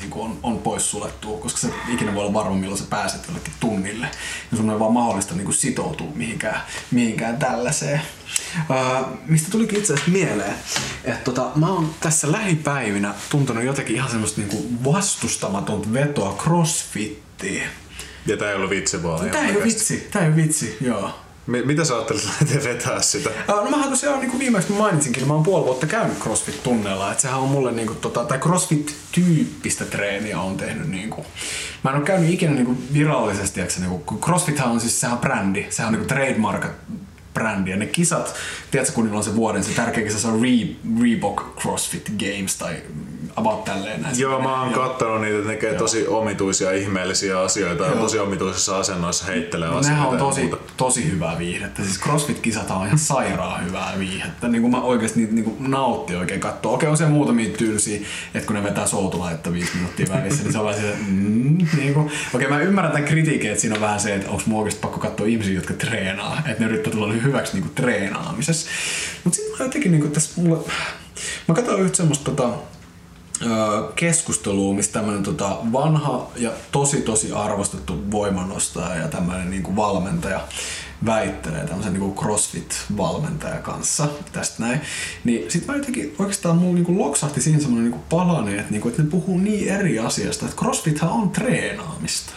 niin 0.00 0.12
on, 0.12 0.38
on 0.42 0.58
pois 0.58 0.90
suljettu, 0.90 1.36
koska 1.36 1.58
se 1.58 1.68
ikinä 1.88 2.14
voi 2.14 2.22
olla 2.22 2.34
varma, 2.34 2.56
milloin 2.56 2.78
sä 2.78 2.84
pääset 2.90 3.26
jollekin 3.26 3.52
tunnille. 3.60 4.06
Ja 4.50 4.56
sun 4.56 4.66
ei 4.66 4.70
ole 4.70 4.80
vaan 4.80 4.92
mahdollista 4.92 5.34
niin 5.34 5.52
sitoutua 5.52 6.06
mihinkään, 6.14 6.60
mihinkään 6.90 7.36
tällaiseen. 7.36 8.00
Uh, 8.70 9.06
mistä 9.26 9.50
tulikin 9.50 9.78
itse 9.78 9.92
asiassa 9.92 10.12
mieleen, 10.12 10.54
että 11.04 11.24
tota, 11.24 11.50
mä 11.54 11.68
oon 11.68 11.94
tässä 12.00 12.32
lähipäivinä 12.32 13.14
tuntenut 13.30 13.64
jotenkin 13.64 13.96
ihan 13.96 14.10
semmoista 14.10 14.40
niinku 14.40 14.66
vastustamatonta 14.84 15.92
vetoa 15.92 16.36
crossfittiin. 16.42 17.62
Ja 18.26 18.36
tää 18.36 18.50
ei 18.50 18.56
ollut 18.56 18.70
vitsi 18.70 19.02
vaan. 19.02 19.30
Tää 19.30 19.48
ei 19.48 19.56
ole 19.56 19.64
vitsi, 19.64 20.08
tää 20.10 20.22
ei 20.22 20.28
ole 20.28 20.36
vitsi, 20.36 20.76
joo. 20.80 21.10
Mi- 21.48 21.62
Mitä 21.62 21.84
sä 21.84 21.94
ajattelit 21.94 22.28
vetää 22.64 23.02
sitä? 23.02 23.30
No 23.48 23.70
mähän 23.70 23.90
tosiaan 23.90 24.20
niin 24.20 24.30
kuin 24.30 24.40
viimeksi 24.40 24.72
mainitsinkin, 24.72 25.26
mä 25.28 25.34
oon 25.34 25.42
puoli 25.42 25.64
vuotta 25.64 25.86
käynyt 25.86 26.18
CrossFit-tunneilla, 26.18 27.10
että 27.10 27.22
sehän 27.22 27.38
on 27.40 27.48
mulle 27.48 27.72
niinku, 27.72 27.94
tota, 27.94 28.24
tai 28.24 28.38
CrossFit-tyyppistä 28.38 29.84
treeniä 29.90 30.40
on 30.40 30.56
tehnyt 30.56 30.88
niinku. 30.88 31.26
Mä 31.84 31.90
en 31.90 31.96
ole 31.96 32.04
käynyt 32.04 32.30
ikinä 32.30 32.52
niinku 32.54 32.76
virallisesti, 32.92 33.60
eikö 33.60 33.72
se, 33.72 33.80
niinku, 33.80 33.98
kun 33.98 34.20
CrossFithan 34.20 34.70
on 34.70 34.80
siis, 34.80 35.00
sehän 35.00 35.18
brändi, 35.18 35.66
sehän 35.70 35.88
on 35.88 35.92
niinku 35.92 36.14
trademark 36.14 36.66
brändi 37.34 37.70
ja 37.70 37.76
ne 37.76 37.86
kisat, 37.86 38.34
tiedätkö 38.70 38.94
kun 38.94 39.04
niillä 39.04 39.18
on 39.18 39.24
se 39.24 39.36
vuoden, 39.36 39.64
se 39.64 39.72
tärkeä 39.72 40.04
kisa, 40.04 40.18
se 40.20 40.28
on 40.28 40.40
Re- 40.42 41.02
Reebok 41.02 41.56
CrossFit 41.60 42.12
Games 42.18 42.56
tai 42.56 42.74
about 43.38 43.64
tälleen 43.64 44.02
näin. 44.02 44.18
Joo, 44.18 44.40
mä 44.42 44.62
oon 44.62 44.72
kattonut 44.72 45.20
niitä, 45.20 45.36
että 45.38 45.48
ne 45.48 45.54
tekee 45.54 45.74
tosi 45.74 46.06
omituisia, 46.06 46.72
ihmeellisiä 46.72 47.40
asioita 47.40 47.84
ja 47.84 47.90
Joo. 47.90 48.00
tosi 48.00 48.18
omituisissa 48.18 48.78
asennoissa 48.78 49.24
heittelee 49.24 49.68
asioita. 49.68 49.88
Nehän 49.88 50.08
on 50.08 50.14
ja 50.14 50.18
tosi, 50.18 50.50
tosi 50.76 51.10
hyvää 51.10 51.38
viihdettä. 51.38 51.82
Siis 51.82 52.00
CrossFit-kisat 52.00 52.70
on 52.70 52.86
ihan 52.86 52.98
sairaan 52.98 53.66
hyvää 53.66 53.94
viihdettä. 53.98 54.48
Niin 54.48 54.62
kuin 54.62 54.70
mä 54.70 54.80
oikeasti 54.80 55.20
niitä 55.20 55.34
niin 55.34 55.44
kuin 55.44 55.70
nautti 55.70 56.16
oikein 56.16 56.40
katsoa. 56.40 56.72
Okei, 56.72 56.88
on 56.88 56.96
siellä 56.96 57.14
muutamia 57.14 57.56
tylsiä, 57.58 58.00
että 58.34 58.46
kun 58.46 58.56
ne 58.56 58.62
vetää 58.62 58.86
soutulaetta 58.86 59.52
viisi 59.52 59.70
minuuttia 59.74 60.06
välissä, 60.10 60.42
niin 60.42 60.52
se 60.52 60.58
on 60.58 60.64
vähän 60.64 60.80
se, 60.80 60.96
mm, 61.06 61.58
niin 61.76 61.94
kuin. 61.94 62.10
Okei, 62.34 62.48
mä 62.48 62.60
ymmärrän 62.60 62.92
tämän 62.92 63.08
kritiikin, 63.08 63.50
että 63.50 63.60
siinä 63.60 63.74
on 63.74 63.80
vähän 63.80 64.00
se, 64.00 64.14
että 64.14 64.30
onko 64.30 64.42
mun 64.46 64.58
oikeasti 64.58 64.80
pakko 64.80 64.98
katsoa 64.98 65.26
ihmisiä, 65.26 65.54
jotka 65.54 65.74
treenaa. 65.74 66.42
Että 66.46 66.64
ne 66.64 66.70
yrittää 66.70 66.92
tulla 66.92 67.12
hyväksi 67.12 67.52
niin 67.52 67.62
kuin 67.62 67.74
treenaamisessa. 67.74 68.70
Mutta 69.24 69.36
sitten 69.36 69.58
mä 69.58 69.64
jotenkin 69.64 69.92
niin 69.92 70.00
kuin 70.00 70.12
tässä 70.12 70.40
mulle... 70.40 70.64
Mä 71.48 71.54
katsoin 71.54 71.82
yhtä 71.82 71.96
semmoista 71.96 72.24
tota, 72.24 72.48
ö, 73.42 73.46
keskustelua, 73.96 74.74
missä 74.74 74.92
tämmöinen 74.92 75.22
tota 75.22 75.58
vanha 75.72 76.30
ja 76.36 76.50
tosi 76.72 77.00
tosi 77.00 77.32
arvostettu 77.32 78.10
voimannostaja 78.10 78.94
ja 78.94 79.08
tämmöinen 79.08 79.50
niin 79.50 79.76
valmentaja 79.76 80.40
väittelee 81.06 81.66
tämmöisen 81.66 81.92
niin 81.92 82.14
CrossFit-valmentajan 82.14 83.62
kanssa 83.62 84.08
tästä 84.32 84.62
näin. 84.62 84.80
Niin 85.24 85.50
sit 85.50 85.66
mä 85.66 85.76
jotenkin 85.76 86.14
oikeastaan 86.18 86.56
mulla 86.56 86.74
niin 86.74 86.98
loksahti 86.98 87.40
siinä 87.40 87.60
semmoinen 87.60 87.90
niin 87.90 88.02
palane, 88.08 88.58
että, 88.58 88.70
niin 88.70 88.88
että 88.88 89.02
ne 89.02 89.10
puhuu 89.10 89.38
niin 89.38 89.68
eri 89.68 89.98
asiasta, 89.98 90.46
että 90.46 90.56
CrossFithan 90.56 91.10
on 91.10 91.30
treenaamista. 91.30 92.32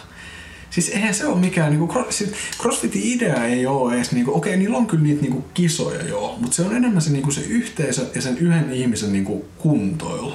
Siis 0.70 0.90
eihän 0.90 1.14
se 1.14 1.26
ole 1.26 1.40
mikään, 1.40 1.70
niinku, 1.70 1.94
siis 2.10 2.32
CrossFitin 2.62 3.02
idea 3.04 3.46
ei 3.46 3.66
ole 3.66 3.96
edes, 3.96 4.12
niinku, 4.12 4.38
okei, 4.38 4.58
niillä 4.58 4.78
on 4.78 4.88
kyllä 4.88 5.04
niitä 5.04 5.22
niinku, 5.22 5.46
kisoja 5.54 6.08
joo, 6.08 6.38
mutta 6.40 6.56
se 6.56 6.62
on 6.62 6.76
enemmän 6.76 7.02
se, 7.02 7.12
niinku, 7.12 7.32
se 7.32 7.42
yhteisö 7.42 8.06
ja 8.16 8.22
sen 8.22 8.38
yhden 8.38 8.74
ihmisen 8.74 9.12
niinku, 9.12 9.46
kuntoilu 9.58 10.34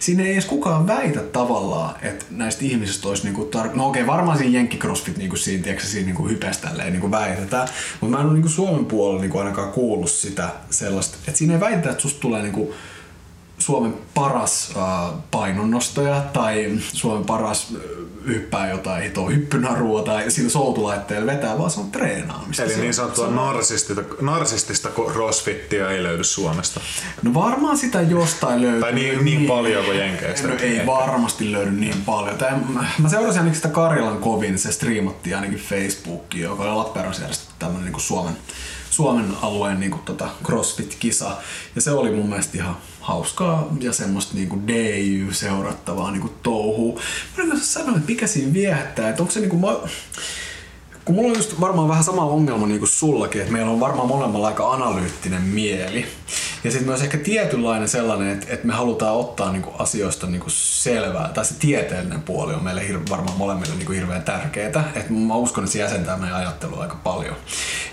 siinä 0.00 0.22
ei 0.22 0.32
edes 0.32 0.44
kukaan 0.44 0.86
väitä 0.86 1.20
tavallaan, 1.20 1.94
että 2.02 2.24
näistä 2.30 2.64
ihmisistä 2.64 3.08
olisi 3.08 3.24
niinku 3.24 3.50
tar- 3.56 3.76
No 3.76 3.86
okei, 3.86 4.02
okay, 4.02 4.14
varmaan 4.14 4.38
siinä 4.38 4.58
Jenkki 4.58 4.76
CrossFit 4.76 5.16
niinku 5.16 5.36
siinä, 5.36 5.62
tiedätkö, 5.62 5.86
siinä 5.86 6.06
niinku 6.06 6.28
hypeställeen 6.28 6.92
niinku 6.92 7.10
väitetään, 7.10 7.68
mutta 8.00 8.16
mä 8.16 8.20
en 8.20 8.26
ole 8.26 8.34
niinku 8.34 8.48
Suomen 8.48 8.84
puolella 8.84 9.20
niinku 9.20 9.38
ainakaan 9.38 9.72
kuullut 9.72 10.10
sitä 10.10 10.48
sellaista, 10.70 11.16
että 11.26 11.38
siinä 11.38 11.54
ei 11.54 11.60
väitetä, 11.60 11.90
että 11.90 12.02
susta 12.02 12.20
tulee 12.20 12.42
niinku 12.42 12.74
Suomen 13.58 13.94
paras 14.14 14.72
äh, 14.76 15.12
painonnostaja 15.30 16.20
tai 16.32 16.78
Suomen 16.92 17.24
paras 17.24 17.74
äh, 17.74 17.80
hyppää 18.26 18.70
jotain 18.70 19.02
hitoa 19.02 19.30
hyppynarua 19.30 20.02
tai 20.02 20.30
sillä 20.30 20.50
soutulaitteella 20.50 21.32
vetää, 21.32 21.58
vaan 21.58 21.70
se 21.70 21.80
on 21.80 21.90
treenaamista. 21.90 22.62
Eli 22.62 22.76
niin 22.76 22.94
sanottua 22.94 23.28
narsistista, 23.28 24.02
narsistista 24.20 24.88
crossfittiä 24.88 25.90
ei 25.90 26.02
löydy 26.02 26.24
Suomesta. 26.24 26.80
No 27.22 27.34
varmaan 27.34 27.78
sitä 27.78 28.00
jostain 28.00 28.62
löytyy. 28.62 28.80
Tai 28.80 28.92
niin, 28.92 29.24
niin 29.24 29.46
paljon 29.46 29.84
kuin 29.84 29.98
Jenkeistä. 29.98 30.48
No 30.48 30.54
ei 30.60 30.72
Ehkä. 30.74 30.86
varmasti 30.86 31.52
löydy 31.52 31.70
niin 31.70 32.02
paljon. 32.06 32.38
Tai 32.38 32.50
mä 32.98 33.08
seurasin 33.08 33.38
ainakin 33.38 33.56
sitä 33.56 33.68
Karilan 33.68 34.18
kovin, 34.18 34.58
se 34.58 34.72
striimattiin 34.72 35.36
ainakin 35.36 35.58
Facebookiin, 35.58 36.44
joka 36.44 36.62
oli 36.62 36.74
Lappeenrannassa 36.74 37.22
järjestetty 37.22 37.54
tämmönen 37.58 37.92
niin 37.92 38.00
Suomen, 38.00 38.36
Suomen 38.90 39.26
alueen 39.42 39.80
niin 39.80 39.90
kuin, 39.90 40.02
tota, 40.02 40.28
CrossFit-kisa. 40.44 41.30
Ja 41.74 41.80
se 41.80 41.90
oli 41.90 42.10
mun 42.10 42.28
mielestä 42.28 42.58
ihan 42.58 42.76
hauskaa 43.06 43.68
ja 43.80 43.92
semmoista 43.92 44.34
niinku 44.34 44.62
DIY-seurattavaa 44.66 46.10
niinku 46.10 46.32
touhua. 46.42 47.00
Mä 47.36 47.44
en 47.44 47.60
sanoa, 47.60 47.96
että 47.96 48.10
mikä 48.10 48.26
siinä 48.26 48.52
viehättää, 48.52 49.08
että 49.08 49.22
onko 49.22 49.32
se 49.32 49.40
niinku, 49.40 49.56
mä, 49.56 49.68
kun 51.06 51.14
mulla 51.14 51.28
on 51.30 51.36
just 51.36 51.60
varmaan 51.60 51.88
vähän 51.88 52.04
sama 52.04 52.24
ongelma 52.24 52.66
niin 52.66 52.78
kuin 52.78 52.88
sullakin, 52.88 53.40
että 53.40 53.52
meillä 53.52 53.70
on 53.70 53.80
varmaan 53.80 54.08
molemmilla 54.08 54.46
aika 54.46 54.72
analyyttinen 54.72 55.42
mieli. 55.42 56.06
Ja 56.64 56.70
sitten 56.70 56.88
myös 56.88 57.02
ehkä 57.02 57.18
tietynlainen 57.18 57.88
sellainen, 57.88 58.28
että, 58.28 58.46
että 58.48 58.66
me 58.66 58.72
halutaan 58.72 59.16
ottaa 59.16 59.52
niin 59.52 59.62
kuin 59.62 59.74
asioista 59.78 60.26
niin 60.26 60.40
kuin 60.40 60.50
selvää, 60.50 61.28
tai 61.28 61.44
se 61.44 61.54
tieteellinen 61.54 62.22
puoli 62.22 62.54
on 62.54 62.64
meille 62.64 62.82
hir- 62.88 63.10
varmaan 63.10 63.38
molemmille 63.38 63.74
niin 63.74 63.86
kuin 63.86 63.98
hirveän 63.98 64.22
tärkeää. 64.22 64.66
Että 64.66 65.12
mä 65.12 65.34
uskon, 65.34 65.64
että 65.64 65.72
se 65.72 65.78
jäsentää 65.78 66.16
meidän 66.16 66.36
ajattelua 66.36 66.82
aika 66.82 66.96
paljon. 67.04 67.36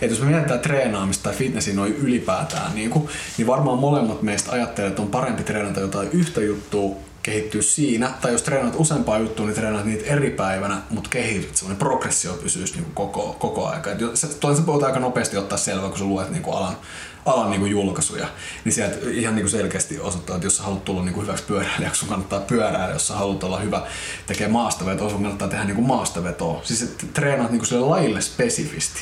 Että 0.01 0.15
jos 0.15 0.21
me 0.21 0.25
mietitään 0.25 0.59
treenaamista 0.59 1.23
tai 1.23 1.33
fitnessin 1.33 1.75
noin 1.75 1.95
ylipäätään, 1.95 2.75
niin, 2.75 2.89
kuin, 2.89 3.07
niin 3.37 3.47
varmaan 3.47 3.79
molemmat 3.79 4.21
meistä 4.21 4.51
ajattelee, 4.51 4.89
että 4.89 5.01
on 5.01 5.07
parempi 5.07 5.43
treenata 5.43 5.79
jotain 5.79 6.09
yhtä 6.11 6.41
juttua 6.41 6.95
kehittyä 7.23 7.61
siinä, 7.61 8.11
tai 8.21 8.31
jos 8.31 8.41
treenaat 8.41 8.75
useampaa 8.77 9.17
juttua, 9.17 9.45
niin 9.45 9.55
treenaat 9.55 9.85
niitä 9.85 10.05
eri 10.05 10.29
päivänä, 10.29 10.81
mutta 10.89 11.09
kehityt, 11.09 11.55
semmoinen 11.55 11.79
progressio 11.79 12.33
pysyisi 12.33 12.73
niin 12.73 12.91
koko, 12.93 13.35
koko 13.39 13.67
aika. 13.67 13.89
Se, 14.13 14.27
toinen 14.27 14.63
se 14.65 14.85
aika 14.85 14.99
nopeasti 14.99 15.37
ottaa 15.37 15.57
selvää, 15.57 15.89
kun 15.89 15.97
sä 15.97 16.03
luet 16.03 16.29
niin 16.29 16.43
kuin 16.43 16.57
alan, 16.57 16.77
alan 17.25 17.49
niin 17.49 17.59
kuin 17.59 17.71
julkaisuja, 17.71 18.27
niin 18.65 18.73
sieltä 18.73 18.95
ihan 19.09 19.35
niin 19.35 19.43
kuin 19.43 19.51
selkeästi 19.51 19.99
osoittaa, 19.99 20.35
että 20.35 20.45
jos 20.45 20.57
sä 20.57 20.63
haluat 20.63 20.85
tulla 20.85 21.03
niin 21.03 21.13
kuin 21.13 21.23
hyväksi 21.23 21.43
pyöräilijäksi, 21.43 21.99
sun 21.99 22.09
kannattaa 22.09 22.39
pyöräillä, 22.39 22.93
jos 22.93 23.07
sä 23.07 23.13
haluat 23.13 23.43
olla 23.43 23.59
hyvä 23.59 23.87
tekee 24.27 24.47
maastavetoa, 24.47 25.09
sun 25.09 25.21
kannattaa 25.21 25.47
tehdä 25.47 25.63
niin 25.63 25.75
kuin 25.75 25.87
maastavetoa. 25.87 26.61
Siis 26.63 26.81
että 26.81 27.05
treenaat 27.13 27.51
niin 27.51 27.59
kuin 27.59 27.67
sille 27.67 27.85
lajille 27.85 28.21
spesifisti. 28.21 28.99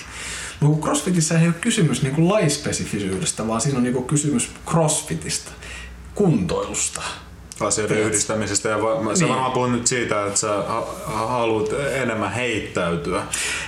Kun 0.60 0.82
CrossFitissä 0.82 1.40
ei 1.40 1.48
ole 1.48 1.56
kysymys 1.62 2.02
niin 2.02 2.16
kuin 2.16 2.30
lajispesifisyydestä, 2.30 3.48
vaan 3.48 3.62
siinä 3.62 3.78
on 3.78 3.84
niin 3.84 3.94
kuin 3.94 4.06
kysymys 4.06 4.52
CrossFitista, 4.68 5.52
kuntoilusta 6.16 7.02
asioiden 7.68 7.96
Tiedät. 7.98 8.12
yhdistämisestä. 8.12 8.70
Ja 8.70 8.82
va- 8.82 9.16
sä 9.16 9.20
Niin. 9.26 9.30
varmaan 9.30 9.52
puhut 9.52 9.72
nyt 9.72 9.88
siitä, 9.88 10.26
että 10.28 10.40
sä 10.40 10.48
ha- 10.68 10.88
ha- 11.06 11.28
haluat 11.28 11.70
enemmän 11.94 12.32
heittäytyä 12.34 13.24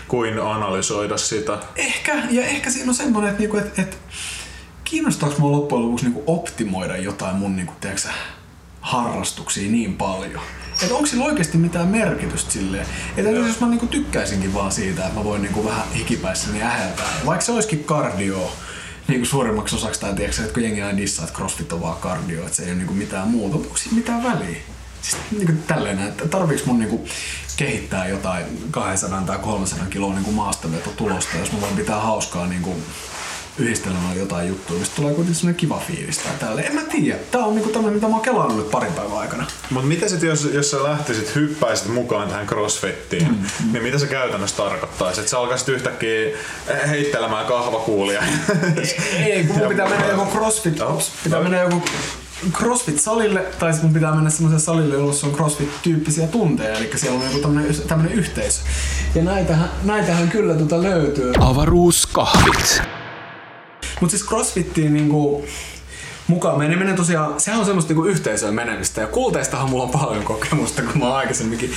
kuin 0.08 0.40
analysoida 0.40 1.18
sitä. 1.18 1.58
Ehkä, 1.76 2.14
ja 2.32 2.46
ehkä 2.46 2.70
siinä 2.70 2.90
on 2.90 2.96
semmoinen, 2.96 3.30
että, 3.30 3.40
niinku, 3.42 3.58
että, 3.58 3.82
että 3.82 3.98
kiinnostaako 4.84 5.36
mua 5.40 5.52
loppujen 5.52 5.86
lopuksi 5.86 6.06
niinku 6.06 6.24
optimoida 6.28 6.98
jotain 6.98 7.36
mun 7.36 7.56
niinku, 7.56 7.74
tiedätkö, 7.82 8.02
sä, 8.02 8.10
harrastuksia 8.82 9.72
niin 9.72 9.94
paljon. 9.98 10.42
Että 10.82 10.96
onko 10.96 11.06
sillä 11.06 11.26
oikeasti 11.26 11.58
mitään 11.58 11.88
merkitystä 11.88 12.52
silleen. 12.52 12.86
Että 13.18 13.30
jos 13.32 13.60
mä 13.60 13.68
niinku 13.68 13.88
tykkäisinkin 13.88 14.54
vaan 14.54 14.72
siitä, 14.72 15.02
että 15.06 15.18
mä 15.20 15.24
voin 15.24 15.42
niinku 15.42 15.66
vähän 15.66 15.92
hikipäissäni 15.92 16.62
äheltää. 16.64 17.06
Vaikka 17.26 17.46
se 17.46 17.52
olisikin 17.52 17.84
kardio, 17.84 18.52
niin 19.08 19.20
kuin 19.20 19.30
suurimmaksi 19.30 19.76
osaksi, 19.76 20.00
tai 20.00 20.14
tiedätkö, 20.14 20.42
että 20.42 20.54
kun 20.54 20.64
jengi 20.64 20.82
aina 20.82 20.98
dissaa, 20.98 21.26
että 21.26 21.38
crossfit 21.38 21.74
on 21.74 21.82
vaan 21.82 21.98
kardio, 21.98 22.44
että 22.44 22.56
se 22.56 22.64
ei 22.64 22.70
ole 22.70 22.78
niinku 22.78 22.94
mitään 22.94 23.28
muuta, 23.28 23.56
mutta 23.56 23.68
onko 23.68 23.78
siinä 23.78 23.98
mitään 23.98 24.24
väliä? 24.24 24.58
Siis 25.02 25.18
niinku 25.32 25.54
tälleen, 25.68 26.00
että 26.00 26.28
tarviiks 26.28 26.66
mun 26.66 26.80
niinku 26.80 27.06
kehittää 27.58 28.08
jotain 28.08 28.46
200 28.72 29.22
tai 29.22 29.38
300 29.38 29.88
kiloa 29.88 30.14
niinku 30.14 30.32
maastavetotulosta, 30.32 31.38
jos 31.38 31.52
mä 31.52 31.62
voin 31.62 31.76
pitää 31.76 32.00
hauskaa 32.00 32.48
niinku 32.48 32.76
yhdistelemään 33.60 34.18
jotain 34.18 34.48
juttuja, 34.48 34.80
mistä 34.80 34.96
tulee 34.96 35.14
kuitenkin 35.14 35.36
semmoinen 35.36 35.60
kiva 35.60 35.82
fiilis 35.88 36.18
tai 36.18 36.32
tälleen. 36.40 36.68
En 36.68 36.76
mä 36.76 36.82
tiedä. 36.82 37.18
Tää 37.32 37.46
on 37.46 37.56
niinku 37.56 37.70
tämmönen, 37.70 37.94
mitä 37.96 38.08
mä 38.08 38.14
oon 38.14 38.22
kelannut 38.22 38.58
nyt 38.58 38.72
parin 38.72 38.94
päivän 38.94 39.18
aikana. 39.18 39.46
Mutta 39.70 39.88
mitä 39.88 40.08
sitten, 40.10 40.30
jos, 40.30 40.50
jos 40.54 40.72
sä 40.72 40.84
lähtisit, 40.84 41.36
hyppäisit 41.36 41.88
mukaan 41.88 42.28
tähän 42.30 42.48
crossfittiin, 42.48 43.28
Mm, 43.28 43.36
mm. 43.66 43.72
niin 43.74 43.84
mitä 43.84 43.98
se 44.00 44.08
käytännössä 44.08 44.58
tarkoittaisi? 44.58 45.20
Että 45.20 45.30
sä 45.32 45.40
alkaisit 45.40 45.70
yhtäkkiä 45.70 46.30
heittelemään 46.90 47.46
kahvakuulia? 47.46 48.24
Ei, 49.26 49.44
kun 49.44 49.58
mun 49.58 49.68
pitää 49.68 49.90
mennä 49.90 50.08
joku 50.08 50.26
crossfit, 50.38 50.82
Ops. 50.82 51.12
pitää 51.24 51.42
mennä 51.42 51.60
joku 51.62 51.82
CrossFit-salille, 52.52 53.40
tai 53.60 53.74
sit 53.74 53.84
mun 53.84 53.94
pitää 53.94 54.14
mennä 54.16 54.30
semmoiselle 54.30 54.64
salille, 54.64 54.96
jossa 54.96 55.28
on 55.28 55.34
CrossFit-tyyppisiä 55.34 56.28
tunteja, 56.28 56.78
eli 56.78 56.90
siellä 56.96 57.20
on 57.20 57.26
joku 57.26 57.40
tämmönen, 57.40 57.76
tämmönen 57.88 58.14
yhteisö. 58.14 58.62
Ja 59.16 59.24
näitähän, 59.24 59.70
näitähän 59.84 60.30
kyllä 60.30 60.54
tuota 60.56 60.82
löytyy. 60.84 61.34
Avaruuskahvit. 61.40 62.82
Mutta 64.02 64.18
siis 64.18 64.30
CrossFittiin 64.30 64.94
niinku, 64.94 65.46
mukaan 66.28 66.58
meneminen 66.58 66.96
tosiaan, 66.96 67.40
sehän 67.40 67.60
on 67.60 67.66
semmoista 67.66 67.94
niinku 67.94 68.06
yhteisöön 68.06 68.54
menemistä. 68.54 69.02
Ja 69.02 69.08
kulteistahan 69.08 69.70
mulla 69.70 69.84
on 69.84 69.90
paljon 69.90 70.24
kokemusta, 70.24 70.82
kun 70.82 71.02
mä 71.02 71.06
oon 71.06 71.16
aikaisemminkin 71.16 71.72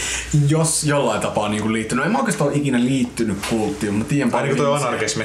jos 0.49 0.85
jollain 0.85 1.21
tapaa 1.21 1.49
niinku 1.49 1.73
liittynyt. 1.73 2.05
En 2.05 2.13
mä 2.13 2.19
oikeastaan 2.19 2.51
ole 2.51 2.59
ikinä 2.59 2.81
liittynyt 2.81 3.39
kulttiin, 3.51 3.95
mutta 3.95 4.11
tiedän 4.11 4.35
Ai 4.35 4.43
niin 4.43 4.57
toi 4.57 4.77
anarkismi. 4.77 5.25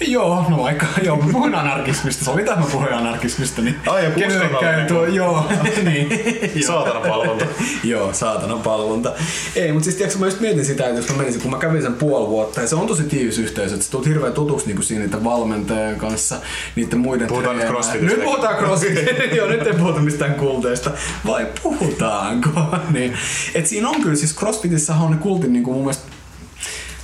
Joo, 0.00 0.46
no 0.48 0.58
vaikka, 0.58 0.86
joo, 1.02 1.16
mä 1.16 1.32
puhuin 1.32 1.54
anarkismista. 1.54 2.24
Sovitaan, 2.24 2.58
mä 2.58 2.66
puhuin 2.72 2.94
anarkismista. 2.94 3.62
Niin 3.62 3.76
Ai, 3.86 4.12
käy 4.60 4.86
tuo, 4.86 5.06
joo. 5.06 5.46
niin. 5.84 6.08
Saatana 6.66 7.00
palvonta. 7.00 7.44
Joo, 7.84 8.12
saatana 8.12 8.56
palvonta. 8.56 9.12
Ei, 9.56 9.72
mutta 9.72 9.84
siis 9.84 9.96
tiedätkö, 9.96 10.18
mä 10.18 10.26
just 10.26 10.40
mietin 10.40 10.64
sitä, 10.64 10.86
että 10.86 10.98
jos 10.98 11.10
mä 11.10 11.16
menisin, 11.16 11.40
kun 11.40 11.50
mä 11.50 11.58
kävin 11.58 11.82
sen 11.82 11.94
puoli 11.94 12.28
vuotta, 12.28 12.60
ja 12.60 12.66
se 12.66 12.76
on 12.76 12.86
tosi 12.86 13.02
tiivis 13.02 13.38
yhteisö, 13.38 13.74
että 13.74 13.86
sä 13.86 13.90
tulet 13.90 14.06
hirveän 14.06 14.32
tutuksi 14.32 14.66
niin 14.66 14.82
siinä 14.82 15.04
niiden 15.04 15.24
valmentajien 15.24 15.98
kanssa, 15.98 16.36
niiden 16.76 16.98
muiden 16.98 17.28
Puhutaan 17.28 17.56
nyt 17.56 17.66
CrossFitista. 17.66 18.16
Nyt 18.16 18.24
puhutaan 18.24 18.56
crossfitista, 18.66 19.22
joo, 19.36 19.48
nyt 19.48 19.66
ei 19.66 19.72
puhuta 19.72 20.00
mistään 20.00 20.34
kulteista. 20.34 20.90
Vai 21.26 21.46
puhutaanko? 21.62 22.50
niin. 22.94 23.12
Et 23.54 23.66
siinä 23.66 23.88
on 23.88 24.02
kyllä, 24.02 24.16
siis 24.16 24.36
crossfitissä 24.36 24.94
on 24.94 25.10
ne 25.10 25.16
kultin 25.16 25.52
niin 25.52 25.64
kuin 25.64 25.74
mun 25.74 25.84
mielestä 25.84 26.12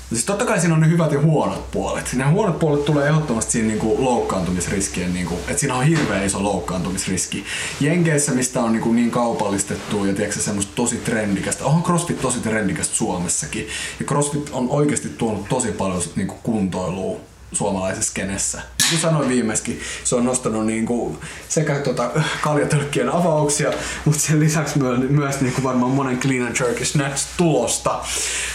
Siis 0.09 0.24
totta 0.24 0.44
kai 0.44 0.61
siinä 0.61 0.74
on 0.74 0.80
ne 0.80 0.88
hyvät 0.88 1.12
ja 1.12 1.20
huonot 1.20 1.70
puolet. 1.70 2.12
Ne 2.12 2.24
huonot 2.24 2.59
puolet 2.59 2.84
tulee 2.84 3.09
ehdottomasti 3.09 3.52
siinä 3.52 3.68
niinku 3.68 4.04
loukkaantumisriskien, 4.04 5.14
niinku, 5.14 5.34
että 5.34 5.59
siinä 5.59 5.74
on 5.74 5.84
hirveän 5.84 6.26
iso 6.26 6.42
loukkaantumisriski. 6.42 7.44
Jenkeissä, 7.80 8.32
mistä 8.32 8.61
on 8.61 8.72
niinku 8.72 8.92
niin 8.92 9.11
kaupallistettu 9.11 10.04
ja 10.04 10.14
tiedätkö, 10.14 10.40
semmoista 10.40 10.72
tosi 10.74 10.96
trendikästä. 10.96 11.64
Onhan 11.64 11.82
CrossFit 11.82 12.20
tosi 12.20 12.40
trendikästä 12.40 12.94
Suomessakin. 12.94 13.68
Ja 14.00 14.06
CrossFit 14.06 14.50
on 14.52 14.68
oikeasti 14.70 15.09
tuonut 15.09 15.48
tosi 15.48 15.72
paljon 15.72 16.02
niinku 16.16 16.34
kuntoilua 16.42 17.20
suomalaisessa 17.52 18.12
kenessä. 18.14 18.62
Niin 18.91 19.01
kuin 19.01 19.11
sanoin 19.11 19.28
viimeiskin, 19.28 19.80
se 20.05 20.14
on 20.14 20.24
nostanut 20.24 20.66
niinku 20.66 21.18
sekä 21.49 21.74
tota 21.74 22.11
kaljatölkkien 22.43 23.09
avauksia, 23.09 23.72
mutta 24.05 24.20
sen 24.20 24.41
lisäksi 24.41 24.78
myös, 24.78 25.11
myös 25.11 25.41
niinku 25.41 25.62
varmaan 25.62 25.91
monen 25.91 26.20
clean 26.20 26.47
and 26.47 26.57
jerky 26.61 26.84
snatch 26.84 27.26
tulosta. 27.36 28.01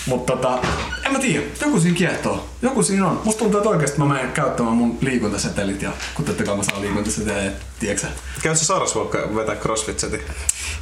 Mutta 0.05 0.35
tota, 0.35 0.59
en 1.05 1.11
mä 1.11 1.19
tiedä, 1.19 1.43
joku 1.61 1.79
siinä 1.79 1.97
kiehtoo. 1.97 2.49
Joku 2.61 2.83
siinä 2.83 3.07
on. 3.07 3.21
Musta 3.23 3.39
tuntuu, 3.39 3.57
että 3.59 3.69
oikeasti 3.69 3.99
mä 3.99 4.05
menen 4.05 4.31
käyttämään 4.31 4.77
mun 4.77 4.97
liikuntasetelit 5.01 5.81
ja 5.81 5.91
kun 6.15 6.25
totta 6.25 6.43
kai 6.43 6.57
mä 6.57 6.63
saan 6.63 6.81
liikuntasetelit, 6.81 7.53
tiedätkö 7.79 8.07
sä? 8.07 8.13
Käyt 8.43 8.57
sä 8.57 8.65
Sarasvuokka 8.65 9.35
vetää 9.35 9.55
crossfit-setin? 9.55 10.21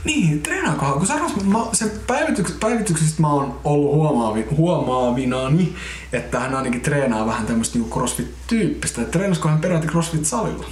Niin, 0.05 0.41
treenaakohan, 0.41 0.97
kun 0.97 1.07
sanos, 1.07 1.35
mä, 1.45 1.59
sen 1.73 1.91
päivityks, 2.07 2.51
päivityksestä 2.51 3.21
mä 3.21 3.33
oon 3.33 3.59
ollut 3.63 3.95
huomaavi, 3.95 4.47
huomaavinani, 4.57 5.75
että 6.13 6.39
hän 6.39 6.55
ainakin 6.55 6.81
treenaa 6.81 7.25
vähän 7.25 7.45
tämmöistä 7.47 7.79
niinku 7.79 7.99
crossfit-tyyppistä. 7.99 9.01
Treenasko 9.11 9.49
hän 9.49 9.59
peräti 9.59 9.87
crossfit-salilla? 9.87 10.65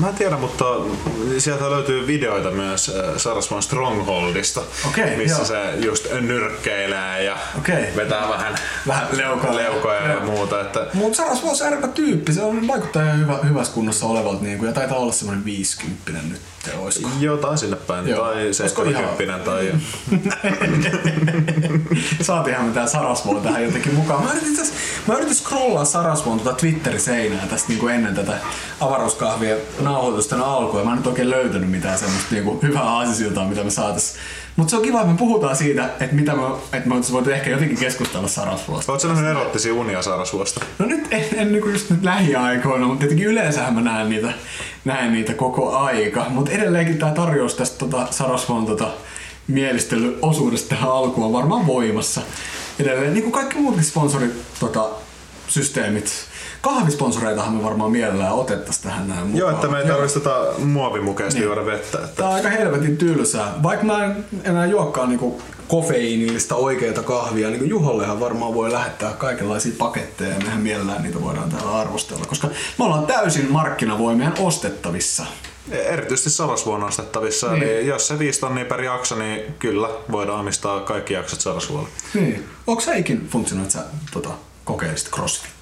Mä 0.00 0.08
en 0.08 0.14
tiedä, 0.14 0.36
mutta 0.36 0.64
sieltä 1.38 1.70
löytyy 1.70 2.06
videoita 2.06 2.50
myös 2.50 2.92
Sarasvon 3.16 3.62
Strongholdista, 3.62 4.60
Okei, 4.88 5.16
missä 5.16 5.36
joo. 5.38 5.44
se 5.44 5.74
just 5.84 6.06
nyrkkeilee 6.20 7.24
ja 7.24 7.36
Okei. 7.58 7.84
vetää 7.96 8.28
vähän, 8.28 8.54
Vähän 8.86 9.06
leukoja. 9.12 9.56
leukoja 9.56 10.00
ja 10.02 10.12
Joo. 10.12 10.24
muuta. 10.24 10.60
Että 10.60 10.86
Mutta 10.94 11.16
Saras 11.16 11.42
Vos 11.42 11.62
ärkä 11.62 11.88
tyyppi, 11.88 12.32
se 12.32 12.42
on 12.42 12.68
vaikuttaa 12.68 13.02
ihan 13.02 13.18
hyvä, 13.20 13.38
hyvässä 13.48 13.72
kunnossa 13.72 14.06
olevalta 14.06 14.42
niin 14.44 14.58
kuin, 14.58 14.66
ja 14.68 14.72
taitaa 14.74 14.98
olla 14.98 15.12
semmoinen 15.12 15.44
50 15.44 16.12
nyt, 16.28 16.40
olisiko? 16.78 17.08
jotain 17.20 17.58
sinne 17.58 17.76
päin, 17.76 18.08
Joo. 18.08 18.24
tai 18.24 18.46
Olisiko 18.46 18.82
ihan- 18.82 19.04
70 19.04 19.44
tai... 19.44 19.72
Saatiinhan 22.22 22.66
me 22.66 22.72
tää 22.74 22.86
Sarasvoon 22.86 23.42
tähän 23.42 23.64
jotenkin 23.64 23.94
mukaan. 23.94 24.24
Mä 24.24 24.30
yritin, 24.32 24.56
täs, 24.56 24.72
mä 25.06 25.14
yritin 25.14 25.34
scrollaa 25.34 25.84
Sarasvoon 25.84 26.40
tuota 26.40 26.58
Twitter-seinää 26.58 27.46
tästä 27.46 27.68
niinku 27.68 27.88
ennen 27.88 28.14
tätä 28.14 28.32
avaruuskahvien 28.80 29.58
nauhoitusten 29.80 30.40
alkua. 30.40 30.80
Ja 30.80 30.84
mä 30.84 30.92
en 30.92 30.96
nyt 30.96 31.06
oikein 31.06 31.30
löytänyt 31.30 31.70
mitään 31.70 31.98
semmoista 31.98 32.34
niinku 32.34 32.58
hyvää 32.62 32.82
aasisiltaa, 32.82 33.48
mitä 33.48 33.64
me 33.64 33.70
saatais. 33.70 34.16
Mutta 34.56 34.70
se 34.70 34.76
on 34.76 34.82
kiva, 34.82 35.00
että 35.00 35.12
me 35.12 35.18
puhutaan 35.18 35.56
siitä, 35.56 35.84
että, 35.84 36.14
mitä 36.16 36.34
me, 36.34 36.42
että 36.72 36.88
me 36.88 36.94
voitu 37.12 37.30
ehkä 37.30 37.50
jotenkin 37.50 37.78
keskustella 37.78 38.28
Sarasvuosta. 38.28 38.92
Oletko 38.92 39.08
nähnyt 39.08 39.30
erottisia 39.30 39.74
unia 39.74 40.02
Sarasvuosta? 40.02 40.64
No 40.78 40.86
nyt 40.86 41.06
en, 41.10 41.24
en 41.34 41.52
niinku 41.52 41.68
just 41.68 41.90
nyt 41.90 42.02
lähiaikoina, 42.02 42.86
mutta 42.86 43.00
tietenkin 43.00 43.26
yleensähän 43.26 43.74
mä 43.74 43.80
näen 43.80 44.08
niitä, 44.08 44.32
näen 44.84 45.12
niitä 45.12 45.34
koko 45.34 45.76
aika. 45.76 46.26
Mutta 46.28 46.50
edelleenkin 46.50 46.98
tämä 46.98 47.12
tarjous 47.12 47.54
tästä 47.54 47.78
tota 47.78 48.06
Sarasvon 48.10 48.66
tota, 48.66 48.90
mielistelyosuudesta 49.48 50.68
tähän 50.68 50.90
alkuun 50.90 51.26
on 51.26 51.32
varmaan 51.32 51.66
voimassa. 51.66 52.20
Edelleen, 52.78 53.14
niin 53.14 53.22
kuin 53.22 53.32
kaikki 53.32 53.58
muutkin 53.58 53.84
sponsorit 53.84 54.32
tota, 54.60 54.88
systeemit. 55.48 56.31
Kahvisponsoreitahan 56.62 57.54
me 57.54 57.62
varmaan 57.62 57.90
mielellään 57.90 58.32
otettaisiin 58.32 58.82
tähän 58.84 59.08
näin 59.08 59.20
mukaan. 59.26 59.38
Joo, 59.38 59.50
että 59.50 59.68
me 59.68 59.78
ei 59.78 59.86
tarvitsisi 59.86 60.20
tota 60.20 60.46
muovimukeista 60.58 61.38
Niin. 61.38 61.46
juoda 61.46 61.66
vettä. 61.66 61.98
Että... 61.98 62.08
Tää 62.16 62.28
on 62.28 62.34
aika 62.34 62.48
helvetin 62.48 62.96
tylsää. 62.96 63.54
Vaikka 63.62 63.84
mä 63.86 64.04
en 64.04 64.24
enää 64.44 64.66
juokkaan 64.66 65.08
niinku 65.08 65.42
kofeiinillista 65.68 66.54
oikeita 66.54 67.02
kahvia, 67.02 67.50
niin 67.50 67.68
Juhollehan 67.68 68.20
varmaan 68.20 68.54
voi 68.54 68.72
lähettää 68.72 69.12
kaikenlaisia 69.12 69.72
paketteja 69.78 70.30
ja 70.34 70.38
mehän 70.44 70.60
mielellään 70.60 71.02
niitä 71.02 71.20
voidaan 71.22 71.50
täällä 71.50 71.78
arvostella, 71.80 72.24
koska 72.24 72.48
me 72.78 72.84
ollaan 72.84 73.06
täysin 73.06 73.52
markkinavoimien 73.52 74.32
ostettavissa. 74.38 75.26
Erityisesti 75.70 76.30
Sarasvuon 76.30 76.84
ostettavissa, 76.84 77.52
Niin. 77.52 77.62
eli 77.62 77.86
jos 77.86 78.08
se 78.08 78.18
5 78.18 78.40
tonnia 78.40 78.64
per 78.64 78.80
jakso, 78.82 79.14
niin 79.14 79.54
kyllä 79.58 79.88
voidaan 80.12 80.40
omistaa 80.40 80.80
kaikki 80.80 81.14
jaksot 81.14 81.40
Sarasvuolle. 81.40 81.88
Niin. 82.14 82.44
Onko 82.66 82.82
sä 82.82 82.94
ikin 82.94 83.28
funktionoit 83.28 83.70
sä 83.70 83.78
tota, 84.12 84.30
kokeilisit 84.64 85.10
crossfittiä? 85.10 85.61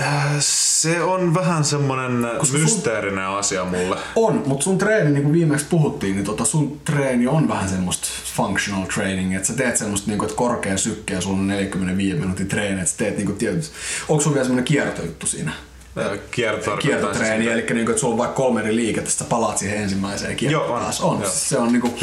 Äh, 0.00 0.24
Se 0.38 1.02
on 1.02 1.34
vähän 1.34 1.64
semmonen 1.64 2.26
Koska 2.38 2.52
sun- 2.52 2.60
mysteerinen 2.60 3.24
asia 3.26 3.64
mulle. 3.64 3.96
On, 4.16 4.42
mutta 4.46 4.64
sun 4.64 4.78
treeni, 4.78 5.10
niin 5.10 5.22
kuin 5.22 5.32
viimeksi 5.32 5.66
puhuttiin, 5.70 6.14
niin 6.14 6.24
tota 6.24 6.44
sun 6.44 6.80
treeni 6.84 7.26
on 7.26 7.48
vähän 7.48 7.68
semmoista 7.68 8.08
functional 8.36 8.84
training, 8.94 9.34
että 9.36 9.48
sä 9.48 9.54
teet 9.54 9.76
semmoista, 9.76 10.10
niin 10.10 10.18
kuin, 10.18 10.26
että 10.28 10.38
korkea 10.38 10.76
sykke 10.76 11.14
ja 11.14 11.20
sulla 11.20 11.38
on 11.38 11.46
45 11.46 12.18
minuutin 12.18 12.48
treeni, 12.48 12.80
että 12.80 12.90
sä 12.90 12.96
teet 12.96 13.16
niin 13.16 13.26
kuin, 13.26 13.38
tietyt... 13.38 13.72
Onko 14.08 14.22
sulla 14.22 14.34
vielä 14.34 14.44
semmoinen 14.44 14.64
kiertojuttu 14.64 15.26
siinä? 15.26 15.52
Äh, 15.98 16.18
Kierto 16.30 16.64
tarkoittaa 16.64 16.76
Kiertotreeni, 16.76 17.48
eli 17.48 17.60
niin 17.60 17.66
kuin, 17.66 17.80
että 17.90 18.00
sulla 18.00 18.14
on 18.14 18.18
vaikka 18.18 18.34
kolme 18.36 18.60
eri 18.60 18.76
liikettä, 18.76 19.10
sitten 19.10 19.26
sä 19.26 19.30
palaat 19.30 19.58
siihen 19.58 19.78
ensimmäiseen 19.82 20.36
kiertoon 20.36 20.66
Joo, 20.66 20.74
on. 20.76 20.82
taas. 20.82 21.00
On. 21.00 21.20
Joo. 21.20 21.30
Se 21.30 21.58
on 21.58 21.72
niinku, 21.72 21.94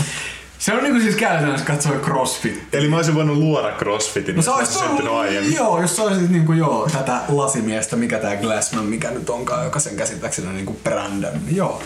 se 0.60 0.74
on 0.74 0.84
niinku 0.84 1.00
siis 1.00 1.16
käytännössä 1.16 1.66
katsoen 1.66 2.00
crossfit. 2.00 2.64
Eli 2.74 2.88
mä 2.88 2.96
olisin 2.96 3.16
voinut 3.16 3.38
luoda 3.38 3.72
crossfitin, 3.72 4.36
No 4.36 4.42
mä 4.48 4.56
olisit 4.56 4.76
olisin 4.76 4.88
syntynyt 4.88 5.12
ollut, 5.12 5.22
aiemmin. 5.26 5.54
joo, 5.56 5.82
jos 5.82 5.96
sä 5.96 6.04
olisit 6.04 6.30
niinku 6.30 6.54
joo, 6.54 6.90
tätä 6.94 7.20
lasimiestä, 7.28 7.96
mikä 7.96 8.20
tää 8.20 8.36
Glassman, 8.36 8.86
mikä 8.86 9.12
nyt 9.12 9.30
onkaan, 9.30 9.64
joka 9.66 9.80
sen 9.80 9.96
käsittääkseni 9.96 10.48
on 10.48 10.56
niinku 10.56 10.80
brändän, 10.84 11.42
niin 11.46 11.56
joo. 11.56 11.82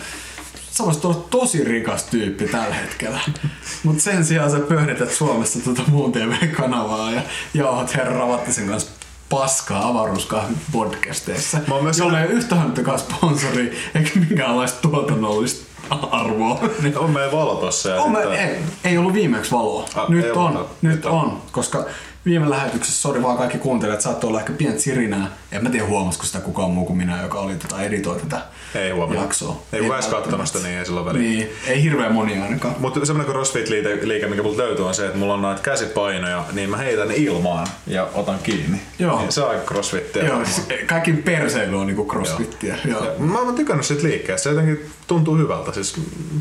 Sä 0.70 0.84
voisit 0.84 1.04
olla 1.04 1.26
tosi 1.30 1.64
rikas 1.64 2.04
tyyppi 2.04 2.48
tällä 2.48 2.74
hetkellä. 2.74 3.20
Mutta 3.84 4.02
sen 4.02 4.24
sijaan 4.24 4.50
sä 4.50 4.58
pyörität 4.58 5.10
Suomessa 5.12 5.60
tuota 5.64 5.82
muun 5.86 6.12
TV-kanavaa 6.12 7.12
ja 7.12 7.22
jauhat 7.54 7.94
herra 7.96 8.18
Ravattisen 8.18 8.68
kanssa 8.68 8.90
paskaa 9.28 9.88
avaruuskahvit 9.88 10.56
podcasteissa. 10.72 11.58
Mä 11.66 11.74
oon 11.74 11.84
myös 11.84 11.98
jolle 11.98 12.22
ei 12.22 12.28
yhtään 12.28 12.66
nytkäkään 12.66 12.98
sponsori 12.98 13.78
eikä 13.94 14.10
minkäänlaista 14.28 14.78
tuotannollista 14.88 15.69
arvoa. 16.10 16.58
Niin 16.82 16.98
On 16.98 17.10
meidän 17.10 17.32
valo 17.32 17.54
tossa. 17.54 17.88
Ja 17.88 18.02
on, 18.02 18.16
sitten- 18.16 18.32
ei, 18.32 18.56
ei 18.84 18.98
ollut 18.98 19.12
viimeksi 19.12 19.50
valoa. 19.52 19.84
Ah, 19.94 20.08
nyt 20.08 20.24
ei 20.24 20.30
on, 20.30 20.38
ollut. 20.38 20.68
nyt 20.82 20.94
Nyt 20.94 21.04
on. 21.04 21.12
on. 21.12 21.42
Koska 21.52 21.84
viime 22.24 22.50
lähetyksessä, 22.50 23.00
sori 23.02 23.22
vaan 23.22 23.36
kaikki 23.38 23.58
kuuntelijat, 23.58 24.00
saattoi 24.00 24.28
olla 24.28 24.40
ehkä 24.40 24.52
pientä 24.52 24.80
sirinää. 24.80 25.26
En 25.52 25.62
mä 25.62 25.70
tiedä 25.70 25.86
huomasiko 25.86 26.24
sitä 26.26 26.38
kukaan 26.40 26.70
muu 26.70 26.84
kuin 26.86 26.96
minä, 26.96 27.22
joka 27.22 27.38
oli 27.38 27.54
tätä 27.54 27.82
editoi 27.82 28.20
tätä 28.20 28.40
Ei 28.74 28.90
huomannut. 28.90 29.24
jaksoa. 29.24 29.62
Ei 29.72 29.80
kukaan 29.80 30.00
edes 30.00 30.10
kattonut 30.10 30.46
sitä, 30.46 30.58
niin 30.58 30.78
ei 30.78 30.84
sillä 30.84 31.04
väliä. 31.04 31.22
Niin, 31.22 31.48
ei 31.66 31.82
hirveän 31.82 32.12
moni 32.12 32.38
ainakaan. 32.42 32.74
Mutta 32.78 33.06
semmoinen 33.06 33.34
crossfit-liike, 33.34 34.08
liike, 34.08 34.26
mikä 34.26 34.42
mulla 34.42 34.56
löytyy, 34.56 34.86
on 34.86 34.94
se, 34.94 35.06
että 35.06 35.18
mulla 35.18 35.34
on 35.34 35.42
noita 35.42 35.62
käsipainoja, 35.62 36.44
niin 36.52 36.70
mä 36.70 36.76
heitän 36.76 37.08
ne 37.08 37.14
ilmaan 37.16 37.66
ja 37.86 38.08
otan 38.14 38.38
kiinni. 38.42 38.80
Joo. 38.98 39.18
Niin 39.18 39.32
se 39.32 39.42
on 39.42 39.50
aika 39.50 39.62
crossfittiä. 39.64 40.22
Joo, 40.22 40.44
siis 40.44 40.62
kaikki 40.86 41.12
perseily 41.12 41.80
on 41.80 41.86
niinku 41.86 42.06
crossfittiä. 42.06 42.78
Joo. 42.84 43.04
Ja 43.04 43.10
Mä 43.18 43.38
oon 43.40 43.54
tykännyt 43.54 43.86
siitä 43.86 44.02
liikkeestä. 44.02 44.42
Se 44.42 44.48
jotenkin 44.50 44.90
tuntuu 45.06 45.36
hyvältä. 45.36 45.72
Siis 45.72 45.94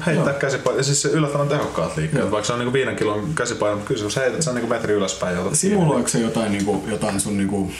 heittää 0.05 0.31
Joo. 0.31 0.39
käsipaino. 0.39 0.83
Siis 0.83 1.01
se 1.01 1.09
yllättävän 1.09 1.47
tehokkaat 1.47 1.97
liikkeet. 1.97 2.21
Joo. 2.21 2.31
Vaikka 2.31 2.47
se 2.47 2.53
on 2.53 2.59
niinku 2.59 2.73
viiden 2.73 2.95
kilon 2.95 3.33
käsipaino, 3.35 3.75
mutta 3.75 3.93
kyllä 3.93 4.09
se 4.09 4.21
heität 4.21 4.41
sen 4.41 4.53
niinku 4.55 4.69
metri 4.69 4.93
ylöspäin. 4.93 5.35
Ja 5.35 5.41
otat 5.41 5.55
Simuloiko 5.69 6.07
se 6.09 6.19
jotain, 6.19 6.51
niinku, 6.51 6.83
jotain 6.87 7.19
sun 7.19 7.37
niinku 7.37 7.71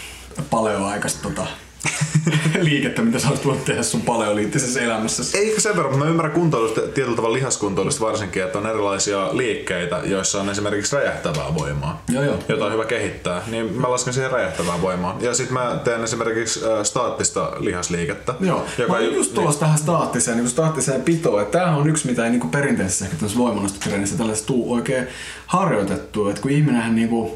paleoaikaista 0.50 1.22
tota, 1.22 1.48
liikettä, 2.62 3.02
mitä 3.02 3.20
sä 3.20 3.28
olisit 3.28 3.46
voinut 3.46 3.66
tehdä 3.66 3.84
sun 3.84 4.02
paleoliittisessa 4.02 4.82
elämässä? 4.82 5.38
Eikö 5.38 5.62
sen 5.62 5.76
verran, 5.76 5.92
mutta 5.92 6.06
mä 6.06 6.12
ymmärrän 6.12 6.34
kuntoilusta, 6.34 6.82
tietyllä 6.82 7.16
tavalla 7.16 7.38
lihaskuntoilusta 7.38 8.06
varsinkin, 8.06 8.44
että 8.44 8.58
on 8.58 8.68
erilaisia 8.68 9.38
liikkeitä, 9.38 10.02
joissa 10.04 10.42
on 10.42 10.50
esimerkiksi 10.50 10.96
räjähtävää 10.96 11.56
voimaa, 11.56 12.04
Joo, 12.10 12.24
joo. 12.24 12.38
jota 12.48 12.66
on 12.66 12.74
hyvä 12.74 12.86
kehittää, 12.86 13.42
niin 13.48 13.74
mä 13.74 13.92
lasken 13.92 14.14
siihen 14.14 14.32
räjähtävää 14.32 14.82
voimaa. 14.82 15.18
Ja 15.22 15.34
sitten 15.34 15.54
mä 15.54 15.80
teen 15.84 16.04
esimerkiksi 16.04 16.60
staattista 16.84 17.52
lihasliikettä. 17.60 18.34
Joo, 18.40 18.66
joka 18.78 18.94
mä 18.94 19.00
olin 19.00 19.16
just 19.16 19.34
tulossa 19.34 19.60
tähän 19.60 19.78
staattiseen, 19.78 20.38
niin 20.38 20.50
staattiseen 20.50 21.02
pitoon. 21.02 21.42
Että 21.42 21.58
tämähän 21.58 21.80
on 21.80 21.90
yksi, 21.90 22.08
mitä 22.08 22.26
ei 22.26 22.32
niin 22.32 22.50
perinteisessä 22.50 23.06
ehkä 23.06 23.18
tämmöisessä 23.18 23.44
voimannostotreenissä 23.44 24.18
tällaisessa 24.18 24.48
tuu 24.48 24.74
oikein 24.74 25.08
harjoitettu. 25.48 26.30
Että 26.30 26.42
kun 26.42 26.52
ihminenhän 26.52 26.96
niin 26.96 27.10
kuin 27.10 27.32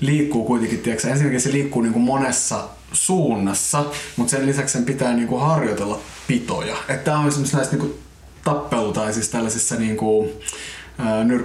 liikkuu 0.00 0.44
kuitenkin, 0.44 0.78
tiedätkö, 0.78 1.08
ensinnäkin 1.08 1.40
se 1.40 1.52
liikkuu 1.52 1.82
niin 1.82 1.92
kuin 1.92 2.02
monessa 2.02 2.64
suunnassa, 2.92 3.84
mutta 4.16 4.30
sen 4.30 4.46
lisäksi 4.46 4.72
sen 4.72 4.84
pitää 4.84 5.12
niin 5.12 5.28
kuin 5.28 5.40
harjoitella 5.40 5.98
pitoja. 6.26 6.76
Että 6.88 7.04
tämä 7.04 7.18
on 7.18 7.28
esimerkiksi 7.28 7.56
näissä 7.56 7.76
niin 7.76 7.86
kuin 7.86 7.98
tappelu- 8.44 8.92
tai 8.92 9.12
siis 9.12 9.28
tällaisissa 9.28 9.74
niin 9.74 9.96
kuin, 9.96 10.30
ää, 10.98 11.24
nyr, 11.24 11.44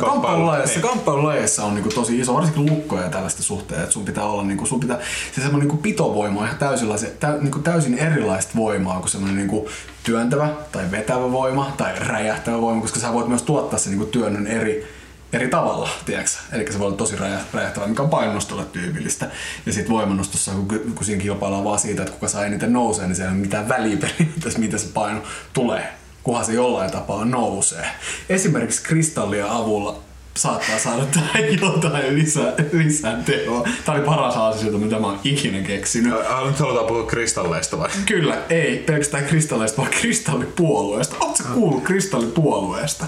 kamppailulajeissa, 0.00 0.80
niin. 0.80 0.88
kamppailulajeissa 0.88 1.64
on 1.64 1.74
niinku 1.74 1.90
tosi 1.90 2.18
iso, 2.18 2.34
varsinkin 2.34 2.66
lukkoja 2.66 3.02
ja 3.02 3.10
tällaista 3.10 3.42
suhteen, 3.42 3.80
että 3.80 3.92
sun 3.92 4.04
pitää 4.04 4.24
olla 4.24 4.42
niinku, 4.42 4.66
sun 4.66 4.80
pitää, 4.80 4.98
se 5.34 5.40
semmoinen 5.40 5.68
niinku 5.68 5.76
pitovoima 5.76 6.40
on 6.40 6.46
ihan 6.46 6.58
täysin, 6.58 6.88
tä, 7.20 7.36
niinku 7.40 7.58
täysin 7.58 7.98
erilaista 7.98 8.52
voimaa 8.56 9.00
kuin 9.00 9.08
semmoinen 9.08 9.36
niinku 9.36 9.68
työntävä 10.02 10.48
tai 10.72 10.90
vetävä 10.90 11.32
voima 11.32 11.72
tai 11.76 11.98
räjähtävä 11.98 12.60
voima, 12.60 12.80
koska 12.80 13.00
sä 13.00 13.12
voit 13.12 13.28
myös 13.28 13.42
tuottaa 13.42 13.78
sen 13.78 13.92
niinku 13.92 14.06
työnnön 14.06 14.46
eri, 14.46 14.95
eri 15.32 15.48
tavalla, 15.48 15.88
tiedätkö? 16.04 16.30
Eli 16.52 16.72
se 16.72 16.78
voi 16.78 16.86
olla 16.86 16.96
tosi 16.96 17.16
räjä- 17.16 17.44
räjähtävä, 17.52 17.86
mikä 17.86 18.02
on 18.02 18.10
painostolle 18.10 18.64
tyypillistä. 18.64 19.30
Ja 19.66 19.72
sitten 19.72 19.92
voimannostossa, 19.92 20.52
kun, 20.52 20.92
kun 20.94 21.04
siinä 21.04 21.22
kilpaillaan 21.22 21.64
vaan 21.64 21.78
siitä, 21.78 22.02
että 22.02 22.14
kuka 22.14 22.28
saa 22.28 22.46
eniten 22.46 22.72
nousee, 22.72 23.06
niin 23.06 23.16
se 23.16 23.22
ei 23.22 23.28
ole 23.28 23.36
mitään 23.36 23.68
väliä 23.68 23.96
mitä 24.58 24.78
se 24.78 24.86
paino 24.94 25.22
tulee 25.52 25.92
kunhan 26.26 26.44
se 26.44 26.52
jollain 26.52 26.90
tapaa 26.90 27.24
nousee. 27.24 27.86
Esimerkiksi 28.28 28.82
kristallia 28.82 29.56
avulla 29.56 29.98
saattaa 30.36 30.78
saada 30.78 31.06
tähän 31.14 31.44
jotain 31.60 32.14
lisää, 32.14 32.52
lisää 32.72 33.22
tehoa. 33.24 33.68
Tämä 33.84 33.98
oli 33.98 34.06
paras 34.06 34.36
asia, 34.36 34.72
mitä 34.72 34.98
mä 34.98 35.06
oon 35.06 35.20
ikinä 35.24 35.62
keksinyt. 35.62 36.14
Ah, 36.28 36.46
nyt 36.46 36.58
halutaan 36.58 36.86
puhua 36.86 37.06
kristalleista 37.06 37.78
vai? 37.78 37.88
Kyllä, 38.06 38.38
ei 38.50 38.78
pelkästään 38.78 39.24
kristalleista, 39.24 39.76
vaan 39.76 39.90
kristallipuolueesta. 39.90 41.16
Oletko 41.20 41.44
kuullut 41.54 41.82
kristallipuolueesta? 41.84 43.06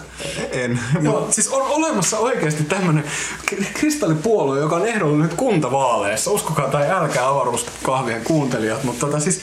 En. 0.52 0.80
Joo, 1.02 1.28
siis 1.30 1.48
on 1.48 1.62
olemassa 1.62 2.18
oikeasti 2.18 2.64
tämmönen 2.64 3.04
k- 3.46 3.72
kristallipuolue, 3.74 4.60
joka 4.60 4.76
on 4.76 4.86
ehdollinen 4.86 5.22
nyt 5.22 5.34
kuntavaaleissa. 5.34 6.30
Uskokaa 6.30 6.68
tai 6.68 6.90
älkää 6.90 7.28
avaruuskahvien 7.28 8.24
kuuntelijat, 8.24 8.84
mutta 8.84 9.06
tota, 9.06 9.20
siis 9.20 9.40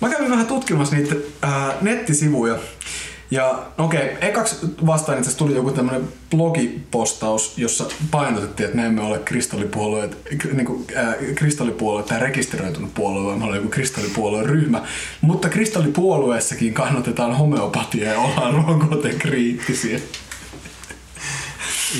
mä 0.00 0.08
kävin 0.08 0.30
vähän 0.30 0.46
tutkimassa 0.46 0.96
niitä 0.96 1.14
ää, 1.42 1.74
nettisivuja. 1.80 2.58
Ja 3.30 3.62
okei, 3.78 4.16
ekaksi 4.20 4.56
vastaan 4.86 5.18
itse 5.18 5.36
tuli 5.36 5.54
joku 5.54 5.70
tämmönen 5.70 6.08
blogipostaus, 6.30 7.58
jossa 7.58 7.84
painotettiin, 8.10 8.64
että 8.64 8.76
me 8.76 8.86
emme 8.86 9.02
ole 9.02 9.18
kristallipuolueet, 9.18 10.18
k- 10.38 10.52
niinku, 10.52 10.84
ää, 10.96 11.14
kristallipuolue 11.34 12.02
tai 12.02 12.20
rekisteröitynyt 12.20 12.94
puolue, 12.94 13.24
vaan 13.24 13.38
me 13.38 13.44
olemme 13.44 13.58
joku 13.58 13.68
kristallipuolueen 13.68 14.46
ryhmä. 14.46 14.82
Mutta 15.20 15.48
kristallipuolueessakin 15.48 16.74
kannatetaan 16.74 17.36
homeopatiaa 17.36 18.12
ja 18.12 18.20
ollaan 18.20 18.64
rokotekriittisiä. 18.66 19.98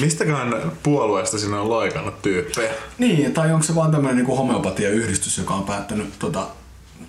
Mistäköhän 0.00 0.54
puolueesta 0.82 1.38
sinä 1.38 1.60
on 1.60 1.68
loikannut 1.68 2.22
tyyppejä? 2.22 2.70
Niin, 2.98 3.34
tai 3.34 3.52
onko 3.52 3.66
se 3.66 3.74
vaan 3.74 3.90
tämmöinen 3.90 4.16
niinku 4.16 4.36
homeopatia-yhdistys, 4.36 5.38
joka 5.38 5.54
on 5.54 5.64
päättänyt 5.64 6.18
tota, 6.18 6.46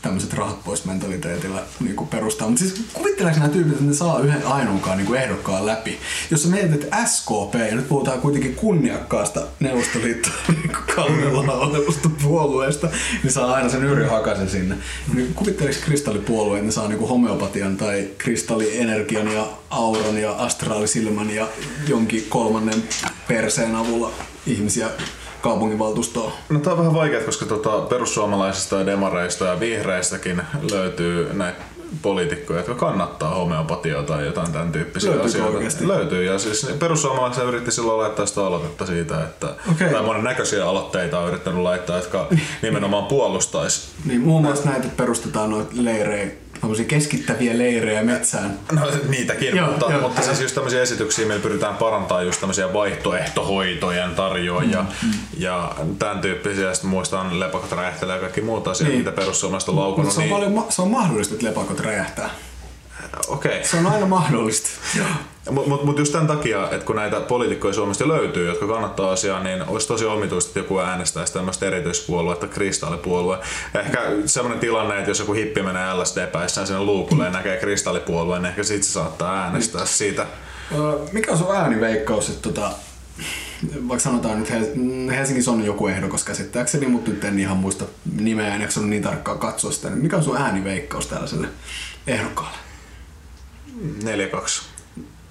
tämmöiset 0.02 0.34
rahat 0.34 0.64
pois 0.64 0.86
mentaliteetillä 0.86 1.64
niin 1.80 1.96
kuin 1.96 2.08
perustaa. 2.08 2.48
Mutta 2.48 2.64
siis 2.64 2.86
kuvitteleeko 2.94 3.40
nämä 3.40 3.52
tyypit, 3.52 3.74
että 3.74 3.84
ne 3.84 3.94
saa 3.94 4.20
yhden 4.20 4.48
ainoankaan 4.48 4.98
niin 4.98 5.08
kuin 5.08 5.22
ehdokkaan 5.22 5.66
läpi? 5.66 6.00
Jos 6.32 6.44
sä 6.44 6.50
mietit, 6.50 6.74
että 6.74 7.06
SKP, 7.06 7.56
ja 7.70 7.76
nyt 7.76 7.90
puhutaan 7.90 8.22
kuitenkin 8.22 8.56
kunniakkaasta 8.56 9.42
Neuvostoliitto 9.60 10.30
niin 10.48 10.72
kaudella 10.96 11.54
olevasta 11.54 12.10
puolueesta, 12.24 12.90
niin 13.24 13.34
saa 13.34 13.54
aina 13.54 13.70
sen 13.70 13.84
Yrjö 13.84 14.10
Hakasen 14.10 14.50
sinne. 14.50 14.76
Niin 15.14 15.34
kuvitteleeko 15.34 15.80
kristallipuolue, 15.86 16.58
että 16.58 16.66
ne 16.66 16.72
saa 16.72 16.88
niin 16.88 17.00
kuin 17.00 17.10
homeopatian 17.10 17.78
tai 17.78 18.10
kristallienergian 18.18 19.34
ja 19.34 19.48
auran 19.70 20.18
ja 20.18 20.32
astraalisilmän 20.32 21.30
ja 21.30 21.48
jonkin 21.88 22.26
kolmannen 22.30 22.84
perseen 23.28 23.76
avulla 23.76 24.12
ihmisiä 24.48 24.90
kaupunginvaltuustoon? 25.42 26.32
No 26.50 26.60
tää 26.60 26.74
on 26.74 26.80
vähän 26.80 26.94
vaikea, 26.94 27.22
koska 27.22 27.46
tota, 27.46 27.70
perussuomalaisista 27.70 28.76
ja 28.76 28.86
demareista 28.86 29.46
ja 29.46 29.60
vihreistäkin 29.60 30.42
löytyy 30.72 31.34
näitä 31.34 31.62
poliitikkoja, 32.02 32.60
jotka 32.60 32.76
kannattaa 32.76 33.36
homeopatiota 33.36 34.14
tai 34.14 34.26
jotain 34.26 34.52
tämän 34.52 34.72
tyyppisiä 34.72 35.10
Löytyykö 35.10 35.30
asioita. 35.30 35.58
oikeasti? 35.58 35.88
Löytyy. 35.88 36.24
Ja 36.24 36.40
siis 36.40 36.68
perussuomalaiset 36.80 37.44
yritti 37.44 37.72
silloin 37.72 37.98
laittaa 37.98 38.26
sitä 38.26 38.46
aloitetta 38.46 38.86
siitä, 38.86 39.24
että 39.24 39.48
Okei. 39.72 39.90
tai 39.90 40.04
monen 40.04 40.24
näköisiä 40.24 40.68
aloitteita 40.70 41.20
on 41.20 41.28
yrittänyt 41.28 41.62
laittaa, 41.62 41.96
jotka 41.96 42.28
nimenomaan 42.62 43.06
puolustaisi 43.06 43.88
Niin 44.06 44.22
muun 44.22 44.42
muassa 44.42 44.70
näitä 44.70 44.88
perustetaan 44.98 45.50
noita 45.50 45.72
leirejä, 45.74 46.32
tämmöisiä 46.62 46.86
keskittäviä 46.86 47.58
leirejä 47.58 48.04
metsään. 48.04 48.60
No 48.72 48.82
niitäkin, 49.10 49.56
Joo, 49.58 49.68
mutta, 49.68 49.92
joo. 49.92 50.02
mutta 50.02 50.22
siis 50.22 50.42
just 50.42 50.56
tämmöisiä 50.56 50.82
esityksiä, 50.82 51.28
millä 51.28 51.40
pyritään 51.42 51.76
parantamaan 51.76 52.26
just 52.26 52.40
tämmöisiä 52.40 52.74
vaihtoehtohoitojen 52.74 54.16
tarjoajia 54.16 54.86
Mm, 55.04 55.12
ja 55.38 55.76
tämän 56.00 56.20
tyyppisiä. 56.22 56.74
Sitten 56.74 56.90
muistan 56.90 57.40
lepakot 57.40 57.72
räjähtelee 57.72 58.16
ja 58.16 58.22
kaikki 58.22 58.42
muut 58.42 58.68
asiat, 58.68 58.88
Niin. 58.90 59.00
mitä 59.00 59.12
perussuomalaiset 59.12 59.70
on 59.70 59.76
Mutta 59.76 59.88
laukunut. 59.88 60.12
se 60.14 60.20
on, 60.20 60.24
Niin, 60.26 60.36
paljon, 60.36 60.66
se 60.70 60.82
on 60.82 60.92
mahdollista, 60.92 61.34
että 61.34 61.46
lepakot 61.48 61.80
räjähtää. 61.80 62.30
Okei. 63.28 63.64
Se 63.64 63.78
on 63.78 63.88
aina 63.88 64.06
mahdollista. 64.06 64.70
Mutta 65.52 65.70
mut, 65.70 65.84
mut 65.84 66.00
just 66.00 66.12
tämän 66.12 66.28
takia, 66.28 66.70
että 66.72 66.86
kun 66.86 66.96
näitä 66.96 67.20
poliitikkoja 67.20 67.74
Suomesta 67.74 68.08
löytyy, 68.08 68.48
jotka 68.48 68.68
kannattaa 68.68 69.12
asiaa, 69.12 69.44
niin 69.44 69.64
olisi 69.68 69.88
tosi 69.88 70.06
omituista, 70.06 70.50
että 70.50 70.60
joku 70.60 70.80
äänestäisi 70.80 71.34
tämmöistä 71.34 71.66
erityispuoluetta, 71.66 72.48
kristallipuolue. 72.48 73.38
Ehkä 73.80 74.00
semmoinen 74.26 74.60
tilanne, 74.60 74.98
että 74.98 75.12
jos 75.12 75.20
joku 75.20 75.34
hippi 75.34 75.62
menee 75.62 75.94
LSD-päissään 75.94 76.68
sinne 76.68 76.82
luukulle 76.82 77.26
ja 77.26 77.32
näkee 77.32 77.58
kristallipuolueen, 77.58 78.42
niin 78.42 78.50
ehkä 78.50 78.64
sit 78.64 78.84
se 78.84 78.92
saattaa 78.92 79.44
äänestää 79.44 79.86
siitä. 79.86 80.26
Ö, 80.76 81.00
Mikä 81.12 81.32
on 81.32 81.38
sun 81.38 81.56
ääniveikkaus, 81.56 82.30
että 82.30 82.42
tota, 82.42 82.72
vaikka 83.88 84.04
sanotaan 84.04 84.40
nyt 84.40 84.50
Hel- 84.50 85.12
Helsingissä 85.12 85.52
on 85.52 85.66
joku 85.66 85.88
ehdokas 85.88 86.24
käsittääkseni, 86.24 86.88
mutta 86.88 87.12
nyt 87.12 87.24
en 87.24 87.40
ihan 87.40 87.58
muista 87.58 87.86
nimeä, 88.20 88.56
en 88.56 88.62
jaksanut 88.62 88.90
niin 88.90 89.04
tarkkaan 89.04 89.40
katsoa 89.40 89.72
sitä. 89.72 89.90
Niin 89.90 90.00
mikä 90.04 90.18
on 90.18 90.24
sun 90.24 90.38
ääniveikkaus 90.38 91.08
tällaiselle 91.08 91.48
ehdokkaalle? 92.08 92.58
4-2. 94.04 94.64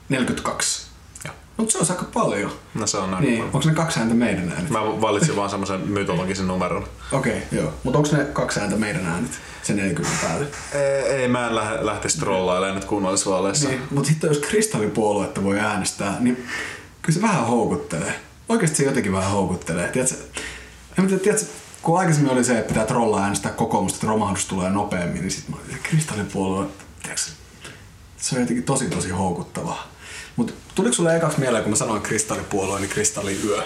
42. 0.08 0.86
Joo. 1.24 1.34
Mutta 1.56 1.72
se 1.72 1.78
on 1.78 1.86
aika 1.90 2.04
paljon. 2.04 2.52
No 2.74 2.86
se 2.86 2.98
on 2.98 3.10
näin. 3.10 3.24
Niin, 3.24 3.42
onko 3.42 3.62
ne 3.64 3.74
kaksi 3.74 4.00
ääntä 4.00 4.14
meidän 4.14 4.52
äänet? 4.52 4.70
Mä 4.70 5.00
valitsin 5.00 5.36
vaan 5.36 5.50
semmoisen 5.50 5.80
mytologisen 5.80 6.46
numeron. 6.46 6.86
Okei, 7.12 7.32
okay, 7.32 7.58
joo. 7.58 7.72
Mutta 7.84 7.98
onko 7.98 8.16
ne 8.16 8.24
kaksi 8.24 8.60
ääntä 8.60 8.76
meidän 8.76 9.06
äänet? 9.06 9.30
Se 9.62 9.74
40 9.74 10.26
päälle. 10.26 10.46
Ei, 10.72 11.12
ei 11.12 11.28
mä 11.28 11.46
en 11.46 11.54
lähde, 11.54 11.86
lähtisi 11.86 12.18
trollailemaan 12.18 12.74
nyt 12.74 12.84
kunnallisvaaleissa. 12.84 13.68
Niin, 13.68 13.82
mutta 13.90 14.08
sitten 14.08 14.28
jos 14.28 14.38
kristallipuoluetta 14.38 15.44
voi 15.44 15.60
äänestää, 15.60 16.16
niin 16.20 16.46
kyllä 17.02 17.14
se 17.14 17.22
vähän 17.22 17.46
houkuttelee. 17.46 18.20
Oikeasti 18.48 18.76
se 18.76 18.84
jotenkin 18.84 19.12
vähän 19.12 19.30
houkuttelee. 19.30 19.88
Tiedätkö, 19.88 20.16
en 20.98 21.06
tiedä, 21.06 21.22
tiedätkö, 21.22 21.46
kun 21.82 21.98
aikaisemmin 21.98 22.32
oli 22.32 22.44
se, 22.44 22.58
että 22.58 22.68
pitää 22.68 22.86
trollaa 22.86 23.22
äänestää 23.22 23.52
kokoomusta, 23.52 23.96
että 23.96 24.06
romahdus 24.06 24.46
tulee 24.46 24.70
nopeammin, 24.70 25.20
niin 25.20 25.30
sitten 25.30 25.54
mä 25.54 25.60
olin, 25.60 25.76
että 25.76 25.88
kristallipuolue, 25.88 26.66
tiedätkö, 27.02 27.30
se 28.16 28.34
on 28.34 28.40
jotenkin 28.40 28.64
tosi 28.64 28.90
tosi 28.90 29.10
houkuttavaa. 29.10 29.88
Mutta 30.36 30.52
tuliko 30.74 30.94
sulle 30.94 31.16
ekaksi 31.16 31.40
mieleen, 31.40 31.62
kun 31.62 31.72
mä 31.72 31.76
sanoin 31.76 32.02
kristallipuolue, 32.02 32.80
niin 32.80 32.90
kristalliyö? 32.90 33.62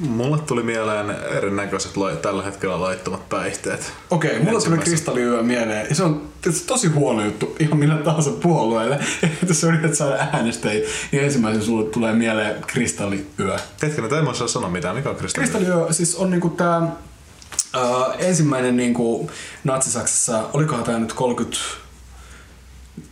Mulle 0.00 0.38
tuli 0.38 0.62
mieleen 0.62 1.10
erinäköiset 1.10 1.92
tällä 2.22 2.42
hetkellä 2.42 2.80
laittomat 2.80 3.28
päihteet. 3.28 3.92
Okei, 4.10 4.30
mulla 4.30 4.44
tuli 4.44 4.54
Ensimmäisenä. 4.54 4.84
kristalliyö 4.84 5.42
mieleen. 5.42 5.86
Ja 5.88 5.94
se 5.94 6.02
on 6.02 6.28
tosi 6.66 6.88
huono 6.88 7.24
juttu 7.24 7.56
ihan 7.58 7.78
millä 7.78 7.96
tahansa 7.96 8.30
puolueelle. 8.30 8.98
Jos 9.48 9.60
sä 9.60 9.66
yrität 9.66 9.94
saada 9.94 10.14
äänestäjiä, 10.32 10.88
niin 11.12 11.24
ensimmäisen 11.24 11.62
sulle 11.62 11.90
tulee 11.90 12.12
mieleen 12.12 12.62
kristalliyö. 12.66 13.58
Hetkinen, 13.82 14.10
tämä 14.10 14.22
ei 14.22 14.28
osaa 14.28 14.48
sanoa 14.48 14.70
mitään. 14.70 14.96
Mikä 14.96 15.10
on 15.10 15.16
kristalli? 15.16 15.48
Kristalliyö 15.48 15.92
siis 15.92 16.16
on 16.16 16.30
niinku 16.30 16.48
tää 16.48 16.76
äh, 17.76 17.82
ensimmäinen 18.18 18.76
niinku 18.76 19.30
Natsi-Saksassa, 19.64 20.42
olikohan 20.52 20.84
tää 20.84 20.98
nyt 20.98 21.12
30 21.12 21.58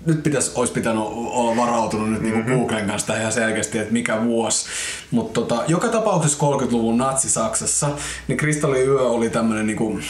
nyt 0.06 0.22
pitäisi, 0.22 0.52
olisi 0.54 0.72
pitänyt 0.72 1.02
olla 1.14 1.56
varautunut 1.56 2.10
nyt 2.10 2.22
niinku 2.22 2.50
Googlen 2.50 2.86
kanssa 2.86 3.16
ihan 3.16 3.32
selkeästi, 3.32 3.78
että 3.78 3.92
mikä 3.92 4.24
vuosi. 4.24 4.66
Mutta 5.10 5.40
tota, 5.40 5.64
joka 5.68 5.88
tapauksessa 5.88 6.46
30-luvun 6.46 6.98
Natsi-Saksassa, 6.98 7.88
niin 8.28 8.38
Kristalliyö 8.38 9.00
oli 9.00 9.30
tämmönen 9.30 9.66
niinku, 9.66 10.00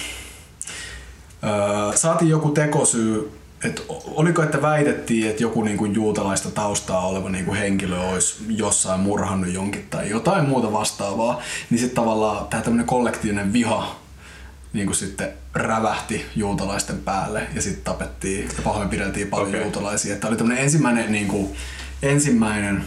öö, 1.45 1.97
saatiin 1.97 2.31
joku 2.31 2.49
tekosyy, 2.49 3.33
että 3.65 3.83
oliko, 4.07 4.43
että 4.43 4.63
väitettiin, 4.63 5.31
että 5.31 5.43
joku 5.43 5.63
niinku 5.63 5.85
juutalaista 5.85 6.51
taustaa 6.51 7.07
oleva 7.07 7.29
niinku 7.29 7.55
henkilö 7.55 8.01
olisi 8.01 8.35
jossain 8.49 9.01
murhannut 9.01 9.53
jonkin 9.53 9.87
tai 9.91 10.11
jotain 10.11 10.49
muuta 10.49 10.73
vastaavaa, 10.73 11.41
niin 11.71 11.79
sitten 11.79 11.97
tavallaan 11.97 12.47
tämä 12.47 12.63
tämmöinen 12.63 12.87
kollektiivinen 12.87 13.53
viha 13.53 14.06
niin 14.77 14.87
kuin 14.87 14.97
sitten 14.97 15.29
rävähti 15.55 16.27
juutalaisten 16.37 16.99
päälle 16.99 17.47
ja 17.55 17.63
sitten 17.63 17.85
tapettiin 17.85 18.49
ja 18.57 18.63
pahoinpideltiin 18.65 19.29
paljon 19.29 19.49
okay. 19.49 19.63
juutalaisia. 19.63 20.17
Tämä 20.17 20.29
oli 20.29 20.37
tämmöinen 20.37 20.65
ensimmäinen, 20.65 21.13
niin 21.13 21.29
kuin, 21.29 21.57
ensimmäinen 22.03 22.85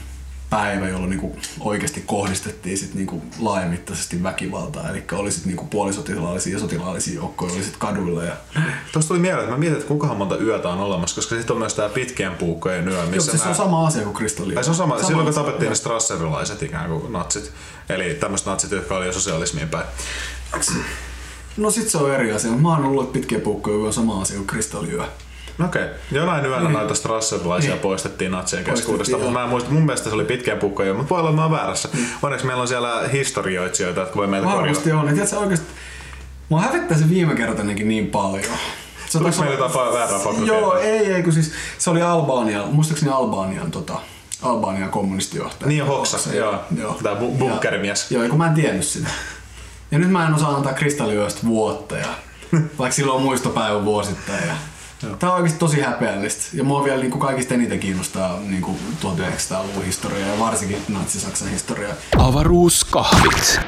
päivä, 0.50 0.90
jolloin 0.90 1.10
niin 1.10 1.20
kuin 1.20 1.42
oikeasti 1.60 2.04
kohdistettiin 2.06 2.78
sit 2.78 2.94
niin 2.94 3.08
kuin 3.08 3.22
laajamittaisesti 3.40 4.24
väkivaltaa. 4.24 4.90
Eli 4.90 5.04
oli 5.12 5.32
sitten 5.32 5.56
niin 5.56 5.68
puolisotilaallisia 5.68 6.54
ja 6.54 6.60
sotilaallisia 6.60 7.16
joukkoja, 7.16 7.54
oli 7.54 7.64
sitten 7.64 7.80
kaduilla. 7.80 8.24
Ja... 8.24 8.34
Tuosta 8.92 9.08
tuli 9.08 9.20
mieleen, 9.20 9.40
että 9.40 9.52
mä 9.52 9.58
mietin, 9.58 9.78
että 9.78 9.88
kuinka 9.88 10.08
monta 10.08 10.38
yötä 10.38 10.70
on 10.70 10.80
olemassa, 10.80 11.16
koska 11.16 11.36
sitten 11.36 11.54
on 11.54 11.60
myös 11.60 11.74
tämä 11.74 11.90
pitkien 11.90 12.36
puukkojen 12.36 12.88
yö, 12.88 12.94
Joo, 12.98 13.06
missä 13.06 13.32
siis 13.32 13.42
se 13.42 13.48
nää- 13.48 13.50
on 13.50 13.56
sama 13.56 13.88
asia 13.88 14.04
kuin 14.04 14.16
kristalli. 14.16 14.64
Se 14.64 14.70
on 14.70 14.76
sama, 14.76 15.04
silloin 15.04 15.26
kun 15.26 15.36
tapettiin 15.36 15.70
ne 15.70 15.76
strasserilaiset 15.76 16.64
ikään 16.64 16.90
kuin 16.90 17.14
natsit. 17.14 17.52
Eli 17.90 18.14
tämmöiset 18.14 18.48
natsit, 18.48 18.72
jotka 18.72 18.98
oli 18.98 19.06
jo 19.06 19.14
sosialismiin 19.14 19.70
päin. 19.70 19.86
No 21.60 21.72
sit 21.72 21.90
se 21.90 21.98
on 21.98 22.14
eri 22.14 22.32
asia. 22.32 22.52
Mä 22.52 22.70
oon 22.70 22.86
ollut, 22.86 23.14
pitkiä 23.14 23.40
puukkoja 23.40 23.78
on 23.78 23.94
sama 23.94 24.22
asia 24.22 24.38
kuin 24.38 24.48
kristalliyö. 24.48 25.04
Okei. 25.66 25.84
Okay. 25.84 25.96
Jonain 26.12 26.46
yönä 26.46 26.70
noita 26.70 26.96
strasserilaisia 26.96 27.76
poistettiin 27.76 28.32
natsien 28.32 28.64
keskuudesta. 28.64 29.18
Mutta 29.18 29.32
mä 29.32 29.44
en 29.44 29.50
muista, 29.50 29.70
mun 29.70 29.86
mielestä 29.86 30.10
se 30.10 30.16
oli 30.16 30.26
pitkään 30.26 30.60
pukkoja, 30.60 30.94
mutta 30.94 31.10
voi 31.10 31.20
olla, 31.20 31.32
mä 31.32 31.42
oon 31.42 31.52
väärässä. 31.52 31.90
Onneksi 32.22 32.46
meillä 32.46 32.62
on 32.62 32.68
siellä 32.68 33.08
historioitsijoita, 33.12 34.00
jotka 34.00 34.16
voi 34.16 34.28
meitä 34.28 34.46
korjata. 34.46 34.62
Varmasti 34.62 34.92
on. 34.92 35.08
Ja 35.08 35.14
tiedätkö, 35.14 35.38
oikeasti, 35.38 35.68
mä 36.50 36.62
hävettää 36.62 36.98
se 36.98 37.10
viime 37.10 37.36
kertainenkin 37.36 37.88
niin 37.88 38.08
paljon. 38.08 38.58
Se 39.10 39.18
Tuliko 39.18 39.38
meillä 39.40 39.56
jotain 39.56 39.72
fa- 39.72 39.94
väärää 39.94 40.20
faktaa? 40.20 40.46
Joo, 40.46 40.78
ei, 40.78 41.14
ei, 41.14 41.24
kun 41.24 41.34
siis 41.34 41.52
se 41.78 41.90
oli 41.90 42.02
Albania, 42.02 42.66
muistaakseni 42.66 43.12
Albanian, 43.12 43.72
tota, 43.72 44.00
Albanian 44.42 44.90
kommunistijohtaja. 44.90 45.70
Niin 45.70 45.82
on 45.82 45.88
Hoksa, 45.88 46.34
joo. 46.34 46.56
Tää 47.04 47.14
bu- 47.14 47.38
bunkkerimies. 47.38 48.12
Ja, 48.12 48.20
joo, 48.20 48.30
kun 48.30 48.38
mä 48.38 48.48
en 48.48 48.54
tiennyt 48.54 48.86
sitä. 48.86 49.10
Ja 49.92 50.00
nyt 50.00 50.12
mä 50.12 50.28
en 50.28 50.34
osaa 50.34 50.56
antaa 50.56 50.74
kristalliyöstä 50.74 51.48
vuotta, 51.48 51.98
ja, 51.98 52.08
vaikka 52.80 52.96
silloin 52.96 53.18
on 53.18 53.24
muistopäivä 53.24 53.86
vuosittain. 53.86 54.48
Ja, 54.48 54.56
Tää 55.20 55.30
on 55.30 55.36
oikeasti 55.36 55.60
tosi 55.60 55.82
häpeällistä. 55.82 56.44
Ja 56.54 56.64
mua 56.64 56.84
vielä 56.84 57.00
niin 57.00 57.12
kuin 57.12 57.22
kaikista 57.22 57.54
eniten 57.54 57.80
kiinnostaa 57.80 58.40
niin 58.40 58.62
kuin 58.62 58.78
1900-luvun 59.04 59.86
historia 59.86 60.28
ja 60.28 60.40
varsinkin 60.40 60.82
Natsi-Saksan 60.90 61.48
historia. 61.50 61.90
Avaruuskahvit. 62.18 63.60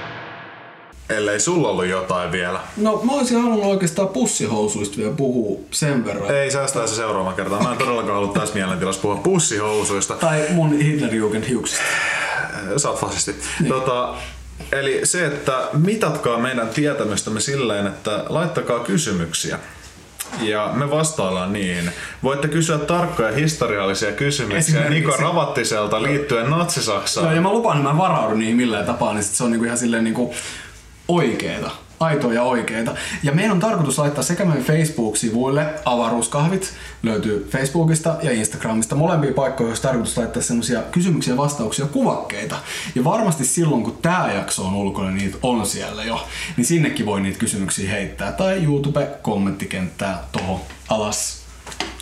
Ellei 1.09 1.39
sulla 1.39 1.69
ollut 1.69 1.85
jotain 1.85 2.31
vielä. 2.31 2.59
No 2.77 3.01
mä 3.03 3.11
olisin 3.11 3.41
halunnut 3.41 3.65
oikeastaan 3.65 4.07
pussihousuista 4.07 4.97
vielä 4.97 5.13
puhua 5.13 5.59
sen 5.71 6.05
verran. 6.05 6.35
Ei 6.35 6.51
säästää 6.51 6.87
se 6.87 6.95
seuraavan 6.95 7.33
kertaan. 7.33 7.63
Mä 7.63 7.71
en 7.71 7.77
todellakaan 7.77 8.15
halua 8.15 8.33
tässä 8.33 8.55
mielentilassa 8.55 9.01
puhua 9.01 9.15
pussihousuista. 9.15 10.13
Tai 10.13 10.45
mun 10.49 10.79
Hitlerjugend 10.79 11.43
hiuksista. 11.47 11.83
Sä 12.77 12.89
oot 12.89 12.99
fasisti. 12.99 13.35
Tota, 13.67 14.15
eli 14.71 14.99
se, 15.03 15.25
että 15.25 15.53
mitatkaa 15.73 16.37
meidän 16.37 16.69
tietämystämme 16.69 17.39
silleen, 17.39 17.87
että 17.87 18.23
laittakaa 18.29 18.79
kysymyksiä. 18.79 19.59
Ja 20.41 20.71
me 20.73 20.91
vastaillaan 20.91 21.53
niihin. 21.53 21.91
Voitte 22.23 22.47
kysyä 22.47 22.77
tarkkoja 22.77 23.31
historiallisia 23.31 24.11
kysymyksiä 24.11 24.89
Niko 24.89 25.11
Ravattiselta 25.17 26.03
liittyen 26.03 26.47
Joo, 26.47 26.57
Natsi-Saksaan. 26.57 27.35
ja 27.35 27.41
mä 27.41 27.51
lupaan, 27.51 27.77
että 27.77 27.83
mä 27.83 27.91
en 27.91 27.97
varaudu 27.97 28.35
niihin 28.35 28.55
millään 28.55 28.85
tapaa, 28.85 29.13
niin 29.13 29.23
sit 29.23 29.33
se 29.33 29.43
on 29.43 29.51
niinku 29.51 29.65
ihan 29.65 29.77
silleen 29.77 30.03
niinku 30.03 30.33
oikeeta. 31.07 31.71
Aitoja 32.01 32.33
ja 32.33 32.43
oikeita. 32.43 32.95
Ja 33.23 33.31
meidän 33.31 33.51
on 33.51 33.59
tarkoitus 33.59 33.99
laittaa 33.99 34.23
sekä 34.23 34.45
meidän 34.45 34.63
Facebook-sivuille 34.63 35.65
avaruuskahvit, 35.85 36.73
löytyy 37.03 37.47
Facebookista 37.51 38.15
ja 38.23 38.31
Instagramista. 38.31 38.95
Molempia 38.95 39.33
paikkoja 39.33 39.69
olisi 39.69 39.81
tarkoitus 39.81 40.17
laittaa 40.17 40.41
semmoisia 40.41 40.81
kysymyksiä, 40.81 41.37
vastauksia, 41.37 41.85
kuvakkeita. 41.85 42.55
Ja 42.95 43.03
varmasti 43.03 43.45
silloin, 43.45 43.83
kun 43.83 43.97
tämä 44.01 44.31
jakso 44.33 44.65
on 44.65 44.73
ulkona, 44.73 45.11
niitä 45.11 45.37
on 45.43 45.65
siellä 45.65 46.03
jo, 46.03 46.27
niin 46.57 46.65
sinnekin 46.65 47.05
voi 47.05 47.21
niitä 47.21 47.39
kysymyksiä 47.39 47.91
heittää. 47.91 48.31
Tai 48.31 48.63
YouTube-kommenttikenttää 48.63 50.23
tuohon 50.31 50.59
alas. 50.89 51.41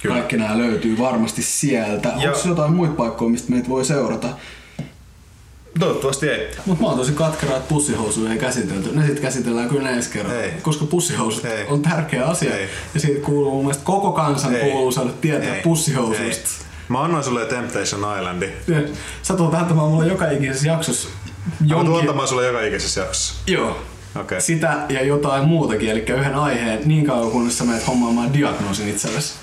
Kyllä. 0.02 0.16
Kaikki 0.16 0.38
nämä 0.38 0.58
löytyy 0.58 0.98
varmasti 0.98 1.42
sieltä. 1.42 2.10
Onko 2.10 2.40
jotain 2.48 2.74
muita 2.74 2.94
paikkoja, 2.94 3.32
mistä 3.32 3.52
meitä 3.52 3.70
voi 3.70 3.86
seurata? 3.86 4.28
Toivottavasti 5.80 6.30
ei. 6.30 6.52
Mutta 6.66 6.84
mä 6.84 6.90
oon 6.90 6.98
tosi 6.98 7.12
katkera, 7.12 7.56
että 7.58 7.70
pussihousuja 7.70 8.32
ei 8.32 8.38
käsitelty. 8.38 8.90
Ne 8.94 9.06
sitten 9.06 9.22
käsitellään 9.22 9.70
kyllä 9.70 9.90
ensi 9.90 10.10
kerran. 10.10 10.36
Ei. 10.36 10.52
Koska 10.62 10.86
pussihousut 10.86 11.46
ei. 11.46 11.66
on 11.68 11.82
tärkeä 11.82 12.26
asia. 12.26 12.56
Ei. 12.56 12.68
Ja 12.94 13.00
siitä 13.00 13.26
kuuluu 13.26 13.52
mun 13.52 13.64
mielestä 13.64 13.84
koko 13.84 14.12
kansan 14.12 14.56
ei. 14.56 14.72
kuuluu 14.72 14.92
saada 14.92 15.10
tietää 15.22 15.56
ei. 15.56 15.62
pussihousuista. 15.62 16.50
Ei. 16.60 16.70
Mä 16.90 17.04
annoin 17.04 17.24
sulle 17.24 17.46
Temptation 17.46 18.18
Islandi. 18.18 18.50
Sä 19.22 19.34
tulet 19.34 19.54
antamaan 19.54 19.90
mulle 19.90 20.08
joka 20.08 20.32
ikisessä 20.32 20.68
jaksossa 20.68 21.10
jonkin... 21.66 21.92
Mä 21.92 22.00
antamaan 22.00 22.28
sulle 22.28 22.46
joka 22.46 22.62
ikisessä 22.62 23.00
jaksossa. 23.00 23.34
Joo. 23.48 23.78
Okay. 24.16 24.42
Sitä 24.42 24.86
ja 24.90 25.04
jotain 25.04 25.48
muutakin, 25.48 25.90
eli 25.90 26.00
yhden 26.00 26.36
aiheen 26.36 26.82
niin 26.86 27.06
kauan 27.06 27.32
kunnes 27.32 27.58
sä 27.58 27.64
menet 27.64 27.88
hommaamaan 27.88 28.34
diagnoosin 28.34 28.90
itsellesi. 28.90 29.34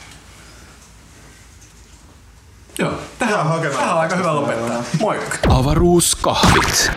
Joo, 2.78 2.92
tähän, 3.18 3.46
tähän 3.72 3.94
on 3.94 4.00
aika 4.00 4.16
hyvä 4.16 4.34
lopettaa. 4.34 4.82
Moikka! 5.00 5.38
Avaruuskahvit. 5.48 6.90